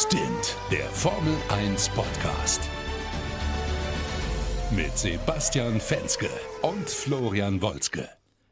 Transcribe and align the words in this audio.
Stint, 0.00 0.56
der 0.70 0.84
Formel 0.90 1.34
1 1.48 1.88
Podcast. 1.88 2.60
Mit 4.70 4.96
Sebastian 4.96 5.80
Fenske 5.80 6.28
und 6.62 6.88
Florian 6.88 7.60
Wolzke. 7.60 8.08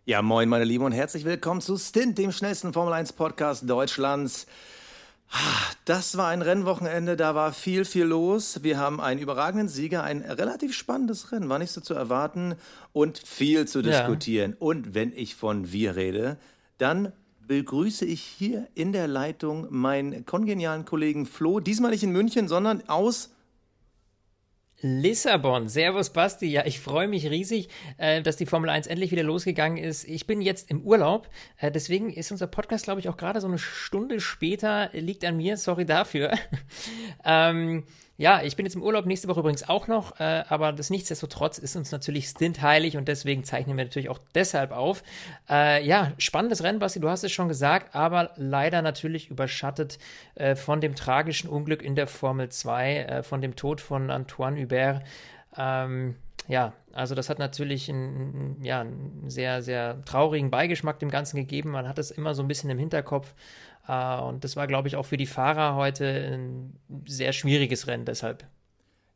Ja, 0.07 0.23
moin, 0.23 0.49
meine 0.49 0.65
Lieben, 0.65 0.85
und 0.85 0.91
herzlich 0.91 1.25
willkommen 1.25 1.61
zu 1.61 1.77
Stint, 1.77 2.19
dem 2.19 2.33
schnellsten 2.33 2.73
Formel 2.73 2.93
1 2.93 3.13
Podcast 3.13 3.71
Deutschlands. 3.71 4.49
Ah, 5.31 5.37
das 5.85 6.17
war 6.17 6.31
ein 6.31 6.43
Rennwochenende, 6.43 7.17
da 7.17 7.37
war 7.37 7.53
viel, 7.53 7.85
viel 7.85 8.07
los. 8.07 8.65
Wir 8.65 8.79
haben 8.79 9.01
einen 9.01 9.21
überragenden 9.21 9.69
Sieger, 9.69 10.03
ein 10.03 10.23
relativ 10.23 10.75
spannendes 10.75 11.31
Rennen, 11.31 11.49
war 11.49 11.61
nicht 11.61 11.71
so 11.71 11.81
zu 11.81 11.95
erwarten 11.95 12.57
und 12.93 13.19
viel 13.19 13.69
zu 13.69 13.83
diskutieren. 13.83 14.51
Ja. 14.51 14.57
Und 14.59 14.95
wenn 14.97 15.13
ich 15.13 15.37
von 15.37 15.71
wir 15.71 15.95
rede, 15.95 16.39
dann 16.79 17.13
begrüße 17.47 18.05
ich 18.05 18.23
hier 18.23 18.69
in 18.75 18.93
der 18.93 19.07
Leitung 19.07 19.67
meinen 19.71 20.25
kongenialen 20.27 20.85
Kollegen 20.85 21.27
Flo, 21.27 21.61
diesmal 21.61 21.91
nicht 21.91 22.03
in 22.03 22.13
München, 22.13 22.49
sondern 22.49 22.89
aus 22.89 23.31
Lissabon. 24.81 25.69
Servus 25.69 26.11
Basti. 26.11 26.47
Ja, 26.47 26.67
ich 26.67 26.81
freue 26.81 27.09
mich 27.09 27.31
riesig, 27.31 27.69
äh, 27.97 28.21
dass 28.21 28.37
die 28.37 28.47
Formel 28.47 28.69
1 28.69 28.87
endlich 28.87 29.11
wieder 29.11 29.23
losgegangen 29.23 29.79
ist. 29.79 30.05
Ich 30.05 30.27
bin 30.27 30.43
jetzt 30.43 30.71
im 30.71 30.83
Urlaub. 30.83 31.29
Äh, 31.59 31.71
deswegen 31.71 32.13
ist 32.13 32.31
unser 32.31 32.47
Podcast, 32.47 32.85
glaube 32.85 33.01
ich, 33.01 33.09
auch 33.09 33.17
gerade 33.17 33.41
so 33.41 33.49
eine 33.49 33.59
Stunde 33.59 34.21
später. 34.21 34.91
Liegt 34.93 35.25
an 35.25 35.39
mir. 35.39 35.57
Sorry 35.57 35.87
dafür. 35.87 36.33
ähm, 37.25 37.85
ja, 38.19 38.43
ich 38.43 38.57
bin 38.57 38.65
jetzt 38.65 38.75
im 38.75 38.83
Urlaub, 38.83 39.05
nächste 39.05 39.29
Woche 39.29 39.41
übrigens 39.41 39.69
auch 39.69 39.89
noch, 39.89 40.19
äh, 40.21 40.45
aber 40.49 40.73
das 40.73 40.89
nichtsdestotrotz 40.89 41.59
ist 41.59 41.77
uns 41.77 41.93
natürlich 41.93 42.29
Stint 42.29 42.63
heilig 42.63 42.97
und 42.97 43.09
deswegen 43.09 43.45
zeichnen 43.45 43.77
wir 43.77 43.85
natürlich 43.85 44.09
auch 44.09 44.19
deshalb 44.35 44.73
auf. 44.73 45.03
Äh, 45.51 45.87
ja, 45.87 46.13
spannendes 46.17 46.63
Rennen, 46.63 46.79
Basti, 46.79 46.99
du 46.99 47.11
hast 47.11 47.25
es 47.25 47.33
schon 47.33 47.49
gesagt, 47.49 47.95
aber 47.95 48.31
leider 48.37 48.81
natürlich 48.81 49.31
überschattet 49.31 49.99
äh, 50.35 50.57
von 50.57 50.81
dem 50.81 50.95
tragischen 50.95 51.51
Unglück 51.51 51.83
in 51.83 51.95
der 51.95 52.07
Formel 52.07 52.49
2, 52.49 52.97
äh, 52.97 53.23
von 53.23 53.43
dem 53.43 53.55
Tod 53.55 53.83
von 53.83 54.11
Antoine 54.11 54.63
Hubert. 54.63 55.03
Ähm, 55.59 56.17
ja, 56.49 56.73
also 56.93 57.15
das 57.15 57.29
hat 57.29 57.39
natürlich 57.39 57.91
einen, 57.91 58.59
ja, 58.63 58.81
einen 58.81 59.29
sehr, 59.29 59.63
sehr 59.63 60.03
traurigen 60.05 60.51
Beigeschmack 60.51 60.99
dem 61.01 61.11
Ganzen 61.11 61.37
gegeben. 61.37 61.71
Man 61.71 61.89
hat 61.89 61.99
es 61.99 62.11
immer 62.11 62.35
so 62.35 62.43
ein 62.43 62.49
bisschen 62.49 62.71
im 62.71 62.79
Hinterkopf. 62.79 63.35
Uh, 63.89 64.29
und 64.29 64.43
das 64.43 64.57
war, 64.57 64.67
glaube 64.67 64.89
ich, 64.89 64.97
auch 64.97 65.07
für 65.07 65.17
die 65.17 65.27
Fahrer 65.27 65.77
heute 65.77 66.07
ein 66.07 66.77
sehr 67.07 67.33
schwieriges 67.33 67.87
Rennen 67.87 68.05
deshalb. 68.05 68.45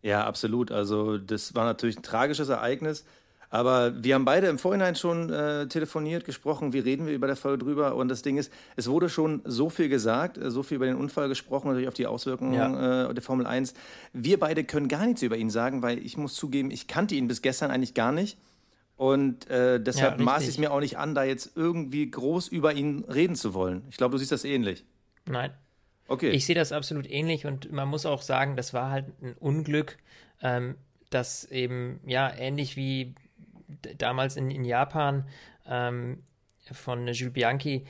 Ja, 0.02 0.24
absolut. 0.24 0.70
Also 0.70 1.18
das 1.18 1.54
war 1.54 1.64
natürlich 1.64 1.98
ein 1.98 2.02
tragisches 2.02 2.48
Ereignis. 2.48 3.04
Aber 3.52 4.04
wir 4.04 4.14
haben 4.14 4.24
beide 4.24 4.46
im 4.46 4.58
Vorhinein 4.58 4.94
schon 4.94 5.28
äh, 5.28 5.66
telefoniert, 5.66 6.24
gesprochen, 6.24 6.72
wie 6.72 6.78
reden 6.78 7.06
wir 7.06 7.12
über 7.12 7.26
der 7.26 7.34
Folge 7.34 7.64
drüber. 7.64 7.96
Und 7.96 8.08
das 8.08 8.22
Ding 8.22 8.38
ist, 8.38 8.52
es 8.76 8.88
wurde 8.88 9.08
schon 9.08 9.42
so 9.44 9.68
viel 9.68 9.88
gesagt, 9.88 10.38
äh, 10.38 10.52
so 10.52 10.62
viel 10.62 10.76
über 10.76 10.86
den 10.86 10.94
Unfall 10.94 11.28
gesprochen, 11.28 11.66
natürlich 11.66 11.88
auf 11.88 11.94
die 11.94 12.06
Auswirkungen 12.06 12.54
ja. 12.54 13.10
äh, 13.10 13.12
der 13.12 13.22
Formel 13.22 13.46
1. 13.46 13.74
Wir 14.12 14.38
beide 14.38 14.62
können 14.62 14.86
gar 14.86 15.04
nichts 15.04 15.22
über 15.22 15.36
ihn 15.36 15.50
sagen, 15.50 15.82
weil 15.82 15.98
ich 15.98 16.16
muss 16.16 16.34
zugeben, 16.36 16.70
ich 16.70 16.86
kannte 16.86 17.16
ihn 17.16 17.26
bis 17.26 17.42
gestern 17.42 17.72
eigentlich 17.72 17.94
gar 17.94 18.12
nicht. 18.12 18.38
Und 19.00 19.48
äh, 19.48 19.80
deshalb 19.80 20.18
ja, 20.18 20.24
maße 20.26 20.50
ich 20.50 20.58
mir 20.58 20.70
auch 20.70 20.80
nicht 20.80 20.98
an, 20.98 21.14
da 21.14 21.24
jetzt 21.24 21.56
irgendwie 21.56 22.10
groß 22.10 22.48
über 22.48 22.74
ihn 22.74 23.02
reden 23.04 23.34
zu 23.34 23.54
wollen. 23.54 23.82
Ich 23.88 23.96
glaube, 23.96 24.12
du 24.12 24.18
siehst 24.18 24.30
das 24.30 24.44
ähnlich. 24.44 24.84
Nein. 25.24 25.54
Okay. 26.06 26.28
Ich 26.32 26.44
sehe 26.44 26.54
das 26.54 26.70
absolut 26.70 27.08
ähnlich 27.08 27.46
und 27.46 27.72
man 27.72 27.88
muss 27.88 28.04
auch 28.04 28.20
sagen, 28.20 28.56
das 28.56 28.74
war 28.74 28.90
halt 28.90 29.06
ein 29.22 29.32
Unglück, 29.40 29.96
ähm, 30.42 30.74
das 31.08 31.46
eben, 31.46 32.00
ja, 32.04 32.30
ähnlich 32.30 32.76
wie 32.76 33.14
damals 33.96 34.36
in, 34.36 34.50
in 34.50 34.66
Japan 34.66 35.26
ähm, 35.66 36.22
von 36.70 37.06
Jules 37.06 37.32
Bianchi, 37.32 37.86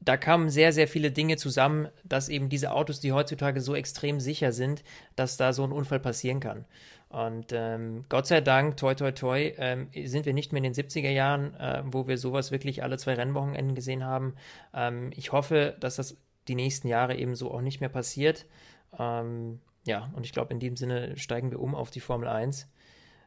da 0.00 0.16
kamen 0.16 0.48
sehr, 0.48 0.72
sehr 0.72 0.88
viele 0.88 1.10
Dinge 1.10 1.36
zusammen, 1.36 1.88
dass 2.04 2.30
eben 2.30 2.48
diese 2.48 2.72
Autos, 2.72 3.00
die 3.00 3.12
heutzutage 3.12 3.60
so 3.60 3.74
extrem 3.74 4.20
sicher 4.20 4.52
sind, 4.52 4.82
dass 5.14 5.36
da 5.36 5.52
so 5.52 5.62
ein 5.62 5.72
Unfall 5.72 6.00
passieren 6.00 6.40
kann. 6.40 6.64
Und 7.08 7.52
ähm, 7.52 8.04
Gott 8.08 8.26
sei 8.26 8.40
Dank, 8.40 8.76
toi, 8.76 8.94
toi, 8.94 9.12
toi, 9.12 9.52
ähm, 9.58 9.88
sind 10.04 10.26
wir 10.26 10.34
nicht 10.34 10.52
mehr 10.52 10.62
in 10.62 10.72
den 10.72 10.74
70er 10.74 11.10
Jahren, 11.10 11.54
äh, 11.54 11.82
wo 11.86 12.08
wir 12.08 12.18
sowas 12.18 12.50
wirklich 12.50 12.82
alle 12.82 12.98
zwei 12.98 13.14
Rennwochenenden 13.14 13.74
gesehen 13.74 14.04
haben. 14.04 14.34
Ähm, 14.74 15.12
ich 15.14 15.32
hoffe, 15.32 15.76
dass 15.80 15.96
das 15.96 16.16
die 16.48 16.56
nächsten 16.56 16.88
Jahre 16.88 17.16
eben 17.16 17.34
so 17.34 17.52
auch 17.52 17.60
nicht 17.60 17.80
mehr 17.80 17.88
passiert. 17.88 18.46
Ähm, 18.98 19.60
ja, 19.84 20.10
und 20.14 20.26
ich 20.26 20.32
glaube, 20.32 20.52
in 20.52 20.60
dem 20.60 20.76
Sinne 20.76 21.16
steigen 21.16 21.50
wir 21.50 21.60
um 21.60 21.74
auf 21.74 21.90
die 21.90 22.00
Formel 22.00 22.28
1 22.28 22.68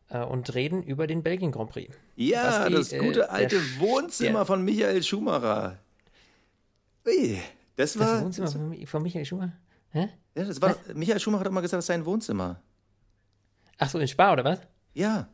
äh, 0.10 0.20
und 0.20 0.54
reden 0.56 0.84
über 0.84 1.08
den 1.08 1.24
Belgien 1.24 1.52
Grand 1.52 1.70
Prix. 1.70 1.96
Ja, 2.16 2.68
die, 2.68 2.76
das 2.76 2.92
gute 2.92 3.22
äh, 3.22 3.28
alte 3.28 3.56
der, 3.56 3.80
Wohnzimmer 3.80 4.40
der, 4.40 4.46
von 4.46 4.64
Michael 4.64 5.02
Schumacher. 5.04 5.80
Ui, 7.08 7.40
das 7.78 7.98
war. 7.98 8.16
Das 8.16 8.24
Wohnzimmer 8.24 8.74
das, 8.76 8.90
von 8.90 9.04
Michael 9.04 9.26
Schumacher? 9.26 9.54
Hä? 9.92 10.10
Ja, 10.36 10.44
das 10.44 10.62
war. 10.62 10.76
Michael 10.94 11.20
Schumacher 11.20 11.46
hat 11.46 11.52
mal 11.52 11.62
gesagt, 11.62 11.80
das 11.80 11.86
sei 11.86 11.94
ein 11.94 12.06
Wohnzimmer. 12.06 12.62
Ach 13.80 13.90
so, 13.90 13.98
in 13.98 14.08
Spa 14.08 14.34
oder 14.34 14.44
was? 14.44 14.60
Ja. 14.94 15.30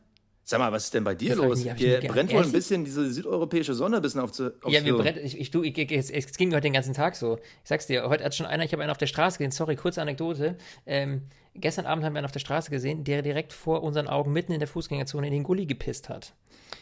Sag 0.48 0.60
mal, 0.60 0.70
was 0.70 0.84
ist 0.84 0.94
denn 0.94 1.02
bei 1.02 1.16
dir 1.16 1.30
das 1.30 1.38
los? 1.38 1.66
Hier 1.76 1.98
brennt 2.06 2.32
wohl 2.32 2.44
ein 2.44 2.52
bisschen 2.52 2.84
diese 2.84 3.10
südeuropäische 3.10 3.74
Sonne 3.74 3.96
ein 3.96 4.02
bisschen 4.02 4.20
auf 4.20 4.30
zu. 4.30 4.54
Ja, 4.68 4.84
wir 4.84 4.96
brennt, 4.96 5.18
ich, 5.18 5.40
ich, 5.40 5.50
du, 5.50 5.64
ich, 5.64 5.76
es, 5.90 6.08
es 6.08 6.36
ging 6.36 6.52
heute 6.52 6.60
den 6.60 6.72
ganzen 6.72 6.94
Tag 6.94 7.16
so. 7.16 7.38
Ich 7.64 7.68
sag's 7.68 7.88
dir, 7.88 8.08
heute 8.08 8.22
hat 8.22 8.32
schon 8.32 8.46
einer, 8.46 8.62
ich 8.62 8.72
habe 8.72 8.80
einen 8.80 8.92
auf 8.92 8.98
der 8.98 9.08
Straße 9.08 9.38
gesehen, 9.38 9.50
sorry, 9.50 9.74
kurze 9.74 10.00
Anekdote. 10.00 10.56
Ähm, 10.86 11.22
gestern 11.56 11.86
Abend 11.86 12.04
haben 12.04 12.12
wir 12.14 12.18
einen 12.18 12.26
auf 12.26 12.32
der 12.32 12.38
Straße 12.38 12.70
gesehen, 12.70 13.02
der 13.02 13.22
direkt 13.22 13.52
vor 13.52 13.82
unseren 13.82 14.06
Augen 14.06 14.32
mitten 14.32 14.52
in 14.52 14.60
der 14.60 14.68
Fußgängerzone 14.68 15.26
in 15.26 15.32
den 15.32 15.42
Gully 15.42 15.66
gepisst 15.66 16.08
hat. 16.08 16.32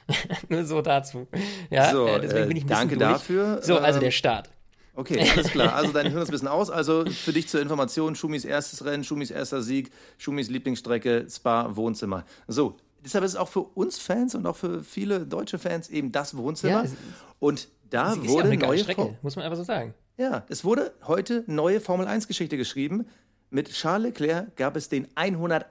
Nur 0.51 0.65
so 0.67 0.83
dazu. 0.83 1.27
Ja, 1.71 1.91
so, 1.91 2.07
äh, 2.07 2.21
deswegen 2.21 2.49
bin 2.49 2.59
ich 2.59 2.65
ein 2.65 2.69
äh, 2.69 2.75
Danke 2.75 2.99
durch. 2.99 3.13
dafür. 3.13 3.63
So, 3.63 3.79
also 3.79 3.99
der 3.99 4.09
ähm, 4.09 4.13
Start. 4.13 4.51
Okay, 4.95 5.29
alles 5.35 5.49
klar. 5.49 5.75
Also 5.75 5.93
dein 5.93 6.07
Hirn 6.11 6.23
ist 6.23 6.29
ein 6.29 6.33
bisschen 6.33 6.49
aus. 6.49 6.71
Also 6.71 7.05
für 7.07 7.33
dich 7.33 7.49
zur 7.49 7.61
Information, 7.61 8.15
Schumis 8.15 8.45
erstes 8.45 8.85
Rennen, 8.85 9.05
Schumis 9.05 9.31
erster 9.31 9.63
Sieg, 9.63 9.91
Schumis 10.19 10.49
Lieblingsstrecke, 10.49 11.27
Spa, 11.29 11.75
Wohnzimmer. 11.77 12.25
So, 12.47 12.77
deshalb 13.05 13.25
ist 13.25 13.33
es 13.33 13.37
auch 13.37 13.49
für 13.49 13.61
uns 13.61 13.99
Fans 13.99 14.35
und 14.35 14.47
auch 14.47 14.57
für 14.57 14.83
viele 14.83 15.27
deutsche 15.27 15.59
Fans 15.59 15.89
eben 15.89 16.13
das 16.13 16.37
Wohnzimmer. 16.37 16.85
Ja, 16.85 16.91
und 17.39 17.69
da 17.91 18.17
wurde 18.25 18.55
ja 18.55 18.57
neue 18.57 18.79
Strecke, 18.79 19.17
muss 19.23 19.37
man 19.37 19.45
einfach 19.45 19.59
so 19.59 19.65
sagen. 19.65 19.95
Ja, 20.17 20.45
es 20.49 20.65
wurde 20.65 20.93
heute 21.07 21.45
neue 21.47 21.81
Formel 21.81 22.07
1 22.07 22.29
Geschichte 22.29 22.57
geschrieben. 22.57 23.07
Mit 23.51 23.71
Charles 23.73 24.07
Leclerc 24.07 24.57
gab 24.57 24.77
es 24.77 24.89
den 24.89 25.09
108. 25.17 25.65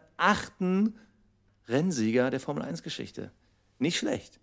Rennsieger 1.67 2.29
der 2.29 2.39
Formel 2.39 2.63
1 2.63 2.83
Geschichte. 2.83 3.31
Nicht 3.79 3.97
schlecht. 3.97 4.39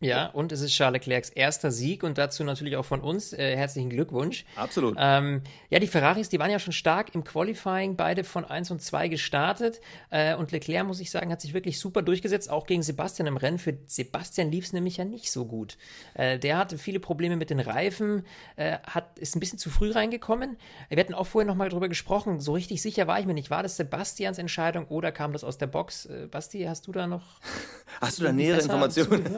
Ja, 0.00 0.26
und 0.26 0.52
es 0.52 0.60
ist 0.60 0.72
Charles 0.72 1.00
Leclercs 1.00 1.30
erster 1.30 1.70
Sieg 1.70 2.02
und 2.02 2.18
dazu 2.18 2.44
natürlich 2.44 2.76
auch 2.76 2.84
von 2.84 3.00
uns 3.00 3.32
äh, 3.32 3.56
herzlichen 3.56 3.88
Glückwunsch. 3.88 4.44
Absolut. 4.54 4.94
Ähm, 4.98 5.40
ja, 5.70 5.78
die 5.78 5.86
Ferraris, 5.86 6.28
die 6.28 6.38
waren 6.38 6.50
ja 6.50 6.58
schon 6.58 6.74
stark 6.74 7.14
im 7.14 7.24
Qualifying, 7.24 7.96
beide 7.96 8.22
von 8.22 8.44
1 8.44 8.70
und 8.72 8.82
2 8.82 9.08
gestartet. 9.08 9.80
Äh, 10.10 10.34
und 10.34 10.52
Leclerc, 10.52 10.86
muss 10.86 11.00
ich 11.00 11.10
sagen, 11.10 11.32
hat 11.32 11.40
sich 11.40 11.54
wirklich 11.54 11.78
super 11.78 12.02
durchgesetzt, 12.02 12.50
auch 12.50 12.66
gegen 12.66 12.82
Sebastian 12.82 13.26
im 13.26 13.38
Rennen. 13.38 13.58
Für 13.58 13.78
Sebastian 13.86 14.50
lief 14.50 14.66
es 14.66 14.74
nämlich 14.74 14.98
ja 14.98 15.06
nicht 15.06 15.32
so 15.32 15.46
gut. 15.46 15.78
Äh, 16.12 16.38
der 16.38 16.58
hatte 16.58 16.76
viele 16.76 17.00
Probleme 17.00 17.36
mit 17.36 17.48
den 17.48 17.60
Reifen, 17.60 18.26
äh, 18.56 18.76
hat, 18.86 19.18
ist 19.18 19.34
ein 19.34 19.40
bisschen 19.40 19.58
zu 19.58 19.70
früh 19.70 19.92
reingekommen. 19.92 20.58
Wir 20.90 21.00
hatten 21.00 21.14
auch 21.14 21.26
vorher 21.26 21.46
nochmal 21.46 21.70
drüber 21.70 21.88
gesprochen, 21.88 22.38
so 22.38 22.52
richtig 22.52 22.82
sicher 22.82 23.06
war 23.06 23.18
ich 23.18 23.24
mir 23.24 23.32
nicht. 23.32 23.48
War 23.48 23.62
das 23.62 23.78
Sebastians 23.78 24.36
Entscheidung 24.36 24.88
oder 24.88 25.10
kam 25.10 25.32
das 25.32 25.42
aus 25.42 25.56
der 25.56 25.68
Box? 25.68 26.04
Äh, 26.04 26.26
Basti, 26.30 26.64
hast 26.64 26.86
du 26.86 26.92
da 26.92 27.06
noch. 27.06 27.22
Hast 28.00 28.18
du 28.18 28.24
da 28.24 28.32
nähere 28.32 28.60
Informationen? 28.60 29.24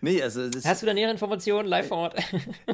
nee, 0.00 0.22
also 0.22 0.48
das, 0.48 0.64
Hast 0.64 0.82
du 0.82 0.86
da 0.86 0.94
nähere 0.94 1.10
Informationen 1.10 1.68
live 1.68 1.88
vor 1.88 1.98
Ort? 1.98 2.16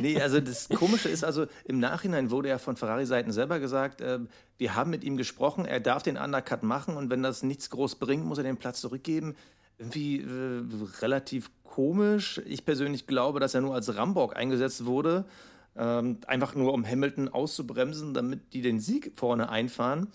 nee, 0.01 0.21
also 0.21 0.41
das 0.41 0.69
Komische 0.69 1.09
ist, 1.09 1.25
also 1.25 1.47
im 1.65 1.81
Nachhinein 1.81 2.31
wurde 2.31 2.49
ja 2.49 2.59
von 2.59 2.77
Ferrari-Seiten 2.77 3.33
selber 3.33 3.59
gesagt, 3.59 4.01
äh, 4.01 4.21
wir 4.59 4.75
haben 4.75 4.91
mit 4.91 5.05
ihm 5.05 5.17
gesprochen, 5.17 5.65
er 5.65 5.81
darf 5.81 6.03
den 6.03 6.17
Undercut 6.17 6.63
machen 6.63 6.97
und 6.97 7.11
wenn 7.11 7.23
das 7.23 7.43
nichts 7.43 7.71
groß 7.71 7.97
bringt, 7.97 8.25
muss 8.25 8.39
er 8.39 8.45
den 8.45 8.57
Platz 8.57 8.81
zurückgeben. 8.81 9.35
Irgendwie 9.79 10.21
äh, 10.21 10.63
relativ 11.01 11.51
komisch. 11.65 12.41
Ich 12.47 12.65
persönlich 12.65 13.07
glaube, 13.07 13.41
dass 13.41 13.55
er 13.55 13.63
nur 13.63 13.75
als 13.75 13.97
Rambock 13.97 14.37
eingesetzt 14.37 14.85
wurde, 14.85 15.25
ähm, 15.77 16.19
einfach 16.27 16.55
nur 16.55 16.73
um 16.73 16.87
Hamilton 16.87 17.29
auszubremsen, 17.29 18.15
damit 18.15 18.53
die 18.53 18.61
den 18.61 18.79
Sieg 18.79 19.13
vorne 19.17 19.49
einfahren. 19.49 20.09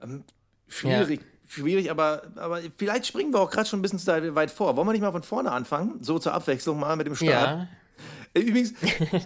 Ähm, 0.00 0.24
schwierig. 0.68 1.20
Ja 1.20 1.26
schwierig, 1.52 1.90
aber, 1.90 2.22
aber 2.36 2.60
vielleicht 2.76 3.06
springen 3.06 3.32
wir 3.32 3.40
auch 3.40 3.50
gerade 3.50 3.68
schon 3.68 3.78
ein 3.78 3.82
bisschen 3.82 3.98
zu 3.98 4.34
weit 4.34 4.50
vor. 4.50 4.76
Wollen 4.76 4.88
wir 4.88 4.92
nicht 4.92 5.02
mal 5.02 5.12
von 5.12 5.22
vorne 5.22 5.52
anfangen? 5.52 6.02
So 6.02 6.18
zur 6.18 6.34
Abwechslung 6.34 6.78
mal 6.78 6.96
mit 6.96 7.06
dem 7.06 7.14
Start. 7.14 7.30
Ja. 7.30 7.68
Äh, 8.34 8.40
übrigens, 8.40 8.74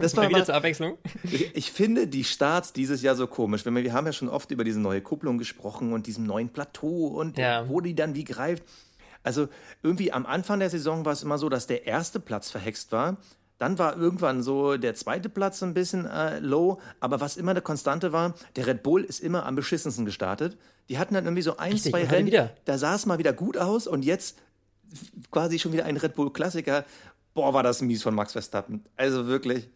das 0.00 0.16
war 0.16 0.24
wieder 0.28 0.38
mal, 0.38 0.44
zur 0.44 0.54
Abwechslung. 0.54 0.98
Ich, 1.24 1.54
ich, 1.54 1.72
finde 1.72 2.06
die 2.08 2.24
Starts 2.24 2.72
dieses 2.72 3.02
Jahr 3.02 3.14
so 3.14 3.26
komisch. 3.26 3.64
Wenn 3.64 3.74
wir, 3.74 3.84
wir 3.84 3.92
haben 3.92 4.06
ja 4.06 4.12
schon 4.12 4.28
oft 4.28 4.50
über 4.50 4.64
diese 4.64 4.80
neue 4.80 5.00
Kupplung 5.00 5.38
gesprochen 5.38 5.92
und 5.92 6.06
diesem 6.06 6.24
neuen 6.24 6.48
Plateau 6.48 7.06
und 7.06 7.38
ja. 7.38 7.68
wo 7.68 7.80
die 7.80 7.94
dann 7.94 8.14
wie 8.14 8.24
greift. 8.24 8.64
Also 9.22 9.48
irgendwie 9.82 10.12
am 10.12 10.26
Anfang 10.26 10.60
der 10.60 10.70
Saison 10.70 11.04
war 11.04 11.12
es 11.12 11.22
immer 11.22 11.38
so, 11.38 11.48
dass 11.48 11.66
der 11.66 11.86
erste 11.86 12.20
Platz 12.20 12.50
verhext 12.50 12.92
war. 12.92 13.16
Dann 13.58 13.78
war 13.78 13.96
irgendwann 13.96 14.42
so 14.42 14.76
der 14.76 14.94
zweite 14.94 15.28
Platz 15.28 15.62
ein 15.62 15.72
bisschen 15.72 16.04
äh, 16.04 16.40
low, 16.40 16.78
aber 17.00 17.20
was 17.20 17.36
immer 17.36 17.52
eine 17.52 17.62
Konstante 17.62 18.12
war, 18.12 18.34
der 18.54 18.66
Red 18.66 18.82
Bull 18.82 19.02
ist 19.02 19.20
immer 19.20 19.46
am 19.46 19.54
beschissensten 19.54 20.04
gestartet. 20.04 20.58
Die 20.88 20.98
hatten 20.98 21.14
dann 21.14 21.24
irgendwie 21.24 21.42
so 21.42 21.56
ein, 21.56 21.72
Richtig, 21.72 21.92
zwei 21.92 22.04
Rennen, 22.04 22.26
wieder. 22.26 22.50
da 22.66 22.76
sah 22.76 22.94
es 22.94 23.06
mal 23.06 23.18
wieder 23.18 23.32
gut 23.32 23.56
aus 23.56 23.86
und 23.86 24.04
jetzt 24.04 24.38
quasi 25.30 25.58
schon 25.58 25.72
wieder 25.72 25.86
ein 25.86 25.96
Red 25.96 26.14
Bull-Klassiker. 26.14 26.84
Boah, 27.34 27.54
war 27.54 27.62
das 27.62 27.80
mies 27.80 28.02
von 28.02 28.14
Max 28.14 28.32
Verstappen. 28.32 28.84
Also 28.96 29.26
wirklich. 29.26 29.68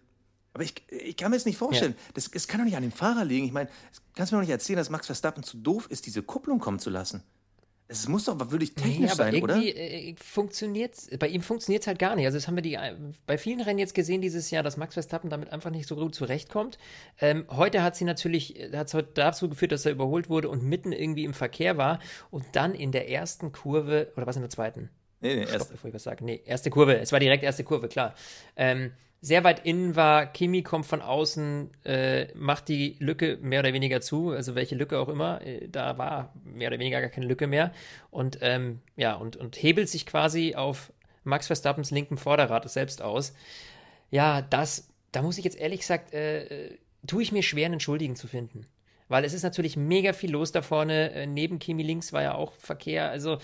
Aber 0.53 0.63
ich, 0.65 0.75
ich 0.89 1.17
kann 1.17 1.31
mir 1.31 1.37
das 1.37 1.47
nicht 1.47 1.59
vorstellen. 1.59 1.95
Ja. 1.97 2.13
Das, 2.15 2.31
das 2.31 2.49
kann 2.49 2.61
doch 2.61 2.65
nicht 2.65 2.77
an 2.77 2.83
dem 2.83 2.93
Fahrer 2.93 3.25
liegen. 3.25 3.47
Ich 3.47 3.53
meine, 3.53 3.71
kannst 4.15 4.33
du 4.33 4.37
mir 4.37 4.43
doch 4.43 4.47
nicht 4.47 4.53
erzählen, 4.53 4.77
dass 4.77 4.91
Max 4.91 5.07
Verstappen 5.07 5.43
zu 5.43 5.57
doof 5.57 5.87
ist, 5.91 6.07
diese 6.07 6.23
Kupplung 6.23 6.59
kommen 6.59 6.79
zu 6.79 6.91
lassen. 6.91 7.23
Es 7.91 8.07
muss 8.07 8.27
doch 8.27 8.39
wirklich 8.39 8.75
technisch 8.75 9.11
aber 9.11 9.25
sein, 9.25 9.43
oder? 9.43 9.57
Äh, 9.57 10.15
funktioniert 10.17 10.95
bei 11.19 11.27
ihm 11.27 11.43
funktioniert 11.43 11.83
es 11.83 11.89
halt 11.89 11.99
gar 11.99 12.15
nicht. 12.15 12.25
Also 12.25 12.39
das 12.39 12.47
haben 12.47 12.55
wir 12.55 12.63
die, 12.63 12.75
äh, 12.75 12.95
bei 13.27 13.37
vielen 13.37 13.61
Rennen 13.61 13.81
jetzt 13.81 13.95
gesehen 13.95 14.21
dieses 14.21 14.53
Jahr, 14.53 14.63
dass 14.63 14.77
Max 14.77 14.95
Verstappen 14.95 15.29
damit 15.29 15.53
einfach 15.53 15.71
nicht 15.71 15.89
so 15.89 15.97
gut 15.97 16.15
zurechtkommt. 16.15 16.79
Ähm, 17.21 17.47
heute 17.51 17.83
hat 17.83 17.97
sie 17.97 18.05
natürlich, 18.05 18.55
hat 18.73 18.87
es 18.87 18.95
heute 18.95 19.09
dazu 19.15 19.49
geführt, 19.49 19.73
dass 19.73 19.85
er 19.87 19.93
überholt 19.93 20.29
wurde 20.29 20.49
und 20.49 20.63
mitten 20.63 20.93
irgendwie 20.93 21.25
im 21.25 21.35
Verkehr 21.35 21.79
war 21.79 21.99
und 22.31 22.45
dann 22.53 22.77
in 22.77 22.93
der 22.93 23.11
ersten 23.11 23.51
Kurve, 23.51 24.13
oder 24.17 24.25
was 24.25 24.37
in 24.37 24.43
der 24.43 24.51
zweiten? 24.51 24.91
Nee, 25.21 25.35
nee, 25.35 25.43
erste. 25.43 25.73
bevor 25.73 25.89
ich 25.89 25.95
was 25.95 26.05
sage. 26.05 26.25
Nee, 26.25 26.41
erste 26.47 26.71
Kurve. 26.71 26.97
Es 26.99 27.11
war 27.11 27.19
direkt 27.19 27.43
erste 27.43 27.65
Kurve, 27.65 27.89
klar. 27.89 28.15
Ähm, 28.55 28.93
sehr 29.21 29.45
weit 29.45 29.67
innen 29.67 29.97
war. 29.97 30.27
Kimi 30.27 30.63
kommt 30.63 30.87
von 30.87 31.03
außen, 31.03 31.71
äh, 31.85 32.29
macht 32.35 32.69
die 32.69 32.97
Lücke 33.01 33.39
mehr 33.43 33.61
oder 33.61 33.73
weniger 33.73 34.01
zu, 34.01 34.31
also 34.31 34.55
welche 34.55 34.75
Lücke 34.75 34.99
auch 34.99 35.09
immer. 35.09 35.45
Äh, 35.45 35.69
da 35.69 35.99
war 35.99 36.33
mehr 36.45 36.69
oder 36.69 36.79
weniger 36.79 37.01
gar 37.01 37.11
keine 37.11 37.27
Lücke 37.27 37.47
mehr. 37.47 37.73
Und 38.11 38.39
ähm, 38.41 38.81
ja, 38.97 39.15
und, 39.15 39.37
und 39.37 39.63
hebelt 39.63 39.89
sich 39.89 40.07
quasi 40.07 40.55
auf 40.55 40.93
Max 41.25 41.49
Verstappens 41.49 41.91
linken 41.91 42.17
Vorderrad 42.17 42.69
selbst 42.71 43.03
aus. 43.03 43.35
Ja, 44.11 44.41
das, 44.41 44.89
da 45.13 45.23
muss 45.23 45.39
ich 45.39 45.45
jetzt 45.45 45.59
ehrlich 45.59 45.81
gesagt, 45.81 46.15
äh, 46.15 46.79
tue 47.07 47.23
ich 47.23 47.33
mir 47.33 47.43
schwer, 47.43 47.67
einen 47.67 47.81
Schuldigen 47.81 48.17
zu 48.17 48.27
finden. 48.27 48.67
Weil 49.09 49.25
es 49.25 49.35
ist 49.35 49.43
natürlich 49.43 49.77
mega 49.77 50.13
viel 50.13 50.31
los 50.31 50.53
da 50.53 50.63
vorne. 50.63 51.13
Äh, 51.13 51.27
neben 51.27 51.59
Kimi 51.59 51.83
links 51.83 52.13
war 52.13 52.23
ja 52.23 52.35
auch 52.35 52.53
Verkehr. 52.55 53.11
Also, 53.11 53.39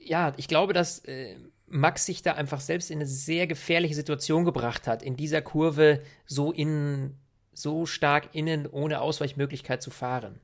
ja, 0.00 0.32
ich 0.36 0.46
glaube, 0.46 0.74
dass 0.74 1.00
äh, 1.06 1.34
Max 1.70 2.04
sich 2.04 2.22
da 2.22 2.32
einfach 2.32 2.60
selbst 2.60 2.90
in 2.90 2.98
eine 2.98 3.06
sehr 3.06 3.46
gefährliche 3.46 3.94
Situation 3.94 4.44
gebracht 4.44 4.86
hat, 4.86 5.02
in 5.02 5.16
dieser 5.16 5.40
Kurve 5.40 6.02
so 6.26 6.52
innen, 6.52 7.16
so 7.52 7.86
stark 7.86 8.34
innen, 8.34 8.66
ohne 8.66 9.00
Ausweichmöglichkeit 9.00 9.80
zu 9.80 9.90
fahren. 9.90 10.40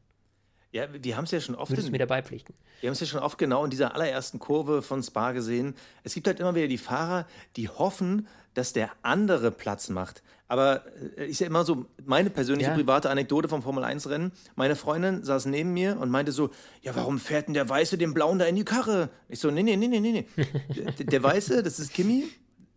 Ja, 0.73 0.87
wir 0.93 1.17
haben 1.17 1.25
es 1.25 1.31
ja 1.31 1.41
schon 1.41 1.55
oft. 1.55 1.71
Würdest 1.71 1.89
in, 1.89 1.93
mir 1.93 1.99
dabei 1.99 2.23
pflichten? 2.23 2.55
Wir 2.81 2.89
haben 2.89 2.93
es 2.93 3.01
ja 3.01 3.07
schon 3.07 3.21
oft 3.21 3.39
genau 3.39 3.65
in 3.65 3.71
dieser 3.71 3.95
allerersten 3.95 4.39
Kurve 4.39 4.83
von 4.83 5.03
Spa 5.03 5.33
gesehen. 5.33 5.75
Es 6.05 6.15
gibt 6.15 6.27
halt 6.27 6.39
immer 6.39 6.55
wieder 6.55 6.69
die 6.69 6.79
Fahrer, 6.79 7.27
die 7.57 7.69
hoffen, 7.69 8.29
dass 8.55 8.73
der 8.73 8.91
andere 9.03 9.51
Platz 9.51 9.89
macht. 9.89 10.23
Aber 10.49 10.85
äh, 11.17 11.27
ist 11.29 11.41
ja 11.41 11.47
immer 11.47 11.65
so 11.65 11.87
meine 12.05 12.31
persönliche 12.31 12.71
ja. 12.71 12.77
private 12.77 13.11
Anekdote 13.11 13.49
vom 13.49 13.63
Formel 13.63 13.85
1 13.85 14.09
Rennen. 14.09 14.33
Meine 14.55 14.77
Freundin 14.77 15.25
saß 15.25 15.47
neben 15.47 15.73
mir 15.73 15.99
und 15.99 16.11
meinte 16.11 16.33
so: 16.33 16.51
Ja, 16.83 16.95
warum 16.95 17.19
fährt 17.19 17.49
denn 17.49 17.55
der 17.55 17.69
Weiße 17.69 17.99
den 17.99 18.15
Blauen 18.15 18.39
da 18.39 18.45
in 18.47 18.57
die 18.57 18.65
Karre? 18.65 19.11
Ich 19.29 19.41
so: 19.41 19.51
Nee, 19.51 19.63
nee, 19.63 19.77
nee, 19.77 19.89
nee, 19.89 20.01
nee. 20.01 20.27
der, 20.75 20.93
der 21.05 21.23
Weiße, 21.23 21.63
das 21.63 21.79
ist 21.79 21.93
Kimi, 21.93 22.25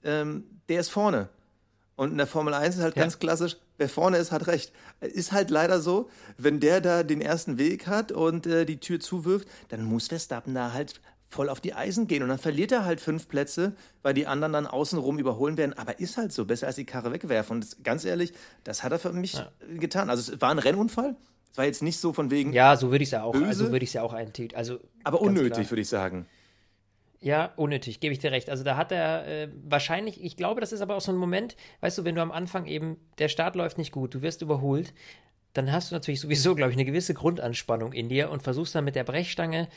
ähm, 0.03 0.43
der 0.67 0.79
ist 0.79 0.89
vorne. 0.89 1.29
Und 1.95 2.11
in 2.11 2.17
der 2.17 2.27
Formel 2.27 2.53
1 2.53 2.77
ist 2.77 2.81
halt 2.81 2.95
ja. 2.95 3.01
ganz 3.01 3.19
klassisch, 3.19 3.57
wer 3.77 3.89
vorne 3.89 4.17
ist, 4.17 4.31
hat 4.31 4.47
recht. 4.47 4.71
Ist 5.01 5.33
halt 5.33 5.49
leider 5.49 5.81
so, 5.81 6.09
wenn 6.37 6.61
der 6.61 6.79
da 6.79 7.03
den 7.03 7.19
ersten 7.19 7.57
Weg 7.57 7.87
hat 7.87 8.13
und 8.13 8.47
äh, 8.47 8.65
die 8.65 8.79
Tür 8.79 9.01
zuwirft, 9.01 9.49
dann 9.67 9.83
muss 9.83 10.07
Verstappen 10.07 10.53
da 10.53 10.71
halt 10.71 11.01
voll 11.29 11.49
auf 11.49 11.61
die 11.61 11.73
Eisen 11.73 12.07
gehen. 12.07 12.23
Und 12.23 12.29
dann 12.29 12.39
verliert 12.39 12.71
er 12.71 12.85
halt 12.85 12.99
fünf 12.99 13.27
Plätze, 13.27 13.73
weil 14.01 14.13
die 14.13 14.27
anderen 14.27 14.53
dann 14.53 14.67
außenrum 14.67 15.19
überholen 15.19 15.57
werden. 15.57 15.77
Aber 15.77 15.99
ist 15.99 16.17
halt 16.17 16.33
so, 16.33 16.45
besser 16.45 16.67
als 16.67 16.75
die 16.75 16.85
Karre 16.85 17.11
wegwerfen. 17.13 17.57
Und 17.57 17.63
das, 17.63 17.83
ganz 17.83 18.03
ehrlich, 18.03 18.33
das 18.63 18.83
hat 18.83 18.91
er 18.91 18.99
für 18.99 19.13
mich 19.13 19.33
ja. 19.33 19.51
getan. 19.77 20.09
Also 20.09 20.33
es 20.33 20.41
war 20.41 20.49
ein 20.49 20.59
Rennunfall. 20.59 21.15
Es 21.51 21.57
war 21.57 21.65
jetzt 21.65 21.81
nicht 21.83 21.99
so 21.99 22.13
von 22.13 22.31
wegen. 22.31 22.53
Ja, 22.53 22.75
so 22.75 22.91
würde 22.91 23.03
ich 23.03 23.07
es 23.07 23.11
ja 23.11 23.23
auch. 23.23 23.33
Böse, 23.33 23.45
also 23.45 23.71
würde 23.71 23.83
ich 23.83 23.89
es 23.89 23.93
ja 23.93 24.01
auch 24.01 24.13
eintüten. 24.13 24.57
Also 24.57 24.79
aber 25.03 25.21
unnötig, 25.21 25.69
würde 25.71 25.81
ich 25.81 25.89
sagen. 25.89 26.25
Ja, 27.21 27.51
unnötig, 27.57 27.99
gebe 27.99 28.13
ich 28.13 28.19
dir 28.19 28.31
recht. 28.31 28.49
Also 28.49 28.63
da 28.63 28.77
hat 28.77 28.91
er 28.91 29.27
äh, 29.27 29.49
wahrscheinlich, 29.67 30.23
ich 30.23 30.37
glaube, 30.37 30.61
das 30.61 30.71
ist 30.71 30.79
aber 30.81 30.95
auch 30.95 31.01
so 31.01 31.11
ein 31.11 31.17
Moment, 31.17 31.57
weißt 31.81 31.97
du, 31.97 32.05
wenn 32.05 32.15
du 32.15 32.21
am 32.21 32.31
Anfang 32.31 32.65
eben, 32.65 32.97
der 33.17 33.27
Start 33.27 33.55
läuft 33.55 33.77
nicht 33.77 33.91
gut, 33.91 34.13
du 34.13 34.21
wirst 34.21 34.41
überholt, 34.41 34.93
dann 35.53 35.71
hast 35.71 35.91
du 35.91 35.95
natürlich 35.95 36.21
sowieso, 36.21 36.55
glaube 36.55 36.71
ich, 36.71 36.77
eine 36.77 36.85
gewisse 36.85 37.13
Grundanspannung 37.13 37.91
in 37.91 38.07
dir 38.07 38.29
und 38.29 38.43
versuchst 38.43 38.75
dann 38.75 38.85
mit 38.85 38.95
der 38.95 39.03
Brechstange 39.03 39.67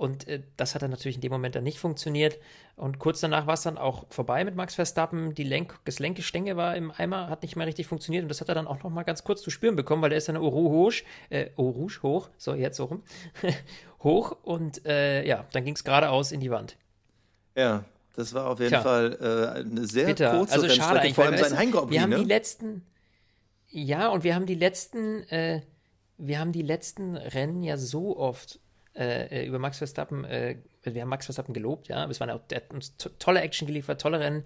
und 0.00 0.26
äh, 0.28 0.40
das 0.56 0.74
hat 0.74 0.80
dann 0.80 0.90
natürlich 0.90 1.16
in 1.16 1.20
dem 1.20 1.30
Moment 1.30 1.54
dann 1.54 1.62
nicht 1.62 1.78
funktioniert. 1.78 2.38
Und 2.74 2.98
kurz 2.98 3.20
danach 3.20 3.46
war 3.46 3.52
es 3.52 3.60
dann 3.60 3.76
auch 3.76 4.06
vorbei 4.08 4.46
mit 4.46 4.56
Max 4.56 4.76
Verstappen. 4.76 5.34
Die 5.34 5.44
Lenk 5.44 5.78
das 5.84 5.98
Lenkgestänge 5.98 6.56
war 6.56 6.74
im 6.74 6.90
Eimer, 6.90 7.28
hat 7.28 7.42
nicht 7.42 7.54
mehr 7.54 7.66
richtig 7.66 7.86
funktioniert. 7.86 8.22
Und 8.22 8.30
das 8.30 8.40
hat 8.40 8.48
er 8.48 8.54
dann 8.54 8.66
auch 8.66 8.82
noch 8.82 8.88
mal 8.88 9.02
ganz 9.02 9.24
kurz 9.24 9.42
zu 9.42 9.50
spüren 9.50 9.76
bekommen, 9.76 10.00
weil 10.00 10.08
der 10.08 10.16
ist 10.16 10.26
dann 10.26 10.38
hoch, 10.38 10.90
äh, 11.28 11.50
Orouge 11.56 12.00
hoch, 12.02 12.30
so 12.38 12.54
jetzt 12.54 12.78
so 12.78 12.86
rum, 12.86 13.02
hoch. 14.02 14.38
Und 14.42 14.86
äh, 14.86 15.22
ja, 15.26 15.44
dann 15.52 15.66
ging 15.66 15.74
es 15.74 15.84
geradeaus 15.84 16.32
in 16.32 16.40
die 16.40 16.50
Wand. 16.50 16.78
Ja, 17.54 17.84
das 18.16 18.32
war 18.32 18.46
auf 18.46 18.58
jeden 18.58 18.70
Tja. 18.70 18.80
Fall 18.80 19.18
äh, 19.20 19.60
eine 19.60 19.84
sehr 19.84 20.06
Bitter. 20.06 20.38
kurze 20.38 20.54
also 20.54 20.68
schade 20.70 21.00
eigentlich, 21.00 21.14
vor 21.14 21.26
allem 21.26 21.36
sein 21.36 21.58
Heimgobli, 21.58 21.96
Wir 21.96 22.00
haben 22.00 22.08
ne? 22.08 22.20
die 22.20 22.24
letzten, 22.24 22.86
ja, 23.68 24.08
und 24.08 24.24
wir 24.24 24.34
haben 24.34 24.46
die 24.46 24.54
letzten, 24.54 25.24
äh, 25.24 25.60
wir 26.16 26.38
haben 26.38 26.52
die 26.52 26.62
letzten 26.62 27.18
Rennen 27.18 27.62
ja 27.62 27.76
so 27.76 28.16
oft 28.16 28.60
äh, 29.00 29.26
äh, 29.28 29.46
über 29.46 29.58
Max 29.58 29.78
Verstappen, 29.78 30.24
äh, 30.24 30.56
wir 30.82 31.00
haben 31.00 31.08
Max 31.08 31.24
Verstappen 31.24 31.54
gelobt, 31.54 31.88
ja, 31.88 32.08
es 32.08 32.20
waren 32.20 32.30
auch, 32.30 32.46
der 32.48 32.58
hat 32.58 32.70
uns 32.70 32.96
tolle 33.18 33.40
Action 33.40 33.66
geliefert, 33.66 34.00
tolle 34.00 34.20
Rennen. 34.20 34.44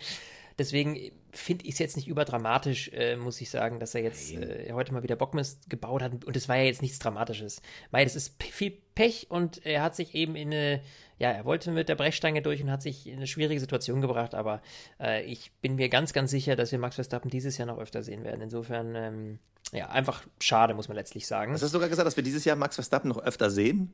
Deswegen 0.57 1.11
finde 1.33 1.65
ich 1.65 1.73
es 1.73 1.79
jetzt 1.81 1.97
nicht 1.97 2.07
überdramatisch, 2.07 2.89
äh, 2.93 3.17
muss 3.17 3.41
ich 3.41 3.51
sagen, 3.51 3.81
dass 3.81 3.97
er 3.97 4.03
jetzt 4.03 4.33
äh, 4.33 4.71
heute 4.73 4.93
mal 4.95 5.03
wieder 5.03 5.17
Bockmist 5.17 5.69
gebaut 5.69 6.01
hat. 6.01 6.25
Und 6.25 6.37
es 6.37 6.49
war 6.49 6.57
ja 6.57 6.63
jetzt 6.63 6.81
nichts 6.81 7.01
Dramatisches. 7.01 7.61
Weil 7.91 8.05
das 8.05 8.15
ist 8.15 8.41
viel 8.41 8.71
Pech 8.95 9.27
und 9.31 9.67
er 9.67 9.83
hat 9.83 9.97
sich 9.97 10.15
eben 10.15 10.37
in 10.37 10.53
eine, 10.53 10.81
ja, 11.19 11.33
er 11.33 11.45
wollte 11.45 11.73
mit 11.73 11.89
der 11.89 11.97
Brechstange 11.97 12.41
durch 12.41 12.63
und 12.63 12.71
hat 12.71 12.83
sich 12.83 13.09
in 13.09 13.17
eine 13.17 13.27
schwierige 13.27 13.59
Situation 13.59 14.01
gebracht. 14.01 14.37
Aber 14.37 14.63
äh, 15.01 15.25
ich 15.25 15.51
bin 15.61 15.75
mir 15.75 15.89
ganz, 15.89 16.13
ganz 16.13 16.31
sicher, 16.31 16.55
dass 16.55 16.71
wir 16.71 16.79
Max 16.79 16.95
Verstappen 16.95 17.31
dieses 17.31 17.59
Jahr 17.59 17.67
noch 17.67 17.79
öfter 17.79 18.05
sehen 18.05 18.23
werden. 18.23 18.41
Insofern, 18.41 18.95
ähm, 18.95 19.39
ja, 19.73 19.89
einfach 19.89 20.23
schade, 20.41 20.75
muss 20.75 20.87
man 20.87 20.97
letztlich 20.97 21.27
sagen. 21.27 21.53
Hast 21.53 21.65
du 21.65 21.67
sogar 21.67 21.89
gesagt, 21.89 22.07
dass 22.07 22.17
wir 22.17 22.23
dieses 22.23 22.45
Jahr 22.45 22.55
Max 22.55 22.77
Verstappen 22.77 23.09
noch 23.09 23.19
öfter 23.19 23.51
sehen? 23.51 23.93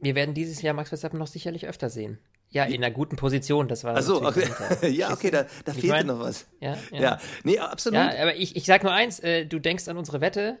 Wir 0.00 0.14
werden 0.14 0.34
dieses 0.34 0.62
Jahr 0.62 0.74
Max 0.74 0.90
Verstappen 0.90 1.18
noch 1.18 1.26
sicherlich 1.26 1.66
öfter 1.66 1.90
sehen. 1.90 2.18
Ja, 2.50 2.64
in 2.64 2.84
einer 2.84 2.94
guten 2.94 3.16
Position, 3.16 3.66
das 3.66 3.82
war. 3.82 3.96
Achso, 3.96 4.24
okay. 4.24 4.46
ja, 4.92 5.12
okay, 5.12 5.30
da, 5.30 5.44
da 5.64 5.72
fehlte 5.72 5.88
mein, 5.88 6.06
noch 6.06 6.20
was. 6.20 6.46
Ja, 6.60 6.76
ja. 6.92 7.00
ja, 7.00 7.20
nee, 7.42 7.58
absolut. 7.58 7.98
Ja, 7.98 8.22
aber 8.22 8.36
ich, 8.36 8.54
ich 8.54 8.64
sag 8.64 8.84
nur 8.84 8.92
eins: 8.92 9.18
äh, 9.20 9.44
Du 9.44 9.58
denkst 9.58 9.88
an 9.88 9.96
unsere 9.96 10.20
Wette. 10.20 10.58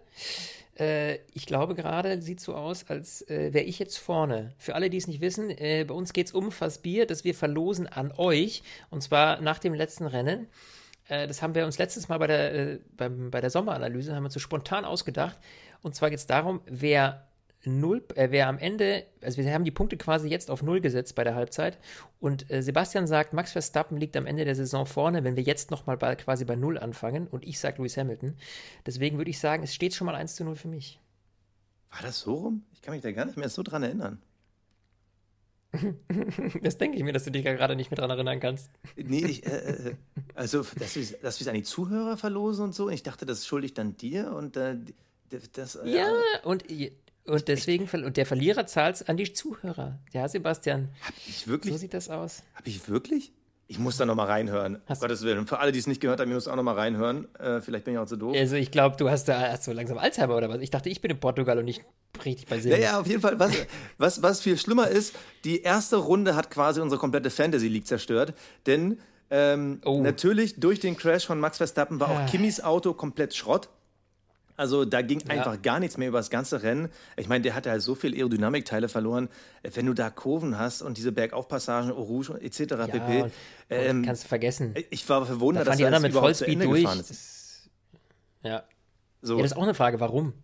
Äh, 0.78 1.18
ich 1.34 1.46
glaube 1.46 1.74
gerade, 1.74 2.20
sieht 2.20 2.40
so 2.40 2.54
aus, 2.54 2.86
als 2.88 3.22
äh, 3.28 3.52
wäre 3.52 3.64
ich 3.64 3.78
jetzt 3.78 3.98
vorne. 3.98 4.54
Für 4.58 4.74
alle, 4.74 4.90
die 4.90 4.96
es 4.96 5.06
nicht 5.06 5.20
wissen, 5.20 5.50
äh, 5.50 5.84
bei 5.86 5.94
uns 5.94 6.12
geht 6.12 6.26
es 6.26 6.32
um 6.32 6.50
Fassbier, 6.50 7.06
das 7.06 7.22
wir 7.22 7.34
verlosen 7.34 7.86
an 7.86 8.12
euch. 8.16 8.62
Und 8.90 9.02
zwar 9.02 9.40
nach 9.40 9.60
dem 9.60 9.74
letzten 9.74 10.06
Rennen. 10.06 10.48
Äh, 11.08 11.28
das 11.28 11.42
haben 11.42 11.54
wir 11.54 11.64
uns 11.64 11.78
letztes 11.78 12.08
Mal 12.08 12.18
bei 12.18 12.26
der, 12.26 12.54
äh, 12.54 12.78
beim, 12.96 13.30
bei 13.30 13.40
der 13.40 13.50
Sommeranalyse, 13.50 14.14
haben 14.14 14.22
wir 14.22 14.26
uns 14.26 14.34
so 14.34 14.40
spontan 14.40 14.84
ausgedacht. 14.84 15.38
Und 15.82 15.94
zwar 15.94 16.10
geht 16.10 16.18
es 16.18 16.26
darum, 16.26 16.60
wer 16.66 17.28
null, 17.66 18.04
äh, 18.14 18.30
wer 18.30 18.48
am 18.48 18.58
Ende, 18.58 19.04
also 19.22 19.42
wir 19.42 19.52
haben 19.52 19.64
die 19.64 19.70
Punkte 19.70 19.96
quasi 19.96 20.28
jetzt 20.28 20.50
auf 20.50 20.62
null 20.62 20.80
gesetzt 20.80 21.14
bei 21.14 21.24
der 21.24 21.34
Halbzeit 21.34 21.78
und 22.20 22.50
äh, 22.50 22.62
Sebastian 22.62 23.06
sagt, 23.06 23.32
Max 23.32 23.52
Verstappen 23.52 23.96
liegt 23.96 24.16
am 24.16 24.26
Ende 24.26 24.44
der 24.44 24.54
Saison 24.54 24.86
vorne, 24.86 25.24
wenn 25.24 25.36
wir 25.36 25.42
jetzt 25.42 25.70
nochmal 25.70 25.96
bei, 25.96 26.14
quasi 26.16 26.44
bei 26.44 26.56
null 26.56 26.78
anfangen 26.78 27.26
und 27.26 27.44
ich 27.44 27.58
sage 27.58 27.78
Lewis 27.78 27.96
Hamilton. 27.96 28.36
Deswegen 28.86 29.18
würde 29.18 29.30
ich 29.30 29.38
sagen, 29.38 29.62
es 29.62 29.74
steht 29.74 29.94
schon 29.94 30.06
mal 30.06 30.14
1 30.14 30.36
zu 30.36 30.44
0 30.44 30.56
für 30.56 30.68
mich. 30.68 31.00
War 31.90 32.02
das 32.02 32.20
so 32.20 32.34
rum? 32.34 32.62
Ich 32.72 32.82
kann 32.82 32.94
mich 32.94 33.02
da 33.02 33.12
gar 33.12 33.24
nicht 33.24 33.36
mehr 33.36 33.48
so 33.48 33.62
dran 33.62 33.82
erinnern. 33.82 34.20
das 36.62 36.78
denke 36.78 36.96
ich 36.96 37.04
mir, 37.04 37.12
dass 37.12 37.24
du 37.24 37.30
dich 37.30 37.44
gerade 37.44 37.76
nicht 37.76 37.90
mehr 37.90 37.96
dran 37.96 38.10
erinnern 38.10 38.40
kannst. 38.40 38.70
Nee, 38.96 39.24
ich, 39.24 39.46
äh, 39.46 39.90
äh 39.90 39.94
also, 40.34 40.64
dass 40.78 40.96
wir 40.96 41.02
es 41.22 41.48
an 41.48 41.54
die 41.54 41.62
Zuhörer 41.62 42.16
verlosen 42.16 42.64
und 42.64 42.74
so. 42.74 42.88
Ich 42.88 43.02
dachte, 43.02 43.26
das 43.26 43.46
schulde 43.46 43.66
ich 43.66 43.74
dann 43.74 43.96
dir 43.96 44.32
und 44.32 44.56
äh, 44.56 44.76
das. 45.52 45.76
Äh, 45.76 45.88
ja, 45.88 46.12
und 46.44 46.64
und 47.26 47.48
deswegen, 47.48 47.88
und 48.04 48.16
der 48.16 48.26
Verlierer 48.26 48.66
zahlt 48.66 48.96
es 48.96 49.08
an 49.08 49.16
die 49.16 49.32
Zuhörer. 49.32 49.98
Ja, 50.12 50.28
Sebastian. 50.28 50.90
Hab 51.02 51.14
ich 51.26 51.48
wirklich? 51.48 51.72
So 51.72 51.78
sieht 51.78 51.94
das 51.94 52.10
aus. 52.10 52.42
Hab 52.54 52.66
ich 52.66 52.88
wirklich? 52.88 53.32
Ich 53.66 53.78
muss 53.78 53.96
da 53.96 54.04
nochmal 54.04 54.26
reinhören. 54.26 54.82
Hast 54.86 55.00
Gottes 55.00 55.22
Willen. 55.22 55.46
Für 55.46 55.58
alle, 55.58 55.72
die 55.72 55.78
es 55.78 55.86
nicht 55.86 56.02
gehört 56.02 56.20
haben, 56.20 56.28
ich 56.28 56.34
muss 56.34 56.48
auch 56.48 56.56
nochmal 56.56 56.74
reinhören. 56.74 57.34
Äh, 57.36 57.62
vielleicht 57.62 57.86
bin 57.86 57.94
ich 57.94 57.98
auch 57.98 58.06
zu 58.06 58.16
doof. 58.16 58.36
Also 58.36 58.56
ich 58.56 58.70
glaube, 58.70 58.96
du 58.98 59.08
hast 59.08 59.24
da 59.24 59.40
hast 59.40 59.64
so 59.64 59.72
langsam 59.72 59.96
Alzheimer 59.96 60.36
oder 60.36 60.50
was? 60.50 60.60
Ich 60.60 60.70
dachte, 60.70 60.90
ich 60.90 61.00
bin 61.00 61.10
in 61.10 61.18
Portugal 61.18 61.58
und 61.58 61.64
nicht 61.64 61.82
richtig 62.24 62.46
bei 62.46 62.60
Silber. 62.60 62.76
Ja, 62.76 62.82
ja, 62.92 63.00
auf 63.00 63.06
jeden 63.06 63.22
Fall. 63.22 63.38
Was, 63.38 63.52
was, 63.98 64.22
was 64.22 64.40
viel 64.42 64.58
schlimmer 64.58 64.88
ist, 64.88 65.14
die 65.44 65.62
erste 65.62 65.96
Runde 65.96 66.36
hat 66.36 66.50
quasi 66.50 66.82
unsere 66.82 67.00
komplette 67.00 67.30
Fantasy 67.30 67.68
League 67.68 67.86
zerstört. 67.86 68.34
Denn 68.66 68.98
ähm, 69.30 69.80
oh. 69.86 70.02
natürlich 70.02 70.60
durch 70.60 70.80
den 70.80 70.96
Crash 70.98 71.26
von 71.26 71.40
Max 71.40 71.56
Verstappen 71.56 72.00
war 72.00 72.10
auch 72.10 72.18
ah. 72.18 72.26
Kimmys 72.26 72.62
Auto 72.62 72.92
komplett 72.92 73.34
Schrott. 73.34 73.70
Also 74.56 74.84
da 74.84 75.02
ging 75.02 75.20
ja. 75.20 75.30
einfach 75.30 75.60
gar 75.62 75.80
nichts 75.80 75.96
mehr 75.96 76.08
über 76.08 76.18
das 76.18 76.30
ganze 76.30 76.62
Rennen. 76.62 76.88
Ich 77.16 77.28
meine, 77.28 77.42
der 77.42 77.54
hatte 77.54 77.70
halt 77.70 77.82
so 77.82 77.94
viel 77.94 78.14
Aerodynamikteile 78.14 78.88
verloren. 78.88 79.28
Wenn 79.62 79.86
du 79.86 79.94
da 79.94 80.10
Kurven 80.10 80.58
hast 80.58 80.82
und 80.82 80.96
diese 80.96 81.12
Bergaufpassagen, 81.12 81.90
Rouge 81.90 82.40
etc. 82.40 82.58
Ja, 82.60 82.86
pp. 82.86 83.30
Ähm, 83.70 84.04
kannst 84.04 84.24
du 84.24 84.28
vergessen. 84.28 84.74
Ich 84.90 85.08
war 85.08 85.24
verwundert, 85.26 85.66
da 85.66 85.72
dass 85.72 85.80
er 85.80 85.90
das 85.90 86.02
mit 86.02 86.14
Ende 86.48 86.66
durch. 86.66 86.84
ist. 86.84 87.70
ja. 88.42 88.62
So. 89.22 89.36
ja, 89.36 89.42
das 89.42 89.52
ist 89.52 89.56
auch 89.56 89.62
eine 89.62 89.74
Frage, 89.74 90.00
warum? 90.00 90.34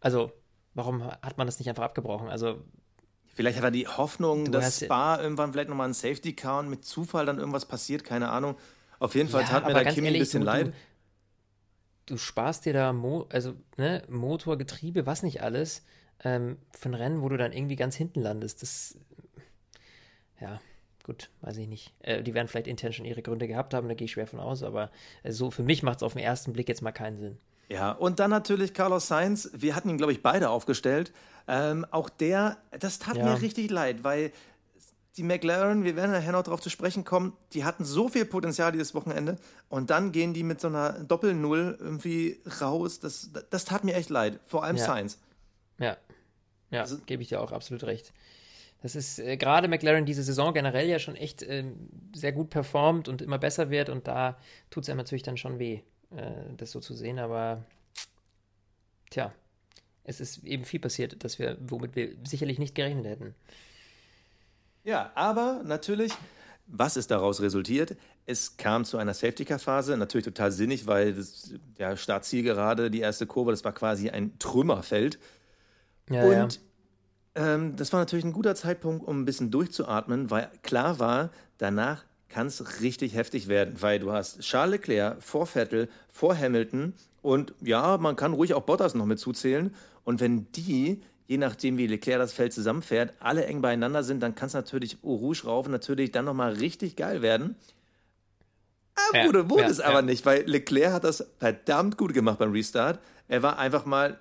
Also, 0.00 0.32
warum 0.74 1.04
hat 1.04 1.38
man 1.38 1.46
das 1.46 1.60
nicht 1.60 1.68
einfach 1.68 1.84
abgebrochen? 1.84 2.28
Also 2.28 2.60
Vielleicht 3.36 3.58
hat 3.58 3.64
er 3.64 3.70
die 3.70 3.86
Hoffnung, 3.86 4.50
dass 4.50 4.80
Spa 4.80 5.20
irgendwann 5.20 5.52
vielleicht 5.52 5.68
nochmal 5.68 5.88
ein 5.88 5.92
Safety 5.92 6.32
Car 6.32 6.60
und 6.60 6.70
mit 6.70 6.86
Zufall 6.86 7.26
dann 7.26 7.38
irgendwas 7.38 7.66
passiert, 7.66 8.02
keine 8.02 8.30
Ahnung. 8.30 8.56
Auf 8.98 9.14
jeden 9.14 9.28
Fall 9.28 9.42
ja, 9.42 9.48
tat 9.48 9.66
mir 9.66 9.74
da 9.74 9.84
Kimi 9.84 10.08
ein 10.08 10.14
bisschen 10.14 10.40
du, 10.40 10.46
leid. 10.46 10.66
du 10.68 10.72
sparst 12.14 12.64
dir 12.64 12.72
da 12.72 12.92
Mo 12.92 13.26
also, 13.30 13.54
ne, 13.76 14.02
Motor, 14.08 14.56
Getriebe, 14.56 15.06
was 15.06 15.22
nicht 15.22 15.42
alles, 15.42 15.84
ähm, 16.24 16.58
für 16.70 16.90
ein 16.90 16.94
Rennen, 16.94 17.22
wo 17.22 17.28
du 17.28 17.36
dann 17.36 17.52
irgendwie 17.52 17.76
ganz 17.76 17.96
hinten 17.96 18.20
landest. 18.20 18.62
Das, 18.62 18.96
ja, 20.40 20.60
gut, 21.02 21.30
weiß 21.40 21.56
ich 21.56 21.68
nicht. 21.68 21.92
Äh, 22.00 22.22
die 22.22 22.34
werden 22.34 22.48
vielleicht 22.48 22.68
intern 22.68 22.92
schon 22.92 23.04
ihre 23.04 23.22
Gründe 23.22 23.48
gehabt 23.48 23.74
haben, 23.74 23.88
da 23.88 23.94
gehe 23.94 24.06
ich 24.06 24.12
schwer 24.12 24.26
von 24.26 24.40
aus, 24.40 24.62
aber 24.62 24.90
äh, 25.22 25.32
so 25.32 25.50
für 25.50 25.62
mich 25.62 25.82
macht 25.82 25.98
es 25.98 26.02
auf 26.02 26.12
den 26.12 26.22
ersten 26.22 26.52
Blick 26.52 26.68
jetzt 26.68 26.82
mal 26.82 26.92
keinen 26.92 27.18
Sinn. 27.18 27.38
Ja, 27.68 27.90
und 27.90 28.20
dann 28.20 28.30
natürlich 28.30 28.74
Carlos 28.74 29.08
Sainz. 29.08 29.50
Wir 29.52 29.74
hatten 29.74 29.90
ihn, 29.90 29.98
glaube 29.98 30.12
ich, 30.12 30.22
beide 30.22 30.50
aufgestellt. 30.50 31.12
Ähm, 31.48 31.84
auch 31.90 32.08
der, 32.08 32.58
das 32.78 33.00
tat 33.00 33.16
ja. 33.16 33.24
mir 33.24 33.42
richtig 33.42 33.70
leid, 33.70 34.04
weil 34.04 34.30
die 35.16 35.22
McLaren, 35.22 35.84
wir 35.84 35.96
werden 35.96 36.12
nachher 36.12 36.32
noch 36.32 36.42
darauf 36.42 36.60
zu 36.60 36.68
sprechen 36.68 37.04
kommen, 37.04 37.32
die 37.52 37.64
hatten 37.64 37.84
so 37.84 38.08
viel 38.08 38.26
Potenzial 38.26 38.72
dieses 38.72 38.94
Wochenende 38.94 39.36
und 39.68 39.90
dann 39.90 40.12
gehen 40.12 40.34
die 40.34 40.42
mit 40.42 40.60
so 40.60 40.68
einer 40.68 40.92
Doppel-Null 41.04 41.78
irgendwie 41.80 42.40
raus. 42.60 43.00
Das, 43.00 43.30
das 43.50 43.64
tat 43.64 43.84
mir 43.84 43.94
echt 43.94 44.10
leid, 44.10 44.40
vor 44.46 44.64
allem 44.64 44.76
ja. 44.76 44.84
Sainz. 44.84 45.18
Ja, 45.78 45.96
ja, 46.70 46.82
also, 46.82 46.98
gebe 47.06 47.22
ich 47.22 47.28
dir 47.28 47.40
auch 47.40 47.52
absolut 47.52 47.84
recht. 47.84 48.12
Das 48.82 48.94
ist 48.94 49.18
äh, 49.18 49.36
gerade 49.36 49.68
McLaren 49.68 50.04
diese 50.04 50.22
Saison 50.22 50.52
generell 50.52 50.88
ja 50.88 50.98
schon 50.98 51.16
echt 51.16 51.42
äh, 51.42 51.64
sehr 52.14 52.32
gut 52.32 52.50
performt 52.50 53.08
und 53.08 53.22
immer 53.22 53.38
besser 53.38 53.70
wird 53.70 53.88
und 53.88 54.06
da 54.06 54.36
tut 54.70 54.82
es 54.82 54.90
einem 54.90 54.98
natürlich 54.98 55.22
dann 55.22 55.38
schon 55.38 55.58
weh, 55.58 55.80
äh, 56.14 56.32
das 56.56 56.72
so 56.72 56.80
zu 56.80 56.94
sehen, 56.94 57.18
aber 57.18 57.64
tja, 59.10 59.32
es 60.04 60.20
ist 60.20 60.44
eben 60.44 60.64
viel 60.64 60.80
passiert, 60.80 61.24
dass 61.24 61.38
wir, 61.38 61.56
womit 61.60 61.96
wir 61.96 62.16
sicherlich 62.24 62.58
nicht 62.58 62.74
gerechnet 62.74 63.06
hätten. 63.06 63.34
Ja, 64.86 65.10
aber 65.16 65.62
natürlich, 65.64 66.12
was 66.68 66.96
ist 66.96 67.10
daraus 67.10 67.40
resultiert? 67.40 67.96
Es 68.24 68.56
kam 68.56 68.84
zu 68.84 68.98
einer 68.98 69.14
Safety-Car-Phase, 69.14 69.96
natürlich 69.96 70.24
total 70.24 70.52
sinnig, 70.52 70.86
weil 70.86 71.12
das, 71.12 71.54
der 71.76 71.96
Startziel 71.96 72.44
gerade, 72.44 72.88
die 72.88 73.00
erste 73.00 73.26
Kurve, 73.26 73.50
das 73.50 73.64
war 73.64 73.72
quasi 73.72 74.10
ein 74.10 74.38
Trümmerfeld. 74.38 75.18
Ja, 76.08 76.22
und 76.24 76.60
ja. 77.34 77.54
Ähm, 77.54 77.74
das 77.74 77.92
war 77.92 77.98
natürlich 77.98 78.24
ein 78.24 78.32
guter 78.32 78.54
Zeitpunkt, 78.54 79.06
um 79.06 79.20
ein 79.20 79.24
bisschen 79.24 79.50
durchzuatmen, 79.50 80.30
weil 80.30 80.50
klar 80.62 81.00
war, 81.00 81.30
danach 81.58 82.04
kann 82.28 82.46
es 82.46 82.80
richtig 82.80 83.14
heftig 83.16 83.48
werden, 83.48 83.82
weil 83.82 83.98
du 83.98 84.12
hast 84.12 84.40
Charles 84.40 84.72
Leclerc 84.72 85.20
vor 85.20 85.46
Vettel, 85.46 85.88
vor 86.08 86.38
Hamilton 86.38 86.94
und 87.22 87.54
ja, 87.60 87.98
man 87.98 88.14
kann 88.14 88.34
ruhig 88.34 88.54
auch 88.54 88.62
Bottas 88.62 88.94
noch 88.94 89.04
mit 89.04 89.18
zuzählen. 89.18 89.74
Und 90.04 90.20
wenn 90.20 90.46
die 90.52 91.02
je 91.26 91.38
nachdem, 91.38 91.76
wie 91.76 91.86
Leclerc 91.86 92.18
das 92.18 92.32
Feld 92.32 92.52
zusammenfährt, 92.52 93.12
alle 93.20 93.46
eng 93.46 93.60
beieinander 93.60 94.02
sind, 94.02 94.20
dann 94.20 94.34
kann 94.34 94.48
es 94.48 94.54
natürlich 94.54 94.98
Eau 95.02 95.14
Rouge 95.14 95.44
raufen, 95.44 95.72
natürlich 95.72 96.12
dann 96.12 96.24
nochmal 96.24 96.54
richtig 96.54 96.96
geil 96.96 97.22
werden. 97.22 97.56
Ah, 98.94 99.18
ja, 99.18 99.26
wurde, 99.26 99.50
wurde 99.50 99.62
ja, 99.62 99.68
es 99.68 99.80
aber 99.80 99.96
ja. 99.96 100.02
nicht, 100.02 100.24
weil 100.24 100.44
Leclerc 100.46 100.92
hat 100.92 101.04
das 101.04 101.26
verdammt 101.38 101.98
gut 101.98 102.14
gemacht 102.14 102.38
beim 102.38 102.52
Restart. 102.52 102.98
Er 103.28 103.42
war 103.42 103.58
einfach 103.58 103.84
mal 103.84 104.18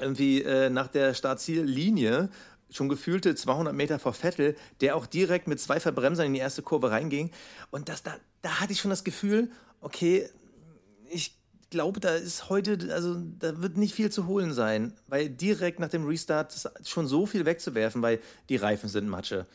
irgendwie 0.00 0.42
äh, 0.42 0.70
nach 0.70 0.88
der 0.88 1.14
Startziellinie 1.14 2.30
schon 2.70 2.88
gefühlte 2.88 3.34
200 3.34 3.74
Meter 3.74 3.98
vor 3.98 4.14
Vettel, 4.14 4.56
der 4.80 4.96
auch 4.96 5.06
direkt 5.06 5.46
mit 5.46 5.60
zwei 5.60 5.78
Verbremsern 5.78 6.26
in 6.26 6.34
die 6.34 6.40
erste 6.40 6.62
Kurve 6.62 6.90
reinging. 6.90 7.30
Und 7.70 7.88
das, 7.90 8.02
da, 8.02 8.16
da 8.40 8.60
hatte 8.60 8.72
ich 8.72 8.80
schon 8.80 8.90
das 8.90 9.04
Gefühl, 9.04 9.50
okay, 9.80 10.28
ich 11.10 11.36
glaube, 11.72 11.98
da 11.98 12.14
ist 12.14 12.48
heute, 12.50 12.94
also 12.94 13.16
da 13.38 13.60
wird 13.60 13.76
nicht 13.76 13.94
viel 13.94 14.12
zu 14.12 14.28
holen 14.28 14.52
sein, 14.52 14.92
weil 15.08 15.28
direkt 15.28 15.80
nach 15.80 15.88
dem 15.88 16.06
Restart 16.06 16.54
schon 16.84 17.08
so 17.08 17.26
viel 17.26 17.44
wegzuwerfen, 17.44 18.02
weil 18.02 18.20
die 18.48 18.56
Reifen 18.56 18.88
sind 18.88 19.08
Matsche. 19.08 19.46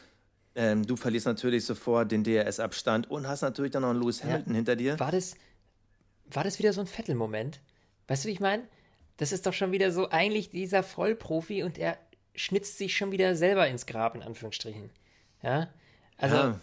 Ähm, 0.55 0.85
du 0.85 0.95
verlierst 0.95 1.27
natürlich 1.27 1.63
sofort 1.63 2.11
den 2.11 2.23
DRS-Abstand 2.23 3.09
und 3.09 3.27
hast 3.27 3.43
natürlich 3.43 3.71
dann 3.71 3.83
noch 3.83 3.91
einen 3.91 4.01
Lewis 4.01 4.23
Hamilton 4.23 4.53
ja. 4.53 4.55
hinter 4.55 4.75
dir. 4.75 4.99
War 4.99 5.11
das, 5.11 5.35
war 6.25 6.43
das 6.43 6.59
wieder 6.59 6.73
so 6.73 6.81
ein 6.81 6.87
Vettel-Moment? 6.87 7.61
Weißt 8.07 8.25
du, 8.25 8.27
wie 8.27 8.33
ich 8.33 8.39
meine? 8.39 8.63
Das 9.17 9.31
ist 9.31 9.45
doch 9.45 9.53
schon 9.53 9.71
wieder 9.71 9.91
so 9.91 10.09
eigentlich 10.09 10.49
dieser 10.49 10.83
Vollprofi 10.83 11.63
und 11.63 11.77
er 11.77 11.97
schnitzt 12.35 12.77
sich 12.77 12.97
schon 12.97 13.11
wieder 13.11 13.35
selber 13.35 13.67
ins 13.67 13.85
Grab, 13.85 14.15
in 14.15 14.23
Anführungsstrichen. 14.23 14.89
Ja. 15.43 15.69
Also, 16.17 16.35
ja 16.35 16.59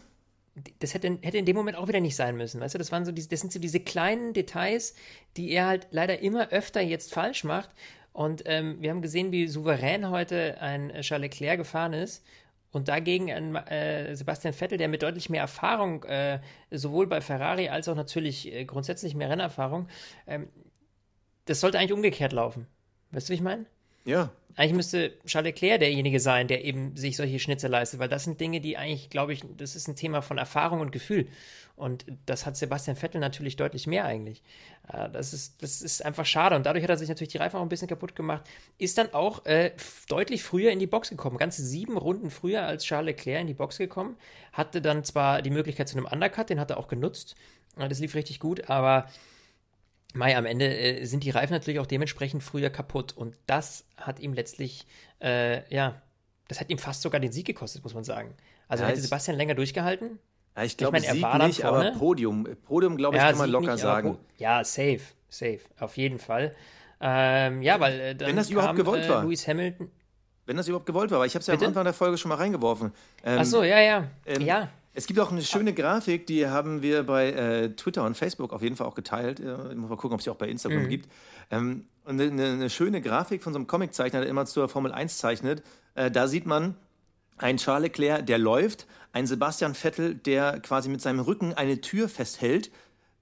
das 0.78 0.94
hätte, 0.94 1.18
hätte 1.22 1.38
in 1.38 1.46
dem 1.46 1.56
Moment 1.56 1.76
auch 1.76 1.88
wieder 1.88 2.00
nicht 2.00 2.16
sein 2.16 2.36
müssen. 2.36 2.60
Weißt 2.60 2.74
du, 2.74 2.78
das 2.78 2.92
waren 2.92 3.04
so 3.04 3.12
diese, 3.12 3.28
das 3.28 3.40
sind 3.40 3.52
so 3.52 3.58
diese 3.58 3.80
kleinen 3.80 4.32
Details, 4.32 4.94
die 5.36 5.50
er 5.50 5.66
halt 5.66 5.88
leider 5.90 6.20
immer 6.20 6.50
öfter 6.50 6.80
jetzt 6.80 7.12
falsch 7.12 7.44
macht. 7.44 7.70
Und 8.12 8.42
ähm, 8.46 8.76
wir 8.80 8.90
haben 8.90 9.02
gesehen, 9.02 9.32
wie 9.32 9.48
souverän 9.48 10.10
heute 10.10 10.60
ein 10.60 10.92
Charles 11.00 11.30
Leclerc 11.30 11.58
gefahren 11.58 11.92
ist. 11.92 12.24
Und 12.70 12.88
dagegen 12.88 13.30
ein 13.30 13.54
äh, 13.54 14.16
Sebastian 14.16 14.52
Vettel, 14.52 14.78
der 14.78 14.88
mit 14.88 15.02
deutlich 15.02 15.30
mehr 15.30 15.42
Erfahrung, 15.42 16.02
äh, 16.04 16.40
sowohl 16.72 17.06
bei 17.06 17.20
Ferrari 17.20 17.68
als 17.68 17.88
auch 17.88 17.94
natürlich 17.94 18.52
äh, 18.52 18.64
grundsätzlich 18.64 19.14
mehr 19.14 19.30
Rennerfahrung, 19.30 19.88
ähm, 20.26 20.48
das 21.44 21.60
sollte 21.60 21.78
eigentlich 21.78 21.92
umgekehrt 21.92 22.32
laufen. 22.32 22.66
Weißt 23.12 23.28
du, 23.28 23.30
wie 23.30 23.36
ich 23.36 23.42
meine? 23.42 23.66
Ja. 24.04 24.30
Eigentlich 24.56 24.74
müsste 24.74 25.12
Charles 25.26 25.52
Leclerc 25.52 25.80
derjenige 25.80 26.20
sein, 26.20 26.46
der 26.46 26.64
eben 26.64 26.96
sich 26.96 27.16
solche 27.16 27.40
Schnitze 27.40 27.66
leistet, 27.66 27.98
weil 27.98 28.08
das 28.08 28.22
sind 28.22 28.40
Dinge, 28.40 28.60
die 28.60 28.76
eigentlich, 28.76 29.10
glaube 29.10 29.32
ich, 29.32 29.42
das 29.56 29.74
ist 29.74 29.88
ein 29.88 29.96
Thema 29.96 30.22
von 30.22 30.38
Erfahrung 30.38 30.80
und 30.80 30.92
Gefühl. 30.92 31.26
Und 31.76 32.04
das 32.26 32.46
hat 32.46 32.56
Sebastian 32.56 32.96
Vettel 32.96 33.20
natürlich 33.20 33.56
deutlich 33.56 33.88
mehr 33.88 34.04
eigentlich. 34.04 34.44
Äh, 34.92 35.10
das 35.10 35.32
ist, 35.32 35.60
das 35.60 35.82
ist 35.82 36.04
einfach 36.04 36.24
schade. 36.24 36.54
Und 36.54 36.66
dadurch 36.66 36.84
hat 36.84 36.90
er 36.90 36.96
sich 36.96 37.08
natürlich 37.08 37.32
die 37.32 37.38
Reifen 37.38 37.56
auch 37.56 37.62
ein 37.62 37.68
bisschen 37.68 37.88
kaputt 37.88 38.14
gemacht. 38.14 38.48
Ist 38.78 38.96
dann 38.96 39.12
auch 39.12 39.44
äh, 39.44 39.72
deutlich 40.08 40.44
früher 40.44 40.70
in 40.70 40.78
die 40.78 40.86
Box 40.86 41.10
gekommen. 41.10 41.36
Ganze 41.36 41.64
sieben 41.64 41.96
Runden 41.96 42.30
früher 42.30 42.64
als 42.64 42.84
Charles 42.84 43.06
Leclerc 43.06 43.40
in 43.40 43.48
die 43.48 43.54
Box 43.54 43.78
gekommen. 43.78 44.16
Hatte 44.52 44.80
dann 44.80 45.02
zwar 45.02 45.42
die 45.42 45.50
Möglichkeit 45.50 45.88
zu 45.88 45.96
einem 45.96 46.06
Undercut, 46.06 46.48
den 46.48 46.60
hat 46.60 46.70
er 46.70 46.78
auch 46.78 46.86
genutzt. 46.86 47.34
Das 47.76 47.98
lief 47.98 48.14
richtig 48.14 48.38
gut, 48.38 48.70
aber 48.70 49.08
Mai, 50.14 50.36
am 50.36 50.46
Ende 50.46 50.66
äh, 50.66 51.04
sind 51.04 51.24
die 51.24 51.30
Reifen 51.30 51.52
natürlich 51.52 51.80
auch 51.80 51.86
dementsprechend 51.86 52.42
früher 52.42 52.70
kaputt 52.70 53.12
und 53.16 53.36
das 53.46 53.84
hat 53.96 54.20
ihm 54.20 54.32
letztlich, 54.32 54.86
äh, 55.20 55.68
ja, 55.74 56.00
das 56.48 56.60
hat 56.60 56.70
ihm 56.70 56.78
fast 56.78 57.02
sogar 57.02 57.20
den 57.20 57.32
Sieg 57.32 57.46
gekostet, 57.46 57.82
muss 57.82 57.94
man 57.94 58.04
sagen. 58.04 58.34
Also 58.68 58.84
ja, 58.84 58.90
hätte 58.90 59.00
Sebastian 59.00 59.36
länger 59.36 59.54
durchgehalten. 59.54 60.18
Ja, 60.56 60.62
ich 60.62 60.76
glaube, 60.76 60.98
ich 60.98 61.04
mein, 61.08 61.16
Sieg 61.16 61.46
nicht, 61.46 61.60
vorne. 61.62 61.88
aber 61.88 61.98
Podium. 61.98 62.46
Podium, 62.64 62.96
glaube 62.96 63.16
ich, 63.16 63.22
ja, 63.22 63.30
kann 63.30 63.38
man 63.38 63.50
locker 63.50 63.72
nicht, 63.72 63.82
sagen. 63.82 64.18
Ja, 64.38 64.62
safe, 64.62 65.00
safe, 65.28 65.60
auf 65.80 65.96
jeden 65.96 66.20
Fall. 66.20 66.54
Ähm, 67.00 67.60
ja, 67.62 67.80
weil 67.80 68.00
äh, 68.00 68.14
dann 68.14 68.28
Wenn 68.28 68.36
das 68.36 68.46
kam, 68.46 68.54
überhaupt 68.54 68.76
gewollt 68.76 69.04
äh, 69.04 69.08
war. 69.08 69.24
Lewis 69.24 69.48
Hamilton. 69.48 69.90
Wenn 70.46 70.56
das 70.56 70.68
überhaupt 70.68 70.86
gewollt 70.86 71.10
war, 71.10 71.20
weil 71.20 71.26
ich 71.26 71.34
habe 71.34 71.40
es 71.40 71.46
ja 71.46 71.54
am 71.54 71.62
Anfang 71.62 71.84
der 71.84 71.92
Folge 71.92 72.18
schon 72.18 72.28
mal 72.28 72.36
reingeworfen. 72.36 72.92
Ähm, 73.24 73.38
Ach 73.40 73.44
so, 73.44 73.62
ja, 73.62 73.80
ja. 73.80 74.08
Ähm, 74.26 74.42
ja. 74.42 74.68
Es 74.96 75.08
gibt 75.08 75.18
auch 75.18 75.32
eine 75.32 75.42
schöne 75.42 75.74
Grafik, 75.74 76.26
die 76.28 76.46
haben 76.46 76.80
wir 76.80 77.02
bei 77.02 77.32
äh, 77.32 77.70
Twitter 77.70 78.04
und 78.04 78.16
Facebook 78.16 78.52
auf 78.52 78.62
jeden 78.62 78.76
Fall 78.76 78.86
auch 78.86 78.94
geteilt. 78.94 79.40
Äh, 79.40 79.74
muss 79.74 79.90
mal 79.90 79.96
gucken, 79.96 80.12
ob 80.12 80.20
es 80.20 80.24
sie 80.24 80.30
auch 80.30 80.36
bei 80.36 80.48
Instagram 80.48 80.84
mhm. 80.84 80.88
gibt. 80.88 81.08
Ähm, 81.50 81.86
und 82.04 82.20
eine, 82.20 82.44
eine, 82.44 82.70
schöne 82.70 83.00
Grafik 83.02 83.42
von 83.42 83.52
so 83.52 83.58
einem 83.58 83.66
Comiczeichner, 83.66 84.20
der 84.20 84.28
immer 84.28 84.46
zur 84.46 84.68
Formel 84.68 84.92
1 84.92 85.18
zeichnet. 85.18 85.64
Äh, 85.96 86.12
da 86.12 86.28
sieht 86.28 86.46
man 86.46 86.76
einen 87.38 87.58
Charles 87.58 87.88
Leclerc, 87.88 88.24
der 88.24 88.38
läuft, 88.38 88.86
einen 89.12 89.26
Sebastian 89.26 89.74
Vettel, 89.74 90.14
der 90.14 90.60
quasi 90.60 90.88
mit 90.88 91.00
seinem 91.00 91.20
Rücken 91.20 91.54
eine 91.54 91.80
Tür 91.80 92.08
festhält, 92.08 92.70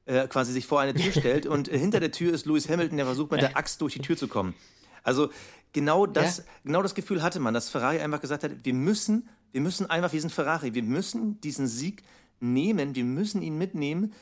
äh, 0.04 0.28
quasi 0.28 0.52
sich 0.52 0.66
vor 0.66 0.80
eine 0.80 0.92
Tür 0.92 1.12
stellt. 1.12 1.46
und 1.46 1.68
äh, 1.68 1.78
hinter 1.78 2.00
der 2.00 2.12
Tür 2.12 2.34
ist 2.34 2.44
Lewis 2.44 2.68
Hamilton, 2.68 2.98
der 2.98 3.06
versucht 3.06 3.30
mit 3.30 3.40
der 3.40 3.56
Axt 3.56 3.80
durch 3.80 3.94
die 3.94 4.00
Tür 4.00 4.18
zu 4.18 4.28
kommen. 4.28 4.54
Also 5.02 5.30
genau 5.72 6.04
das, 6.04 6.38
ja. 6.38 6.44
genau 6.64 6.82
das 6.82 6.94
Gefühl 6.94 7.22
hatte 7.22 7.40
man, 7.40 7.54
dass 7.54 7.70
Ferrari 7.70 8.00
einfach 8.00 8.20
gesagt 8.20 8.44
hat, 8.44 8.50
wir 8.62 8.74
müssen 8.74 9.28
wir 9.52 9.60
müssen 9.60 9.88
einfach, 9.88 10.12
wir 10.12 10.20
sind 10.20 10.32
Ferrari, 10.32 10.74
wir 10.74 10.82
müssen 10.82 11.40
diesen 11.40 11.66
Sieg 11.66 12.02
nehmen, 12.40 12.94
wir 12.94 13.04
müssen 13.04 13.42
ihn 13.42 13.56
mitnehmen, 13.56 14.12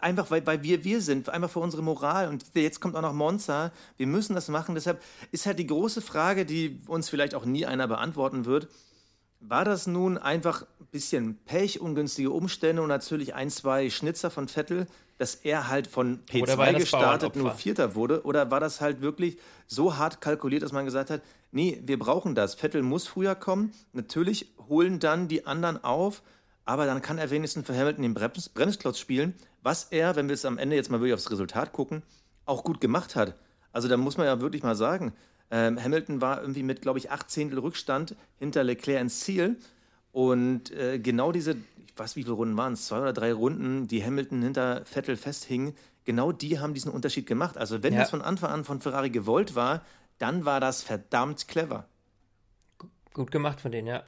einfach 0.00 0.30
weil, 0.30 0.44
weil 0.46 0.62
wir 0.62 0.84
wir 0.84 1.00
sind, 1.00 1.28
einfach 1.28 1.50
für 1.50 1.60
unsere 1.60 1.82
Moral. 1.82 2.28
Und 2.28 2.44
jetzt 2.54 2.80
kommt 2.80 2.96
auch 2.96 3.02
noch 3.02 3.12
Monza, 3.12 3.72
wir 3.96 4.06
müssen 4.06 4.34
das 4.34 4.48
machen. 4.48 4.74
Deshalb 4.74 5.02
ist 5.30 5.46
halt 5.46 5.58
die 5.58 5.66
große 5.66 6.00
Frage, 6.00 6.44
die 6.44 6.80
uns 6.86 7.08
vielleicht 7.08 7.34
auch 7.34 7.44
nie 7.44 7.66
einer 7.66 7.86
beantworten 7.86 8.44
wird. 8.44 8.68
War 9.40 9.64
das 9.64 9.86
nun 9.86 10.18
einfach 10.18 10.62
ein 10.80 10.86
bisschen 10.90 11.38
Pech, 11.44 11.80
ungünstige 11.80 12.30
Umstände 12.30 12.82
und 12.82 12.88
natürlich 12.88 13.34
ein, 13.34 13.50
zwei 13.50 13.90
Schnitzer 13.90 14.30
von 14.30 14.48
Vettel, 14.48 14.86
dass 15.18 15.34
er 15.34 15.68
halt 15.68 15.86
von 15.86 16.24
P2 16.26 16.74
gestartet 16.74 17.36
nur 17.36 17.52
Vierter 17.52 17.94
wurde? 17.94 18.24
Oder 18.24 18.50
war 18.50 18.60
das 18.60 18.80
halt 18.80 19.00
wirklich 19.00 19.38
so 19.66 19.96
hart 19.96 20.20
kalkuliert, 20.20 20.62
dass 20.62 20.72
man 20.72 20.84
gesagt 20.84 21.10
hat, 21.10 21.22
nee, 21.52 21.80
wir 21.84 21.98
brauchen 21.98 22.34
das. 22.34 22.54
Vettel 22.54 22.82
muss 22.82 23.06
früher 23.06 23.34
kommen. 23.34 23.72
Natürlich 23.92 24.52
holen 24.68 24.98
dann 24.98 25.28
die 25.28 25.46
anderen 25.46 25.82
auf, 25.82 26.22
aber 26.64 26.86
dann 26.86 27.02
kann 27.02 27.18
er 27.18 27.30
wenigstens 27.30 27.66
für 27.66 27.76
Hamilton 27.76 28.02
den 28.02 28.14
Brems 28.14 28.48
Bremsklotz 28.48 28.98
spielen, 28.98 29.34
was 29.62 29.84
er, 29.90 30.16
wenn 30.16 30.28
wir 30.28 30.34
es 30.34 30.44
am 30.44 30.58
Ende 30.58 30.76
jetzt 30.76 30.90
mal 30.90 31.00
wirklich 31.00 31.14
aufs 31.14 31.30
Resultat 31.30 31.72
gucken, 31.72 32.02
auch 32.44 32.64
gut 32.64 32.80
gemacht 32.80 33.16
hat. 33.16 33.34
Also 33.72 33.88
da 33.88 33.96
muss 33.96 34.16
man 34.16 34.26
ja 34.26 34.40
wirklich 34.40 34.62
mal 34.62 34.76
sagen, 34.76 35.12
ähm, 35.50 35.82
Hamilton 35.82 36.20
war 36.20 36.40
irgendwie 36.40 36.62
mit, 36.62 36.82
glaube 36.82 36.98
ich, 36.98 37.10
acht 37.10 37.30
Zehntel 37.30 37.58
Rückstand 37.58 38.16
hinter 38.38 38.64
Leclerc 38.64 39.00
ins 39.00 39.20
Ziel. 39.20 39.56
Und 40.12 40.70
äh, 40.72 40.98
genau 40.98 41.30
diese, 41.30 41.52
ich 41.52 41.96
weiß, 41.96 42.16
wie 42.16 42.22
viele 42.22 42.34
Runden 42.34 42.56
waren 42.56 42.72
es, 42.72 42.86
zwei 42.86 43.00
oder 43.00 43.12
drei 43.12 43.32
Runden, 43.32 43.86
die 43.86 44.04
Hamilton 44.04 44.42
hinter 44.42 44.84
Vettel 44.84 45.16
festhingen, 45.16 45.74
genau 46.04 46.32
die 46.32 46.58
haben 46.58 46.72
diesen 46.74 46.90
Unterschied 46.90 47.26
gemacht. 47.26 47.58
Also 47.58 47.82
wenn 47.82 47.92
ja. 47.92 48.00
das 48.00 48.10
von 48.10 48.22
Anfang 48.22 48.50
an 48.50 48.64
von 48.64 48.80
Ferrari 48.80 49.10
gewollt 49.10 49.54
war, 49.54 49.84
dann 50.18 50.44
war 50.44 50.60
das 50.60 50.82
verdammt 50.82 51.48
clever. 51.48 51.86
Gut 53.12 53.30
gemacht 53.30 53.60
von 53.60 53.72
denen, 53.72 53.88
ja. 53.88 54.04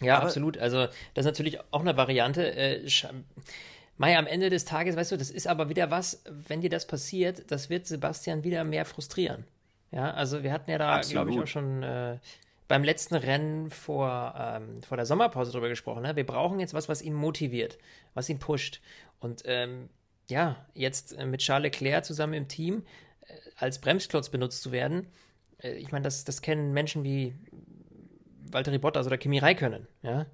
Ja, 0.00 0.16
Aber 0.16 0.26
absolut. 0.26 0.58
Also 0.58 0.86
das 1.14 1.24
ist 1.24 1.26
natürlich 1.26 1.60
auch 1.72 1.80
eine 1.80 1.96
Variante. 1.96 2.54
Äh, 2.54 2.88
Mai, 3.96 4.18
am 4.18 4.26
Ende 4.26 4.50
des 4.50 4.64
Tages, 4.64 4.96
weißt 4.96 5.12
du, 5.12 5.16
das 5.16 5.30
ist 5.30 5.46
aber 5.46 5.68
wieder 5.68 5.90
was, 5.90 6.22
wenn 6.48 6.60
dir 6.60 6.70
das 6.70 6.86
passiert, 6.86 7.50
das 7.50 7.70
wird 7.70 7.86
Sebastian 7.86 8.42
wieder 8.42 8.64
mehr 8.64 8.84
frustrieren. 8.84 9.44
Ja, 9.94 10.10
also 10.10 10.42
wir 10.42 10.52
hatten 10.52 10.70
ja 10.70 10.78
da, 10.78 11.00
glaube 11.00 11.30
ich, 11.30 11.38
auch 11.38 11.46
schon 11.46 11.84
äh, 11.84 12.18
beim 12.66 12.82
letzten 12.82 13.14
Rennen 13.14 13.70
vor, 13.70 14.34
ähm, 14.36 14.82
vor 14.82 14.96
der 14.96 15.06
Sommerpause 15.06 15.52
drüber 15.52 15.68
gesprochen. 15.68 16.02
Ne? 16.02 16.16
Wir 16.16 16.26
brauchen 16.26 16.58
jetzt 16.58 16.74
was, 16.74 16.88
was 16.88 17.00
ihn 17.00 17.14
motiviert, 17.14 17.78
was 18.12 18.28
ihn 18.28 18.40
pusht. 18.40 18.80
Und 19.20 19.42
ähm, 19.44 19.88
ja, 20.28 20.66
jetzt 20.74 21.16
äh, 21.16 21.26
mit 21.26 21.42
Charles 21.42 21.64
Leclerc 21.64 22.04
zusammen 22.04 22.34
im 22.34 22.48
Team 22.48 22.82
äh, 23.26 23.34
als 23.56 23.80
Bremsklotz 23.80 24.30
benutzt 24.30 24.62
zu 24.62 24.72
werden, 24.72 25.06
äh, 25.62 25.74
ich 25.74 25.92
meine, 25.92 26.02
das, 26.02 26.24
das 26.24 26.42
kennen 26.42 26.72
Menschen 26.72 27.04
wie 27.04 27.34
Valtteri 28.50 28.78
Bottas 28.78 29.06
oder 29.06 29.18
Kimi 29.18 29.38
Räikkönen, 29.38 29.86
ja. 30.02 30.26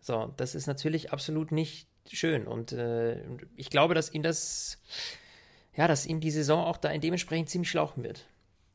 So, 0.00 0.32
das 0.36 0.54
ist 0.54 0.66
natürlich 0.66 1.12
absolut 1.12 1.52
nicht 1.52 1.86
schön. 2.10 2.46
Und 2.46 2.72
äh, 2.72 3.22
ich 3.54 3.70
glaube, 3.70 3.94
dass 3.94 4.12
ihn 4.12 4.22
das, 4.22 4.78
ja, 5.76 5.86
dass 5.86 6.06
ihm 6.06 6.20
die 6.20 6.30
Saison 6.30 6.64
auch 6.64 6.78
da 6.78 6.96
dementsprechend 6.96 7.50
ziemlich 7.50 7.70
schlauchen 7.70 8.02
wird. 8.02 8.26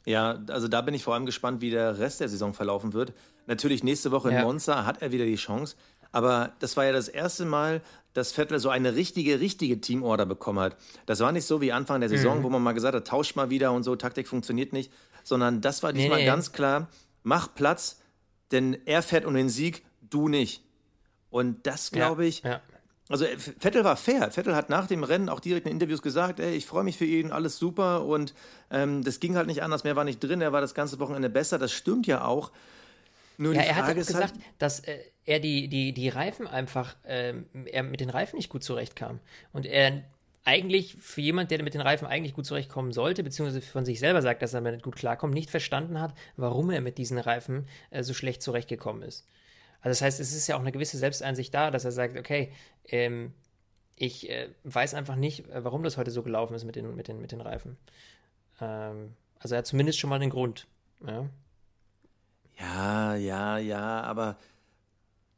Ja, 0.06 0.40
also 0.50 0.68
da 0.68 0.82
bin 0.82 0.94
ich 0.94 1.04
vor 1.04 1.16
allem 1.16 1.26
gespannt, 1.26 1.62
wie 1.62 1.72
der 1.72 1.98
Rest 1.98 2.20
der 2.20 2.30
Saison 2.30 2.54
verlaufen 2.54 2.94
wird. 2.94 3.14
Natürlich 3.48 3.84
nächste 3.84 4.12
Woche 4.12 4.30
in 4.30 4.36
ja. 4.36 4.44
Monza 4.44 4.86
hat 4.86 5.02
er 5.02 5.12
wieder 5.12 5.26
die 5.26 5.36
Chance. 5.36 5.76
Aber 6.12 6.54
das 6.60 6.78
war 6.78 6.86
ja 6.86 6.92
das 6.92 7.08
erste 7.08 7.44
Mal, 7.46 7.82
dass 8.14 8.32
Vettel 8.32 8.60
so 8.60 8.70
eine 8.70 8.96
richtige, 8.96 9.40
richtige 9.42 9.82
Teamorder 9.82 10.26
bekommen 10.26 10.60
hat. 10.60 10.78
Das 11.06 11.20
war 11.20 11.32
nicht 11.32 11.46
so 11.46 11.60
wie 11.60 11.74
Anfang 11.74 12.00
der 12.00 12.10
Saison, 12.10 12.40
mhm. 12.40 12.44
wo 12.44 12.50
man 12.50 12.64
mal 12.64 12.72
gesagt 12.72 12.96
hat, 12.96 13.08
tauscht 13.08 13.36
mal 13.36 13.50
wieder 13.50 13.74
und 13.74 13.84
so, 13.84 13.96
Taktik 13.96 14.28
funktioniert 14.28 14.72
nicht. 14.72 14.94
Sondern 15.24 15.60
das 15.60 15.84
war 15.84 15.92
diesmal 15.92 16.20
nee, 16.20 16.24
nee. 16.24 16.30
ganz 16.30 16.52
klar, 16.52 16.88
mach 17.24 17.54
Platz, 17.54 18.00
denn 18.52 18.78
er 18.86 19.02
fährt 19.02 19.26
um 19.26 19.34
den 19.34 19.50
Sieg, 19.50 19.84
du 20.02 20.30
nicht. 20.30 20.64
Und 21.30 21.68
das 21.68 21.92
glaube 21.92 22.26
ich, 22.26 22.44
ja, 22.44 22.52
ja. 22.52 22.62
Also 23.10 23.26
äh, 23.26 23.38
Vettel 23.38 23.84
war 23.84 23.98
fair. 23.98 24.32
Vettel 24.32 24.56
hat 24.56 24.70
nach 24.70 24.88
dem 24.88 25.04
Rennen 25.04 25.30
auch 25.30 25.40
direkt 25.40 25.68
in 25.68 25.74
Interviews 25.74 26.02
gesagt, 26.02 26.40
ey, 26.40 26.56
ich 26.56 26.66
freue 26.66 26.84
mich 26.84 26.98
für 26.98 27.06
ihn, 27.06 27.32
alles 27.32 27.58
super. 27.58 28.06
Und 28.06 28.34
ähm, 28.72 29.04
das 29.04 29.20
ging 29.20 29.36
halt 29.36 29.48
nicht 29.48 29.62
anders, 29.62 29.84
mehr 29.84 29.96
war 29.96 30.04
nicht 30.04 30.24
drin, 30.24 30.42
er 30.42 30.54
war 30.54 30.62
das 30.62 30.74
ganze 30.74 31.00
Wochenende 31.00 31.30
besser. 31.30 31.60
Das 31.60 31.72
stimmt 31.72 32.08
ja 32.08 32.26
auch. 32.26 32.52
Nur 33.38 33.54
ja, 33.54 33.62
er 33.62 33.76
hat 33.76 33.92
auch 33.92 33.96
gesagt, 33.96 34.34
halt, 34.34 34.46
dass 34.60 34.80
äh, 34.82 34.98
er 35.26 35.40
die, 35.40 35.68
die, 35.68 35.92
die 35.94 36.10
Reifen 36.10 36.48
einfach, 36.48 36.96
äh, 37.04 37.34
er 37.66 37.84
mit 37.84 38.00
den 38.00 38.10
Reifen 38.10 38.38
nicht 38.38 38.50
gut 38.50 38.64
zurechtkam. 38.64 39.20
Und 39.52 39.66
er 39.66 40.04
eigentlich 40.46 40.96
für 41.00 41.22
jemand, 41.22 41.52
der 41.52 41.62
mit 41.64 41.74
den 41.74 41.82
Reifen 41.82 42.06
eigentlich 42.06 42.34
gut 42.34 42.46
zurechtkommen 42.46 42.92
sollte, 42.94 43.24
beziehungsweise 43.24 43.62
von 43.62 43.84
sich 43.84 44.00
selber 44.00 44.22
sagt, 44.22 44.42
dass 44.42 44.54
er 44.54 44.62
damit 44.62 44.84
gut 44.84 44.96
klarkommt, 44.96 45.34
nicht 45.34 45.50
verstanden 45.50 46.00
hat, 46.00 46.14
warum 46.38 46.70
er 46.70 46.82
mit 46.82 46.98
diesen 46.98 47.18
Reifen 47.18 47.68
äh, 47.90 48.04
so 48.04 48.14
schlecht 48.14 48.42
zurechtgekommen 48.42 49.02
ist. 49.02 49.28
Also 49.86 50.00
das 50.00 50.02
heißt, 50.02 50.20
es 50.20 50.34
ist 50.34 50.48
ja 50.48 50.56
auch 50.56 50.62
eine 50.62 50.72
gewisse 50.72 50.98
Selbsteinsicht 50.98 51.54
da, 51.54 51.70
dass 51.70 51.86
er 51.86 51.92
sagt, 51.92 52.18
okay, 52.18 52.52
ähm, 52.86 53.34
ich 53.96 54.28
äh, 54.32 54.50
weiß 54.64 54.96
einfach 54.96 55.16
nicht, 55.16 55.48
äh, 55.48 55.64
warum 55.64 55.84
das 55.84 55.98
heute 55.98 56.10
so 56.10 56.24
gelaufen 56.24 56.56
ist 56.56 56.64
mit 56.64 56.76
den, 56.76 56.96
mit 56.96 57.08
den, 57.08 57.22
mit 57.22 57.32
den 57.32 57.40
Reifen. 57.40 57.78
Ähm, 58.60 59.14
also 59.38 59.54
er 59.54 59.60
hat 59.60 59.68
zumindest 59.68 60.00
schon 60.00 60.10
mal 60.10 60.18
den 60.18 60.32
Grund. 60.32 60.66
Ja, 61.06 61.30
ja, 62.58 63.16
ja, 63.16 63.58
ja 63.60 64.02
aber, 64.02 64.38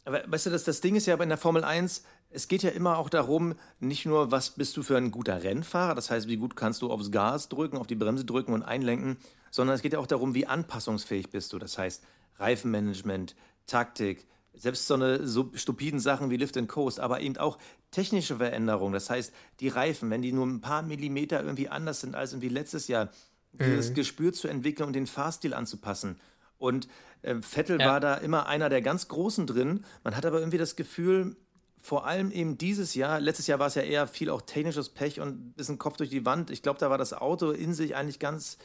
aber 0.05 0.23
weißt 0.31 0.45
du, 0.45 0.49
das, 0.51 0.63
das 0.63 0.79
Ding 0.79 0.95
ist 0.95 1.07
ja 1.07 1.21
in 1.21 1.27
der 1.27 1.37
Formel 1.37 1.65
1, 1.65 2.05
es 2.29 2.47
geht 2.47 2.63
ja 2.63 2.69
immer 2.69 2.99
auch 2.99 3.09
darum, 3.09 3.53
nicht 3.81 4.05
nur, 4.05 4.31
was 4.31 4.51
bist 4.51 4.77
du 4.77 4.81
für 4.81 4.95
ein 4.95 5.11
guter 5.11 5.43
Rennfahrer, 5.43 5.93
das 5.93 6.09
heißt, 6.09 6.29
wie 6.29 6.37
gut 6.37 6.55
kannst 6.55 6.81
du 6.81 6.89
aufs 6.89 7.11
Gas 7.11 7.49
drücken, 7.49 7.75
auf 7.75 7.87
die 7.87 7.95
Bremse 7.95 8.23
drücken 8.23 8.53
und 8.53 8.63
einlenken, 8.63 9.17
sondern 9.51 9.75
es 9.75 9.81
geht 9.81 9.91
ja 9.91 9.99
auch 9.99 10.07
darum, 10.07 10.35
wie 10.35 10.45
anpassungsfähig 10.45 11.31
bist 11.31 11.51
du. 11.51 11.59
Das 11.59 11.77
heißt, 11.77 12.01
Reifenmanagement, 12.37 13.35
Taktik, 13.65 14.25
selbst 14.57 14.87
so 14.87 14.95
eine 14.95 15.25
so 15.27 15.51
stupiden 15.53 15.99
Sachen 15.99 16.29
wie 16.29 16.37
Lift 16.37 16.57
and 16.57 16.67
Coast, 16.67 16.99
aber 16.99 17.21
eben 17.21 17.37
auch 17.37 17.57
technische 17.91 18.37
Veränderungen. 18.37 18.93
Das 18.93 19.09
heißt, 19.09 19.33
die 19.59 19.67
Reifen, 19.67 20.09
wenn 20.09 20.21
die 20.21 20.31
nur 20.31 20.45
ein 20.45 20.61
paar 20.61 20.81
Millimeter 20.81 21.41
irgendwie 21.41 21.69
anders 21.69 22.01
sind 22.01 22.15
als 22.15 22.33
irgendwie 22.33 22.49
letztes 22.49 22.87
Jahr, 22.87 23.05
mhm. 23.53 23.65
dieses 23.65 23.93
Gespür 23.93 24.33
zu 24.33 24.47
entwickeln 24.47 24.87
und 24.87 24.93
den 24.93 25.07
Fahrstil 25.07 25.53
anzupassen. 25.53 26.19
Und 26.57 26.87
äh, 27.21 27.35
Vettel 27.41 27.79
ja. 27.79 27.87
war 27.87 27.99
da 27.99 28.15
immer 28.15 28.47
einer 28.47 28.69
der 28.69 28.81
ganz 28.81 29.07
Großen 29.07 29.47
drin. 29.47 29.85
Man 30.03 30.15
hat 30.15 30.25
aber 30.25 30.39
irgendwie 30.39 30.57
das 30.57 30.75
Gefühl, 30.75 31.35
vor 31.79 32.05
allem 32.05 32.31
eben 32.31 32.57
dieses 32.57 32.95
Jahr, 32.95 33.19
letztes 33.19 33.47
Jahr 33.47 33.59
war 33.59 33.67
es 33.67 33.75
ja 33.75 33.83
eher 33.83 34.07
viel 34.07 34.29
auch 34.29 34.41
technisches 34.41 34.89
Pech 34.89 35.19
und 35.19 35.29
ein 35.29 35.53
bisschen 35.53 35.77
Kopf 35.77 35.97
durch 35.97 36.09
die 36.09 36.25
Wand. 36.25 36.49
Ich 36.49 36.61
glaube, 36.63 36.79
da 36.79 36.89
war 36.89 36.97
das 36.97 37.13
Auto 37.13 37.51
in 37.51 37.73
sich 37.73 37.95
eigentlich 37.95 38.19
ganz 38.19 38.57